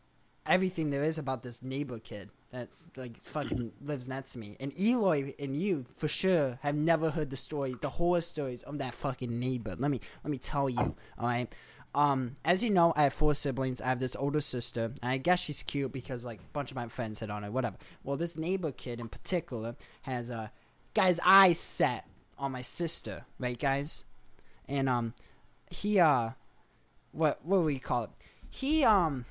everything 0.46 0.90
there 0.90 1.04
is 1.04 1.18
about 1.18 1.42
this 1.42 1.62
neighbor 1.62 1.98
kid 1.98 2.30
that's 2.50 2.86
like 2.96 3.16
fucking 3.18 3.72
lives 3.82 4.06
next 4.06 4.32
to 4.32 4.38
me. 4.38 4.56
And 4.60 4.72
Eloy 4.78 5.34
and 5.38 5.60
you 5.60 5.86
for 5.96 6.06
sure 6.06 6.58
have 6.62 6.76
never 6.76 7.10
heard 7.10 7.30
the 7.30 7.36
story, 7.36 7.74
the 7.80 7.90
horror 7.90 8.20
stories 8.20 8.62
of 8.62 8.78
that 8.78 8.94
fucking 8.94 9.38
neighbor. 9.38 9.74
Let 9.76 9.90
me 9.90 10.00
let 10.22 10.30
me 10.30 10.38
tell 10.38 10.70
you, 10.70 10.94
all 11.18 11.26
right. 11.26 11.52
Um, 11.94 12.36
as 12.44 12.64
you 12.64 12.70
know, 12.70 12.92
I 12.96 13.04
have 13.04 13.14
four 13.14 13.34
siblings. 13.34 13.80
I 13.80 13.86
have 13.86 14.00
this 14.00 14.16
older 14.16 14.40
sister, 14.40 14.92
and 15.00 15.10
I 15.12 15.16
guess 15.18 15.40
she's 15.40 15.62
cute 15.62 15.92
because 15.92 16.24
like 16.24 16.40
a 16.40 16.52
bunch 16.52 16.70
of 16.70 16.76
my 16.76 16.88
friends 16.88 17.20
hit 17.20 17.30
on 17.30 17.44
her, 17.44 17.50
whatever. 17.50 17.76
Well, 18.02 18.16
this 18.16 18.36
neighbor 18.36 18.72
kid 18.72 18.98
in 18.98 19.08
particular 19.08 19.76
has 20.02 20.30
uh, 20.30 20.48
guy's 20.94 21.20
eyes 21.24 21.58
set 21.58 22.06
on 22.38 22.52
my 22.52 22.62
sister, 22.62 23.24
right, 23.38 23.58
guys? 23.58 24.04
And 24.68 24.88
um, 24.88 25.14
he 25.70 26.00
uh, 26.00 26.30
what 27.12 27.38
what 27.44 27.58
do 27.58 27.62
we 27.62 27.78
call 27.78 28.04
it? 28.04 28.10
He 28.50 28.84
um, 28.84 29.24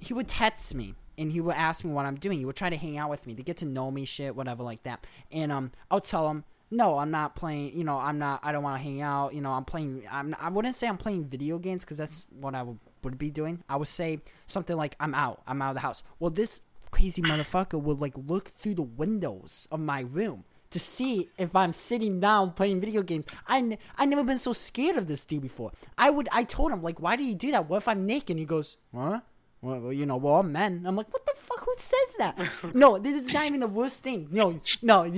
he 0.00 0.12
would 0.12 0.28
text 0.28 0.74
me 0.74 0.94
and 1.16 1.32
he 1.32 1.40
would 1.40 1.56
ask 1.56 1.84
me 1.84 1.90
what 1.90 2.06
I'm 2.06 2.16
doing. 2.16 2.38
He 2.38 2.44
would 2.44 2.56
try 2.56 2.70
to 2.70 2.76
hang 2.76 2.96
out 2.96 3.10
with 3.10 3.26
me 3.26 3.34
to 3.34 3.42
get 3.42 3.56
to 3.58 3.64
know 3.64 3.90
me, 3.90 4.04
shit, 4.04 4.36
whatever, 4.36 4.62
like 4.62 4.84
that. 4.84 5.04
And 5.32 5.50
um, 5.50 5.72
I'll 5.90 6.00
tell 6.00 6.28
him, 6.30 6.44
no, 6.70 6.98
I'm 6.98 7.10
not 7.10 7.34
playing. 7.34 7.76
You 7.76 7.84
know, 7.84 7.98
I'm 7.98 8.18
not. 8.18 8.40
I 8.42 8.52
don't 8.52 8.62
want 8.62 8.78
to 8.78 8.82
hang 8.82 9.00
out. 9.00 9.34
You 9.34 9.40
know, 9.40 9.52
I'm 9.52 9.64
playing. 9.64 10.04
I'm. 10.10 10.36
I 10.40 10.48
wouldn't 10.48 10.74
say 10.74 10.86
I'm 10.86 10.98
playing 10.98 11.24
video 11.26 11.58
games 11.58 11.84
because 11.84 11.96
that's 11.96 12.26
what 12.30 12.54
I 12.54 12.62
would 12.62 12.78
would 13.02 13.18
be 13.18 13.30
doing. 13.30 13.62
I 13.68 13.76
would 13.76 13.88
say 13.88 14.20
something 14.46 14.76
like, 14.76 14.96
I'm 15.00 15.14
out. 15.14 15.42
I'm 15.46 15.62
out 15.62 15.70
of 15.70 15.74
the 15.74 15.80
house. 15.80 16.02
Well, 16.18 16.30
this 16.30 16.62
crazy 16.90 17.22
motherfucker 17.22 17.80
would 17.80 18.00
like 18.00 18.14
look 18.16 18.52
through 18.58 18.74
the 18.74 18.82
windows 18.82 19.68
of 19.70 19.80
my 19.80 20.00
room 20.00 20.44
to 20.70 20.78
see 20.78 21.28
if 21.38 21.54
I'm 21.54 21.72
sitting 21.72 22.20
down 22.20 22.52
playing 22.52 22.80
video 22.80 23.02
games. 23.02 23.26
I, 23.46 23.58
n- 23.58 23.78
I 23.96 24.04
never 24.04 24.24
been 24.24 24.38
so 24.38 24.52
scared 24.52 24.96
of 24.96 25.06
this 25.06 25.24
dude 25.24 25.42
before. 25.42 25.72
I 25.96 26.10
would 26.10 26.28
I 26.32 26.44
told 26.44 26.72
him 26.72 26.82
like, 26.82 27.00
why 27.00 27.16
do 27.16 27.24
you 27.24 27.34
do 27.34 27.50
that? 27.52 27.68
What 27.68 27.78
if 27.78 27.88
I'm 27.88 28.04
naked? 28.06 28.30
And 28.30 28.38
he 28.40 28.44
goes, 28.44 28.76
huh? 28.94 29.20
Well, 29.60 29.92
you 29.92 30.06
know, 30.06 30.16
we're 30.16 30.30
all 30.30 30.42
men. 30.42 30.84
I'm 30.86 30.94
like, 30.94 31.12
what 31.12 31.26
the 31.26 31.32
fuck? 31.36 31.64
Who 31.64 31.74
says 31.76 32.16
that? 32.18 32.38
no, 32.74 32.98
this 32.98 33.20
is 33.20 33.32
not 33.32 33.46
even 33.46 33.60
the 33.60 33.66
worst 33.66 34.04
thing. 34.04 34.28
No, 34.30 34.60
no. 34.82 35.10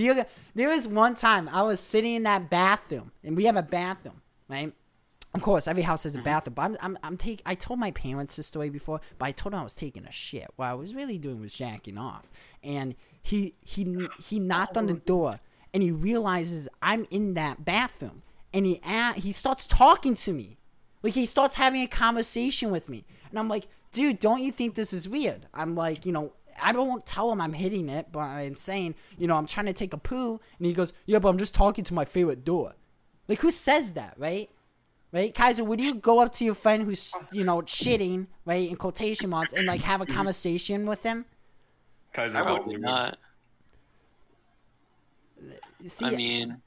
There 0.54 0.68
was 0.68 0.88
one 0.88 1.14
time 1.14 1.48
I 1.48 1.62
was 1.62 1.78
sitting 1.78 2.14
in 2.14 2.22
that 2.22 2.48
bathroom, 2.48 3.12
and 3.22 3.36
we 3.36 3.44
have 3.44 3.56
a 3.56 3.62
bathroom, 3.62 4.22
right? 4.48 4.72
Of 5.32 5.42
course, 5.42 5.68
every 5.68 5.82
house 5.82 6.02
has 6.04 6.14
a 6.14 6.18
mm-hmm. 6.18 6.24
bathroom. 6.24 6.54
But 6.54 6.62
I'm, 6.62 6.76
I'm, 6.80 6.98
I'm 7.02 7.16
take. 7.16 7.42
I 7.44 7.54
told 7.54 7.78
my 7.78 7.90
parents 7.90 8.36
this 8.36 8.46
story 8.46 8.70
before, 8.70 9.00
but 9.18 9.26
I 9.26 9.32
told 9.32 9.52
them 9.52 9.60
I 9.60 9.64
was 9.64 9.76
taking 9.76 10.04
a 10.04 10.12
shit. 10.12 10.48
What 10.56 10.66
I 10.66 10.74
was 10.74 10.94
really 10.94 11.18
doing 11.18 11.40
was 11.40 11.52
jacking 11.52 11.98
off, 11.98 12.30
and 12.64 12.94
he, 13.22 13.54
he, 13.60 14.08
he 14.18 14.38
knocked 14.38 14.76
on 14.76 14.86
the 14.86 14.94
door, 14.94 15.40
and 15.72 15.82
he 15.82 15.90
realizes 15.92 16.66
I'm 16.80 17.06
in 17.10 17.34
that 17.34 17.64
bathroom, 17.64 18.22
and 18.52 18.66
he, 18.66 18.80
he 19.16 19.32
starts 19.32 19.66
talking 19.66 20.14
to 20.16 20.32
me. 20.32 20.56
Like 21.02 21.14
he 21.14 21.26
starts 21.26 21.54
having 21.54 21.82
a 21.82 21.86
conversation 21.86 22.70
with 22.70 22.88
me, 22.88 23.04
and 23.28 23.38
I'm 23.38 23.48
like, 23.48 23.68
dude, 23.92 24.20
don't 24.20 24.42
you 24.42 24.52
think 24.52 24.74
this 24.74 24.92
is 24.92 25.08
weird? 25.08 25.46
I'm 25.54 25.74
like, 25.74 26.06
you 26.06 26.12
know, 26.12 26.32
I 26.62 26.72
don't 26.72 27.04
tell 27.06 27.32
him 27.32 27.40
I'm 27.40 27.52
hitting 27.52 27.88
it, 27.88 28.08
but 28.12 28.20
I'm 28.20 28.56
saying, 28.56 28.94
you 29.18 29.26
know, 29.26 29.36
I'm 29.36 29.46
trying 29.46 29.66
to 29.66 29.72
take 29.72 29.92
a 29.92 29.98
poo, 29.98 30.40
and 30.58 30.66
he 30.66 30.72
goes, 30.72 30.92
yeah, 31.06 31.18
but 31.18 31.28
I'm 31.28 31.38
just 31.38 31.54
talking 31.54 31.84
to 31.84 31.94
my 31.94 32.04
favorite 32.04 32.44
door. 32.44 32.74
Like 33.28 33.40
who 33.40 33.50
says 33.50 33.92
that, 33.92 34.14
right? 34.16 34.50
Right, 35.12 35.34
Kaiser, 35.34 35.64
would 35.64 35.80
you 35.80 35.96
go 35.96 36.20
up 36.20 36.30
to 36.34 36.44
your 36.44 36.54
friend 36.54 36.84
who's, 36.84 37.12
you 37.32 37.42
know, 37.42 37.62
shitting, 37.62 38.28
right, 38.44 38.68
in 38.68 38.76
quotation 38.76 39.30
marks, 39.30 39.52
and 39.52 39.66
like 39.66 39.80
have 39.80 40.00
a 40.00 40.06
conversation 40.06 40.86
with 40.86 41.02
him? 41.02 41.24
Kaiser, 42.12 42.36
I 42.36 42.44
how 42.44 42.52
would 42.52 42.60
old 42.60 42.68
are 42.68 42.72
you? 42.72 42.78
Not. 42.78 43.18
See, 45.88 46.04
I 46.04 46.10
mean, 46.10 46.60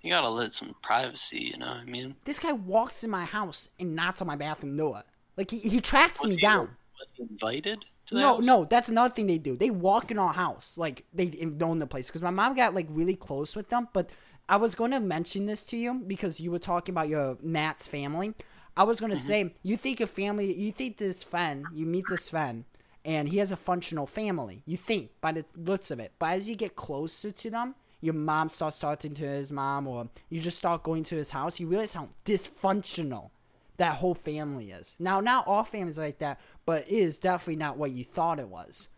you 0.00 0.10
gotta 0.10 0.30
let 0.30 0.54
some 0.54 0.74
privacy, 0.82 1.50
you 1.52 1.58
know. 1.58 1.66
what 1.66 1.76
I 1.76 1.84
mean, 1.84 2.14
this 2.24 2.38
guy 2.38 2.52
walks 2.52 3.04
in 3.04 3.10
my 3.10 3.24
house 3.26 3.70
and 3.78 3.94
knocks 3.94 4.22
on 4.22 4.26
my 4.28 4.36
bathroom 4.36 4.76
door. 4.76 5.02
Like 5.36 5.50
he, 5.50 5.58
he 5.58 5.80
tracks 5.80 6.20
Was 6.20 6.30
me 6.30 6.36
he- 6.36 6.42
down. 6.42 6.76
was 6.98 7.08
he 7.14 7.22
invited 7.22 7.84
No, 8.10 8.36
house? 8.36 8.44
no, 8.44 8.64
that's 8.64 8.88
another 8.88 9.14
thing 9.14 9.26
they 9.26 9.38
do. 9.38 9.56
They 9.56 9.70
walk 9.70 10.10
in 10.10 10.18
our 10.18 10.34
house, 10.34 10.76
like 10.76 11.04
they 11.12 11.30
own 11.60 11.78
the 11.78 11.86
place. 11.86 12.08
Because 12.08 12.22
my 12.22 12.30
mom 12.30 12.54
got 12.54 12.74
like 12.74 12.86
really 12.90 13.16
close 13.16 13.56
with 13.56 13.68
them. 13.70 13.88
But 13.92 14.10
I 14.48 14.56
was 14.56 14.74
going 14.74 14.90
to 14.90 15.00
mention 15.00 15.46
this 15.46 15.64
to 15.66 15.76
you 15.76 15.94
because 15.94 16.40
you 16.40 16.50
were 16.50 16.58
talking 16.58 16.92
about 16.92 17.08
your 17.08 17.38
Matt's 17.42 17.86
family. 17.86 18.34
I 18.76 18.84
was 18.84 19.00
going 19.00 19.10
to 19.12 19.18
mm-hmm. 19.18 19.26
say 19.26 19.54
you 19.62 19.76
think 19.76 20.00
a 20.00 20.06
family, 20.06 20.54
you 20.54 20.72
think 20.72 20.96
this 20.96 21.22
friend, 21.22 21.66
you 21.74 21.86
meet 21.86 22.04
this 22.08 22.28
friend, 22.28 22.64
and 23.04 23.28
he 23.28 23.38
has 23.38 23.52
a 23.52 23.56
functional 23.56 24.06
family. 24.06 24.62
You 24.66 24.76
think 24.76 25.10
by 25.20 25.32
the 25.32 25.44
looks 25.56 25.90
of 25.90 26.00
it, 26.00 26.12
but 26.18 26.30
as 26.30 26.48
you 26.48 26.56
get 26.56 26.76
closer 26.76 27.30
to 27.30 27.50
them. 27.50 27.74
Your 28.04 28.14
mom 28.14 28.48
starts 28.48 28.80
talking 28.80 29.14
to 29.14 29.24
his 29.24 29.52
mom, 29.52 29.86
or 29.86 30.08
you 30.28 30.40
just 30.40 30.58
start 30.58 30.82
going 30.82 31.04
to 31.04 31.14
his 31.14 31.30
house. 31.30 31.60
You 31.60 31.68
realize 31.68 31.94
how 31.94 32.08
dysfunctional 32.24 33.30
that 33.78 33.96
whole 33.96 34.14
family 34.14 34.70
is. 34.70 34.94
Now, 34.98 35.20
not 35.20 35.46
all 35.46 35.64
families 35.64 35.98
like 35.98 36.18
that, 36.18 36.40
but 36.66 36.86
it 36.88 36.92
is 36.92 37.18
definitely 37.18 37.56
not 37.56 37.76
what 37.76 37.90
you 37.92 38.04
thought 38.04 38.38
it 38.38 38.48
was. 38.48 38.88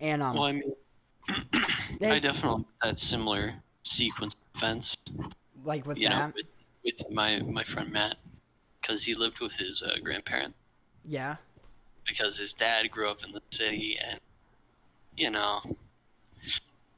And 0.00 0.22
um, 0.22 0.34
Well, 0.34 0.44
I 0.44 0.52
mean, 0.52 0.72
I 2.02 2.18
definitely 2.18 2.64
had 2.82 2.98
similar 2.98 3.54
sequence 3.84 4.34
of 4.34 4.60
events, 4.62 4.96
like 5.64 5.86
with 5.86 5.98
you 5.98 6.08
know, 6.08 6.32
with, 6.34 6.46
with 6.84 7.10
my 7.10 7.40
my 7.40 7.62
friend 7.64 7.92
Matt, 7.92 8.16
because 8.80 9.04
he 9.04 9.14
lived 9.14 9.40
with 9.40 9.54
his 9.54 9.82
uh, 9.82 9.96
grandparents. 10.02 10.56
yeah, 11.04 11.36
Because 12.06 12.38
his 12.38 12.52
dad 12.52 12.90
grew 12.90 13.08
up 13.08 13.24
in 13.24 13.32
the 13.32 13.42
city, 13.50 13.96
and 14.04 14.18
you 15.16 15.30
know, 15.30 15.60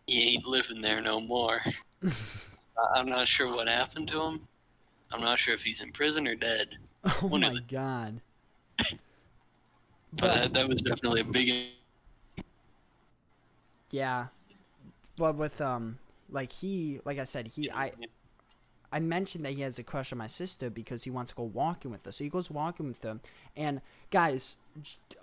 he 0.07 0.35
ain't 0.35 0.47
living 0.47 0.81
there 0.81 1.01
no 1.03 1.21
more. 1.21 1.61
I'm 2.95 3.09
not 3.09 3.29
sure 3.29 3.55
what 3.55 3.69
happened 3.69 4.09
to 4.09 4.21
him. 4.23 4.49
I'm 5.13 5.21
not 5.21 5.39
sure 5.39 5.55
if 5.55 5.63
he's 5.63 5.81
in 5.81 5.93
prison 5.93 6.27
or 6.27 6.35
dead. 6.35 6.79
Oh 7.05 7.29
One 7.29 7.41
my 7.41 7.59
god. 7.59 8.21
But 10.13 10.33
But 10.33 10.35
that, 10.35 10.53
that 10.55 10.69
was 10.69 10.81
definitely 10.83 11.21
a 11.21 11.25
big. 11.25 11.51
yeah, 13.91 14.27
but 15.17 15.37
with 15.37 15.61
um, 15.61 15.99
like 16.31 16.53
he, 16.53 17.01
like 17.05 17.19
I 17.19 17.25
said, 17.25 17.49
he, 17.49 17.71
I, 17.71 17.93
I 18.93 19.01
mentioned 19.01 19.45
that 19.45 19.55
he 19.55 19.63
has 19.63 19.79
a 19.79 19.83
crush 19.83 20.13
on 20.13 20.19
my 20.19 20.27
sister 20.29 20.71
because 20.71 21.05
he 21.05 21.11
wants 21.11 21.33
to 21.33 21.37
go 21.37 21.43
walking 21.45 21.91
with 21.91 22.05
her. 22.05 22.13
So 22.13 22.25
he 22.25 22.31
goes 22.31 22.51
walking 22.51 22.89
with 22.89 23.03
her, 23.03 23.21
and 23.57 23.81
guys, 24.11 24.59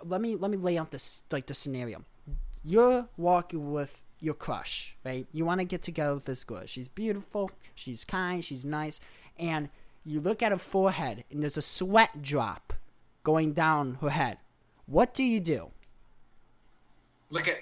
let 0.04 0.20
me 0.20 0.36
let 0.36 0.50
me 0.50 0.56
lay 0.56 0.78
out 0.78 0.90
this 0.90 1.22
like 1.30 1.46
the 1.46 1.54
scenario. 1.54 2.04
You're 2.64 3.08
walking 3.16 3.72
with 3.72 4.02
your 4.20 4.34
crush, 4.34 4.96
right? 5.04 5.26
You 5.32 5.44
want 5.44 5.60
to 5.60 5.64
get 5.66 5.82
together 5.82 6.14
with 6.14 6.26
this 6.26 6.44
girl. 6.44 6.62
She's 6.66 6.88
beautiful, 6.88 7.50
she's 7.74 8.04
kind, 8.04 8.44
she's 8.44 8.64
nice, 8.64 9.00
and 9.38 9.68
you 10.04 10.20
look 10.20 10.42
at 10.42 10.52
her 10.52 10.58
forehead, 10.58 11.24
and 11.30 11.42
there's 11.42 11.56
a 11.56 11.62
sweat 11.62 12.22
drop 12.22 12.72
going 13.22 13.52
down 13.52 13.98
her 14.00 14.10
head. 14.10 14.38
What 14.86 15.14
do 15.14 15.22
you 15.22 15.40
do? 15.40 15.70
Look 17.30 17.48
at 17.48 17.56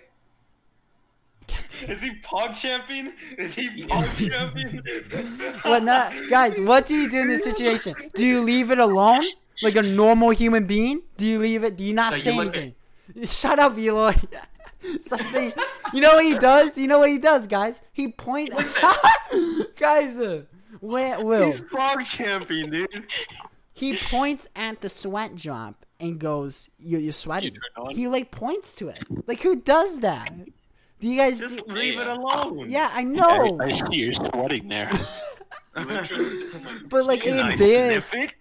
Is 1.88 2.01
he 2.01 2.11
pog 2.22 2.55
champion? 2.57 3.12
Is 3.38 3.55
he 3.55 3.84
pog 3.86 4.16
champion? 4.30 5.61
What 5.62 5.82
not, 5.84 6.12
guys? 6.28 6.61
What 6.61 6.86
do 6.86 6.95
you 6.95 7.09
do 7.11 7.20
in 7.20 7.28
this 7.28 7.43
situation? 7.45 7.95
Do 8.14 8.24
you 8.24 8.41
leave 8.41 8.70
it 8.70 8.78
alone, 8.78 9.24
like 9.62 9.76
a 9.76 9.82
normal 9.82 10.30
human 10.30 10.66
being? 10.66 11.03
Do 11.16 11.26
you 11.26 11.38
leave 11.38 11.64
it? 11.64 11.76
Do 11.76 11.84
you 11.84 11.95
not 11.95 12.11
No, 12.12 12.16
you 12.16 12.22
say 12.22 12.34
at- 12.36 12.41
anything? 12.41 12.74
Shut 13.24 13.59
up, 13.59 13.76
Eloy. 13.76 14.14
Stop 15.01 15.20
saying. 15.20 15.53
You 15.93 16.01
know 16.01 16.14
what 16.14 16.24
he 16.24 16.34
does? 16.36 16.78
You 16.78 16.86
know 16.86 17.01
what 17.01 17.11
he 17.11 17.18
does, 17.18 17.47
guys? 17.47 17.82
He 17.93 18.09
point. 18.09 18.51
guys, 19.76 20.16
uh, 20.18 20.43
where 20.80 21.22
Will? 21.24 21.52
He's 21.52 21.60
pog 21.60 22.04
champion, 22.04 22.70
dude. 22.70 23.06
He 23.72 23.96
points 23.96 24.48
at 24.54 24.80
the 24.80 24.88
sweat 24.88 25.36
drop 25.36 25.86
and 25.98 26.18
goes, 26.18 26.70
"You're, 26.78 27.00
you're 27.00 27.12
sweating." 27.12 27.54
You? 27.54 27.90
He 27.96 28.08
like 28.08 28.30
points 28.30 28.74
to 28.76 28.88
it. 28.88 29.04
Like 29.26 29.40
who 29.40 29.56
does 29.56 30.00
that? 30.00 30.32
Do 31.00 31.08
you 31.08 31.16
guys? 31.16 31.40
Just 31.40 31.56
do- 31.56 31.64
leave 31.72 31.98
it 31.98 32.06
alone. 32.06 32.68
yeah, 32.68 32.90
I 32.92 33.04
know. 33.04 33.58
I, 33.60 33.64
I 33.66 33.72
see 33.72 33.96
you're 33.96 34.12
sweating 34.12 34.68
there. 34.68 34.90
But 35.72 37.06
like 37.06 37.24
it 37.24 37.34
Nice 37.34 37.52
embarrassed, 37.52 38.14
it 38.14 38.32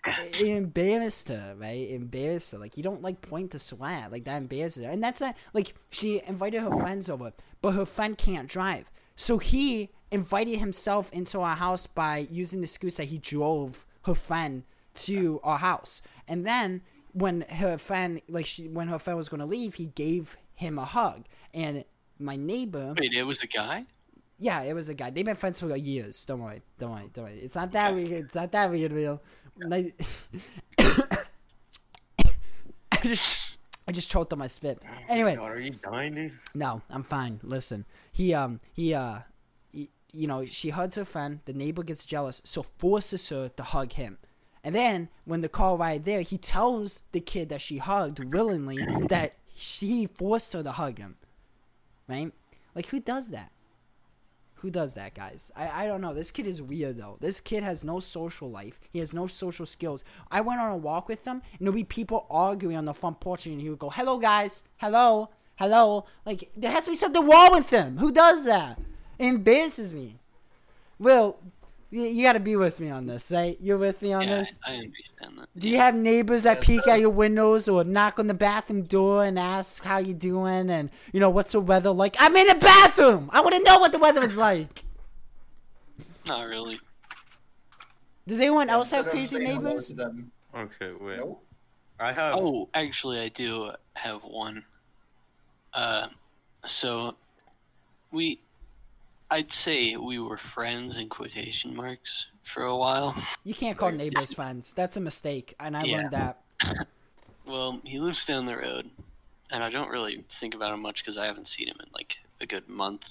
embarrassed 0.41 1.29
her, 1.29 1.55
right? 1.57 1.77
It 1.77 1.93
embarrassed 1.93 2.51
her. 2.51 2.57
Like 2.57 2.75
you 2.75 2.81
don't 2.81 3.03
like 3.03 3.21
point 3.21 3.51
to 3.51 3.59
sweat, 3.59 4.11
like 4.11 4.23
that 4.25 4.37
embarrasses 4.37 4.83
her. 4.83 4.89
And 4.89 5.03
that's 5.03 5.21
not 5.21 5.35
like 5.53 5.75
she 5.91 6.21
invited 6.25 6.61
her 6.61 6.71
friends 6.71 7.07
over, 7.09 7.33
but 7.61 7.73
her 7.73 7.85
friend 7.85 8.17
can't 8.17 8.47
drive, 8.47 8.89
so 9.15 9.37
he 9.37 9.89
invited 10.11 10.59
himself 10.59 11.11
into 11.13 11.39
our 11.41 11.55
house 11.55 11.85
by 11.87 12.27
using 12.31 12.61
the 12.61 12.65
excuse 12.65 12.97
that 12.97 13.05
he 13.05 13.17
drove 13.17 13.85
her 14.05 14.15
friend 14.15 14.63
to 14.95 15.39
our 15.43 15.59
house. 15.59 16.01
And 16.27 16.45
then 16.45 16.81
when 17.13 17.41
her 17.49 17.77
friend, 17.77 18.21
like 18.27 18.45
she, 18.45 18.67
when 18.67 18.87
her 18.87 18.99
friend 18.99 19.17
was 19.17 19.29
gonna 19.29 19.45
leave, 19.45 19.75
he 19.75 19.87
gave 19.87 20.37
him 20.55 20.77
a 20.79 20.85
hug. 20.85 21.25
And 21.53 21.83
my 22.17 22.35
neighbor, 22.35 22.93
Wait, 22.99 23.13
it 23.13 23.23
was 23.23 23.41
a 23.41 23.47
guy? 23.47 23.85
yeah, 24.37 24.61
it 24.61 24.73
was 24.73 24.89
a 24.89 24.93
guy. 24.93 25.09
They've 25.09 25.25
been 25.25 25.35
friends 25.35 25.59
for 25.59 25.75
years. 25.75 26.25
Don't 26.25 26.41
worry. 26.41 26.61
Don't 26.77 26.91
worry. 26.91 27.09
Don't 27.13 27.25
worry. 27.25 27.39
It's 27.39 27.55
not 27.55 27.71
that 27.73 27.93
weird. 27.93 28.11
It's 28.11 28.35
not 28.35 28.51
that 28.51 28.69
weird, 28.71 28.91
real. 28.91 29.21
Like- 29.61 29.99
I 32.91 32.97
just, 33.03 33.39
I 33.87 33.91
just 33.91 34.09
choked 34.11 34.33
on 34.33 34.39
my 34.39 34.47
spit. 34.47 34.81
Anyway, 35.07 35.35
God, 35.35 35.51
are 35.51 35.59
you 35.59 35.71
dying, 35.81 36.15
dude? 36.15 36.33
no, 36.53 36.81
I'm 36.89 37.03
fine. 37.03 37.39
Listen, 37.43 37.85
he, 38.11 38.33
um, 38.33 38.59
he, 38.73 38.93
uh, 38.93 39.19
you 40.11 40.27
know, 40.27 40.45
she 40.45 40.69
hugs 40.69 40.95
her 40.95 41.05
friend. 41.05 41.39
The 41.45 41.53
neighbor 41.53 41.83
gets 41.83 42.05
jealous, 42.05 42.41
so 42.45 42.63
forces 42.77 43.29
her 43.29 43.49
to 43.49 43.63
hug 43.63 43.93
him. 43.93 44.17
And 44.63 44.75
then 44.75 45.09
when 45.25 45.41
the 45.41 45.49
car 45.49 45.77
ride 45.77 46.05
there, 46.05 46.21
he 46.21 46.37
tells 46.37 47.03
the 47.11 47.21
kid 47.21 47.49
that 47.49 47.61
she 47.61 47.77
hugged 47.77 48.33
willingly 48.33 48.77
that 49.07 49.35
she 49.55 50.07
forced 50.07 50.53
her 50.53 50.63
to 50.63 50.71
hug 50.73 50.97
him. 50.97 51.15
Right? 52.07 52.31
Like 52.75 52.87
who 52.87 52.99
does 52.99 53.29
that? 53.31 53.51
Who 54.55 54.69
does 54.69 54.95
that, 54.95 55.13
guys? 55.13 55.51
I, 55.55 55.85
I 55.85 55.87
don't 55.87 56.01
know. 56.01 56.13
This 56.13 56.31
kid 56.31 56.45
is 56.45 56.61
weird 56.61 56.97
though. 56.97 57.17
This 57.21 57.39
kid 57.39 57.63
has 57.63 57.83
no 57.83 58.01
social 58.01 58.49
life. 58.49 58.77
He 58.91 58.99
has 58.99 59.13
no 59.13 59.25
social 59.25 59.65
skills. 59.65 60.03
I 60.29 60.41
went 60.41 60.59
on 60.59 60.71
a 60.71 60.77
walk 60.77 61.07
with 61.07 61.25
him, 61.25 61.41
and 61.57 61.65
there'd 61.65 61.75
be 61.75 61.85
people 61.85 62.27
arguing 62.29 62.75
on 62.75 62.83
the 62.83 62.93
front 62.93 63.21
porch, 63.21 63.45
and 63.45 63.61
he 63.61 63.69
would 63.69 63.79
go, 63.79 63.89
"Hello, 63.89 64.19
guys. 64.19 64.63
Hello, 64.77 65.29
hello." 65.55 66.05
Like 66.25 66.51
there 66.57 66.71
has 66.71 66.83
to 66.85 66.91
be 66.91 66.97
something 66.97 67.25
wrong 67.25 67.53
with 67.53 67.69
him. 67.69 67.99
Who 67.99 68.11
does 68.11 68.43
that? 68.43 68.79
It 69.19 69.25
embarrasses 69.25 69.91
me. 69.91 70.15
Will, 70.97 71.37
you, 71.91 72.03
you 72.03 72.23
got 72.23 72.33
to 72.33 72.39
be 72.39 72.55
with 72.55 72.79
me 72.79 72.89
on 72.89 73.05
this, 73.05 73.31
right? 73.31 73.57
You're 73.61 73.77
with 73.77 74.01
me 74.01 74.13
on 74.13 74.27
yeah, 74.27 74.37
this. 74.37 74.59
I, 74.65 74.71
I 74.71 74.75
understand 74.75 75.39
that. 75.39 75.59
Do 75.59 75.69
you 75.69 75.77
have 75.77 75.95
neighbors 75.95 76.43
that 76.43 76.61
peek 76.61 76.87
at 76.87 76.99
your 76.99 77.09
windows 77.09 77.67
or 77.67 77.83
knock 77.83 78.17
on 78.17 78.27
the 78.27 78.33
bathroom 78.33 78.83
door 78.83 79.23
and 79.23 79.37
ask 79.37 79.83
how 79.83 79.97
you 79.97 80.13
doing 80.13 80.69
and 80.69 80.89
you 81.11 81.19
know 81.19 81.29
what's 81.29 81.51
the 81.51 81.59
weather 81.59 81.91
like? 81.91 82.15
I'm 82.19 82.35
in 82.35 82.49
a 82.49 82.55
bathroom. 82.55 83.29
I 83.33 83.41
want 83.41 83.55
to 83.55 83.63
know 83.63 83.79
what 83.79 83.91
the 83.91 83.99
weather 83.99 84.23
is 84.23 84.37
like. 84.37 84.83
Not 86.25 86.43
really. 86.43 86.79
Does 88.27 88.39
anyone 88.39 88.69
else 88.69 88.91
have 88.91 89.07
crazy 89.07 89.39
neighbors? 89.39 89.91
Okay, 90.55 90.91
wait. 90.99 91.17
Nope. 91.17 91.43
I 91.99 92.13
have. 92.13 92.35
Oh, 92.35 92.69
actually, 92.73 93.19
I 93.19 93.29
do 93.29 93.71
have 93.93 94.23
one. 94.23 94.63
Uh, 95.73 96.07
so 96.65 97.15
we, 98.11 98.39
I'd 99.31 99.51
say 99.51 99.95
we 99.95 100.19
were 100.19 100.37
friends 100.37 100.97
in 100.97 101.07
quotation 101.09 101.75
marks 101.75 102.25
for 102.43 102.63
a 102.63 102.75
while. 102.75 103.15
You 103.43 103.53
can't 103.53 103.77
call 103.77 103.91
neighbors 103.91 104.33
friends. 104.33 104.73
That's 104.73 104.97
a 104.97 105.01
mistake, 105.01 105.53
and 105.59 105.77
I 105.77 105.83
Yeah. 105.83 105.97
learned 105.97 106.11
that. 106.11 106.41
Well, 107.45 107.81
he 107.83 107.99
lives 107.99 108.23
down 108.25 108.45
the 108.45 108.57
road, 108.57 108.91
and 109.49 109.63
I 109.63 109.71
don't 109.71 109.89
really 109.89 110.23
think 110.39 110.53
about 110.53 110.71
him 110.71 110.81
much 110.83 111.01
because 111.03 111.17
I 111.17 111.25
haven't 111.25 111.47
seen 111.47 111.67
him 111.67 111.77
in 111.79 111.87
like 111.95 112.17
a 112.39 112.45
good 112.45 112.69
month, 112.69 113.01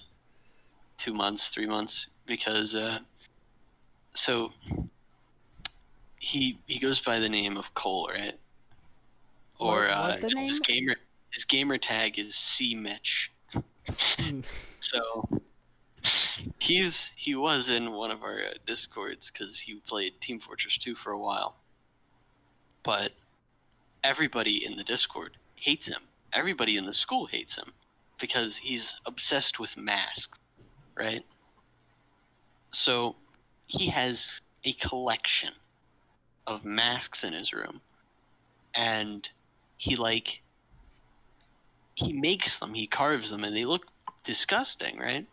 two 0.96 1.12
months, 1.12 1.48
three 1.48 1.66
months. 1.66 2.06
Because, 2.24 2.76
uh, 2.76 3.00
so 4.14 4.52
he 6.20 6.60
he 6.68 6.78
goes 6.78 7.00
by 7.00 7.18
the 7.18 7.28
name 7.28 7.56
of 7.56 7.74
Cole, 7.74 8.10
right? 8.14 8.38
Or 9.58 9.82
What- 9.86 9.90
uh, 9.90 10.08
what 10.10 10.20
the 10.20 10.28
his 10.28 10.34
name? 10.36 10.60
gamer 10.64 10.96
his 11.32 11.44
gamer 11.44 11.78
tag 11.78 12.16
is 12.16 12.36
C 12.36 12.76
Mitch. 12.76 13.32
So 14.80 15.28
he's 16.58 17.10
he 17.16 17.34
was 17.34 17.68
in 17.68 17.92
one 17.92 18.10
of 18.10 18.22
our 18.22 18.38
uh, 18.38 18.54
discords 18.66 19.30
because 19.30 19.60
he 19.60 19.80
played 19.86 20.20
Team 20.20 20.40
Fortress 20.40 20.78
2 20.78 20.94
for 20.94 21.10
a 21.10 21.18
while. 21.18 21.56
But 22.84 23.12
everybody 24.02 24.64
in 24.64 24.76
the 24.76 24.84
Discord 24.84 25.36
hates 25.54 25.86
him. 25.86 26.02
Everybody 26.32 26.76
in 26.76 26.86
the 26.86 26.94
school 26.94 27.26
hates 27.26 27.56
him 27.56 27.72
because 28.20 28.58
he's 28.58 28.94
obsessed 29.06 29.58
with 29.58 29.76
masks, 29.76 30.38
right? 30.96 31.24
So 32.72 33.16
he 33.66 33.88
has 33.88 34.40
a 34.64 34.72
collection 34.74 35.54
of 36.46 36.64
masks 36.64 37.24
in 37.24 37.32
his 37.32 37.52
room, 37.52 37.80
and 38.74 39.28
he 39.76 39.96
like 39.96 40.42
he 41.94 42.12
makes 42.12 42.58
them, 42.58 42.74
he 42.74 42.86
carves 42.86 43.30
them, 43.30 43.42
and 43.42 43.56
they 43.56 43.64
look 43.64 43.86
disgusting, 44.24 44.98
right? 44.98 45.26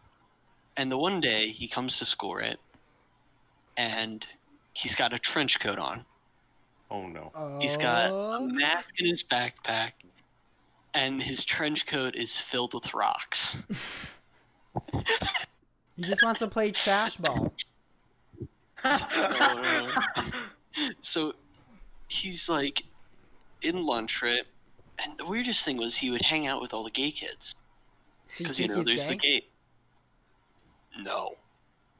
And 0.77 0.91
the 0.91 0.97
one 0.97 1.21
day 1.21 1.49
he 1.49 1.67
comes 1.67 1.97
to 1.99 2.05
school, 2.05 2.37
it, 2.37 2.59
And 3.77 4.25
he's 4.73 4.95
got 4.95 5.13
a 5.13 5.19
trench 5.19 5.59
coat 5.59 5.79
on. 5.79 6.05
Oh 6.91 7.07
no. 7.07 7.31
He's 7.61 7.77
got 7.77 8.11
a 8.11 8.39
mask 8.41 8.89
in 8.97 9.07
his 9.07 9.23
backpack, 9.23 9.91
and 10.93 11.23
his 11.23 11.43
trench 11.43 11.85
coat 11.87 12.15
is 12.15 12.37
filled 12.37 12.73
with 12.73 12.93
rocks. 12.93 13.55
He 15.95 16.03
just 16.03 16.23
wants 16.23 16.39
to 16.39 16.47
play 16.47 16.71
trash 16.71 17.17
ball. 17.17 17.53
so 21.01 21.33
he's 22.07 22.47
like 22.49 22.83
in 23.61 23.85
lunch, 23.85 24.21
right? 24.21 24.43
And 25.03 25.17
the 25.17 25.25
weirdest 25.25 25.63
thing 25.63 25.77
was 25.77 25.97
he 25.97 26.09
would 26.11 26.23
hang 26.23 26.47
out 26.47 26.61
with 26.61 26.73
all 26.73 26.83
the 26.83 26.91
gay 26.91 27.11
kids. 27.11 27.55
So 28.27 28.43
you 28.43 28.45
Because, 28.45 28.59
you 28.59 28.67
think 28.67 28.71
know, 28.71 28.77
he's 28.83 28.97
there's 28.97 29.09
the 29.09 29.15
gay? 29.15 29.45
Gay. 30.97 31.03
No. 31.03 31.35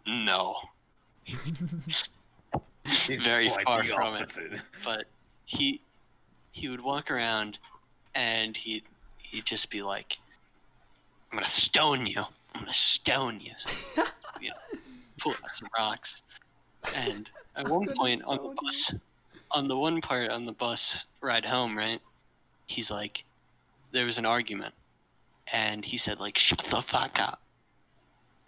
No. 0.08 0.56
He's 1.24 3.20
Very 3.24 3.50
far 3.64 3.84
the 3.84 3.94
from 3.94 4.16
it. 4.16 4.30
but 4.84 5.06
he 5.46 5.82
he 6.52 6.70
would 6.70 6.82
walk 6.82 7.10
around 7.10 7.58
and 8.14 8.56
he'd 8.56 8.84
he'd 9.18 9.46
just 9.46 9.70
be 9.70 9.82
like 9.82 10.18
I'm 11.32 11.40
gonna 11.40 11.50
stone 11.50 12.06
you. 12.06 12.24
I'm 12.54 12.62
gonna 12.62 12.74
stone 12.74 13.40
you. 13.42 13.52
you 14.42 14.50
know, 14.50 14.80
pull 15.20 15.34
out 15.34 15.56
some 15.56 15.68
rocks. 15.78 16.22
And 16.96 17.30
at 17.56 17.68
one 17.68 17.88
point 17.98 18.22
on 18.26 18.38
the 18.38 18.44
stone 18.44 18.56
bus 18.62 18.94
on 19.52 19.68
the 19.68 19.78
one 19.78 20.02
part 20.02 20.30
on 20.30 20.46
the 20.46 20.52
bus 20.52 20.96
ride 21.22 21.46
home, 21.46 21.78
right? 21.78 22.02
He's 22.68 22.92
like 22.92 23.24
there 23.92 24.06
was 24.06 24.18
an 24.18 24.26
argument 24.26 24.74
and 25.52 25.86
he 25.86 25.98
said 25.98 26.20
like 26.20 26.38
shut 26.38 26.64
the 26.70 26.82
fuck 26.82 27.18
up. 27.20 27.42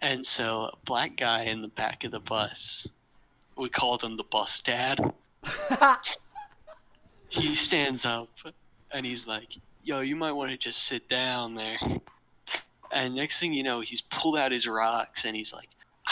And 0.00 0.26
so 0.26 0.70
a 0.72 0.76
black 0.84 1.16
guy 1.16 1.42
in 1.42 1.62
the 1.62 1.68
back 1.68 2.04
of 2.04 2.12
the 2.12 2.20
bus 2.20 2.86
we 3.56 3.68
called 3.68 4.02
him 4.02 4.16
the 4.16 4.22
bus 4.22 4.60
dad 4.60 5.00
he 7.28 7.54
stands 7.54 8.04
up 8.04 8.28
and 8.90 9.04
he's 9.06 9.26
like, 9.26 9.48
"Yo, 9.84 10.00
you 10.00 10.16
might 10.16 10.32
want 10.32 10.50
to 10.50 10.56
just 10.56 10.82
sit 10.82 11.08
down 11.08 11.54
there." 11.54 11.78
And 12.90 13.14
next 13.14 13.38
thing 13.38 13.52
you 13.52 13.62
know, 13.62 13.80
he's 13.80 14.00
pulled 14.00 14.36
out 14.36 14.52
his 14.52 14.66
rocks 14.66 15.24
and 15.24 15.36
he's 15.36 15.52
like, 15.52 15.68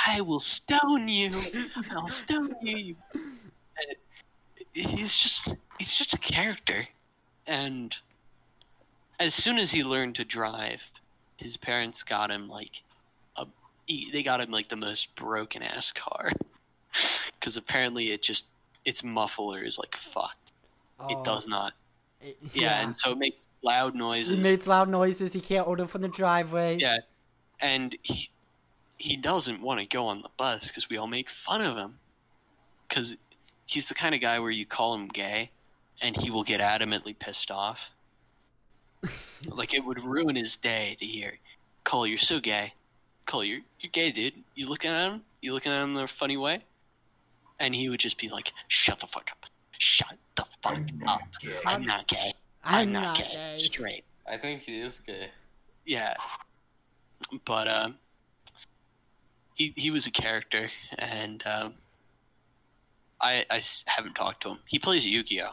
"I 0.06 0.20
will 0.20 0.40
stone 0.40 1.08
you. 1.08 1.30
I'll 1.90 2.08
stone 2.08 2.54
you." 2.62 2.96
And 3.14 3.96
he's 4.72 5.16
just 5.16 5.48
he's 5.78 5.94
just 5.94 6.14
a 6.14 6.18
character. 6.18 6.88
And 7.46 7.96
as 9.18 9.34
soon 9.34 9.58
as 9.58 9.70
he 9.70 9.82
learned 9.82 10.16
to 10.16 10.24
drive, 10.24 10.82
his 11.36 11.56
parents 11.56 12.02
got 12.02 12.30
him 12.30 12.48
like 12.48 12.82
he- 13.86 14.10
they 14.12 14.22
got 14.22 14.40
him 14.40 14.50
like 14.50 14.68
the 14.68 14.76
most 14.76 15.14
broken 15.14 15.62
ass 15.62 15.92
car 15.92 16.32
because 17.40 17.56
apparently 17.56 18.10
it 18.12 18.22
just 18.22 18.44
its 18.84 19.02
muffler 19.02 19.62
is 19.62 19.78
like 19.78 19.96
fucked. 19.96 20.52
It 21.10 21.16
Oh, 21.18 21.24
does 21.24 21.46
not. 21.46 21.72
it- 22.20 22.38
Yeah, 22.54 22.80
and 22.82 22.96
so 22.96 23.12
it 23.12 23.18
makes 23.18 23.40
loud 23.62 23.94
noises. 23.94 24.34
He 24.36 24.40
makes 24.40 24.66
loud 24.66 24.88
noises. 24.88 25.32
He 25.32 25.40
can't 25.40 25.66
order 25.66 25.86
from 25.86 26.02
the 26.02 26.08
driveway. 26.08 26.78
yeah, 26.78 26.98
and 27.60 27.96
he 28.02 28.30
he 28.98 29.14
doesn't 29.16 29.60
want 29.60 29.78
to 29.80 29.86
go 29.86 30.06
on 30.06 30.22
the 30.22 30.30
bus 30.38 30.68
because 30.68 30.88
we 30.88 30.96
all 30.96 31.06
make 31.06 31.28
fun 31.28 31.60
of 31.60 31.76
him. 31.76 31.98
Because 32.88 33.14
he's 33.66 33.86
the 33.88 33.94
kind 33.94 34.14
of 34.14 34.20
guy 34.22 34.38
where 34.38 34.50
you 34.50 34.64
call 34.64 34.94
him 34.94 35.08
gay, 35.08 35.50
and 36.00 36.16
he 36.16 36.30
will 36.30 36.44
get 36.44 36.60
adamantly 36.60 37.18
pissed 37.18 37.50
off. 37.50 37.90
like 39.46 39.74
it 39.74 39.84
would 39.84 40.02
ruin 40.02 40.36
his 40.36 40.56
day 40.56 40.96
to 41.00 41.04
hear, 41.06 41.38
"Cole, 41.84 42.06
you're 42.06 42.18
so 42.18 42.40
gay. 42.40 42.72
Cole, 43.26 43.44
you're 43.44 43.60
you're 43.80 43.90
gay, 43.92 44.12
dude. 44.12 44.34
You 44.54 44.66
looking 44.68 44.90
at 44.90 45.06
him? 45.10 45.22
You 45.42 45.52
looking 45.52 45.72
at 45.72 45.82
him 45.82 45.96
in 45.96 46.02
a 46.04 46.08
funny 46.08 46.36
way?" 46.36 46.62
And 47.58 47.74
he 47.74 47.88
would 47.88 48.00
just 48.00 48.18
be 48.18 48.28
like, 48.28 48.52
"Shut 48.68 49.00
the 49.00 49.06
fuck 49.06 49.28
up. 49.30 49.46
Shut 49.78 50.16
the 50.36 50.44
fuck 50.62 50.74
I'm 50.78 51.02
up. 51.08 51.20
gay. 51.40 51.58
I'm 51.66 51.84
not 51.84 52.06
gay. 52.08 52.34
I'm, 52.64 52.90
not, 52.92 53.18
gay. 53.18 53.58
Straight. 53.58 54.04
I 54.28 54.36
think 54.38 54.62
he 54.62 54.80
is 54.80 54.92
gay. 55.06 55.28
Yeah. 55.84 56.14
But 57.44 57.68
um, 57.68 57.96
he 59.54 59.72
he 59.76 59.90
was 59.90 60.06
a 60.06 60.10
character, 60.10 60.70
and 60.98 61.42
um, 61.46 61.74
I 63.20 63.44
I 63.50 63.58
s- 63.58 63.84
haven't 63.86 64.14
talked 64.14 64.42
to 64.42 64.50
him. 64.50 64.58
He 64.66 64.78
plays 64.78 65.04
Yu-Gi-Oh. 65.04 65.50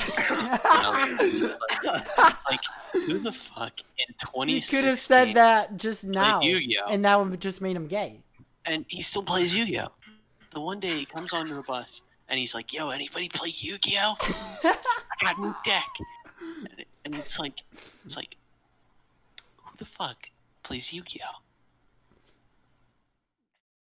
It's, 0.00 1.60
like, 1.60 2.06
it's 2.18 2.44
like, 2.48 2.60
who 2.92 3.18
the 3.18 3.32
fuck 3.32 3.72
in 3.98 4.14
twenty? 4.18 4.54
You 4.54 4.62
could 4.62 4.84
have 4.84 4.98
said 4.98 5.34
that 5.34 5.76
just 5.76 6.04
now, 6.06 6.40
Yu-Gi-Oh. 6.40 6.90
and 6.92 7.04
that 7.04 7.18
would 7.18 7.30
have 7.30 7.40
just 7.40 7.60
made 7.60 7.76
him 7.76 7.86
gay. 7.86 8.20
and 8.64 8.84
he 8.88 9.02
still 9.02 9.22
plays 9.22 9.52
Yu-Gi-Oh. 9.54 9.88
The 10.52 10.60
one 10.60 10.80
day 10.80 10.98
he 10.98 11.04
comes 11.06 11.32
onto 11.32 11.54
the 11.54 11.62
bus 11.62 12.00
and 12.28 12.38
he's 12.38 12.54
like, 12.54 12.72
"Yo, 12.72 12.90
anybody 12.90 13.28
play 13.28 13.50
Yu-Gi-Oh? 13.56 14.16
I 14.64 14.76
got 15.20 15.38
a 15.38 15.40
new 15.40 15.54
deck." 15.64 15.86
And, 16.40 16.80
it- 16.80 16.88
and 17.04 17.14
it's 17.14 17.38
like, 17.38 17.54
it's 18.04 18.16
like, 18.16 18.34
who 19.56 19.76
the 19.78 19.84
fuck 19.84 20.16
plays 20.62 20.92
Yu-Gi-Oh? 20.92 21.42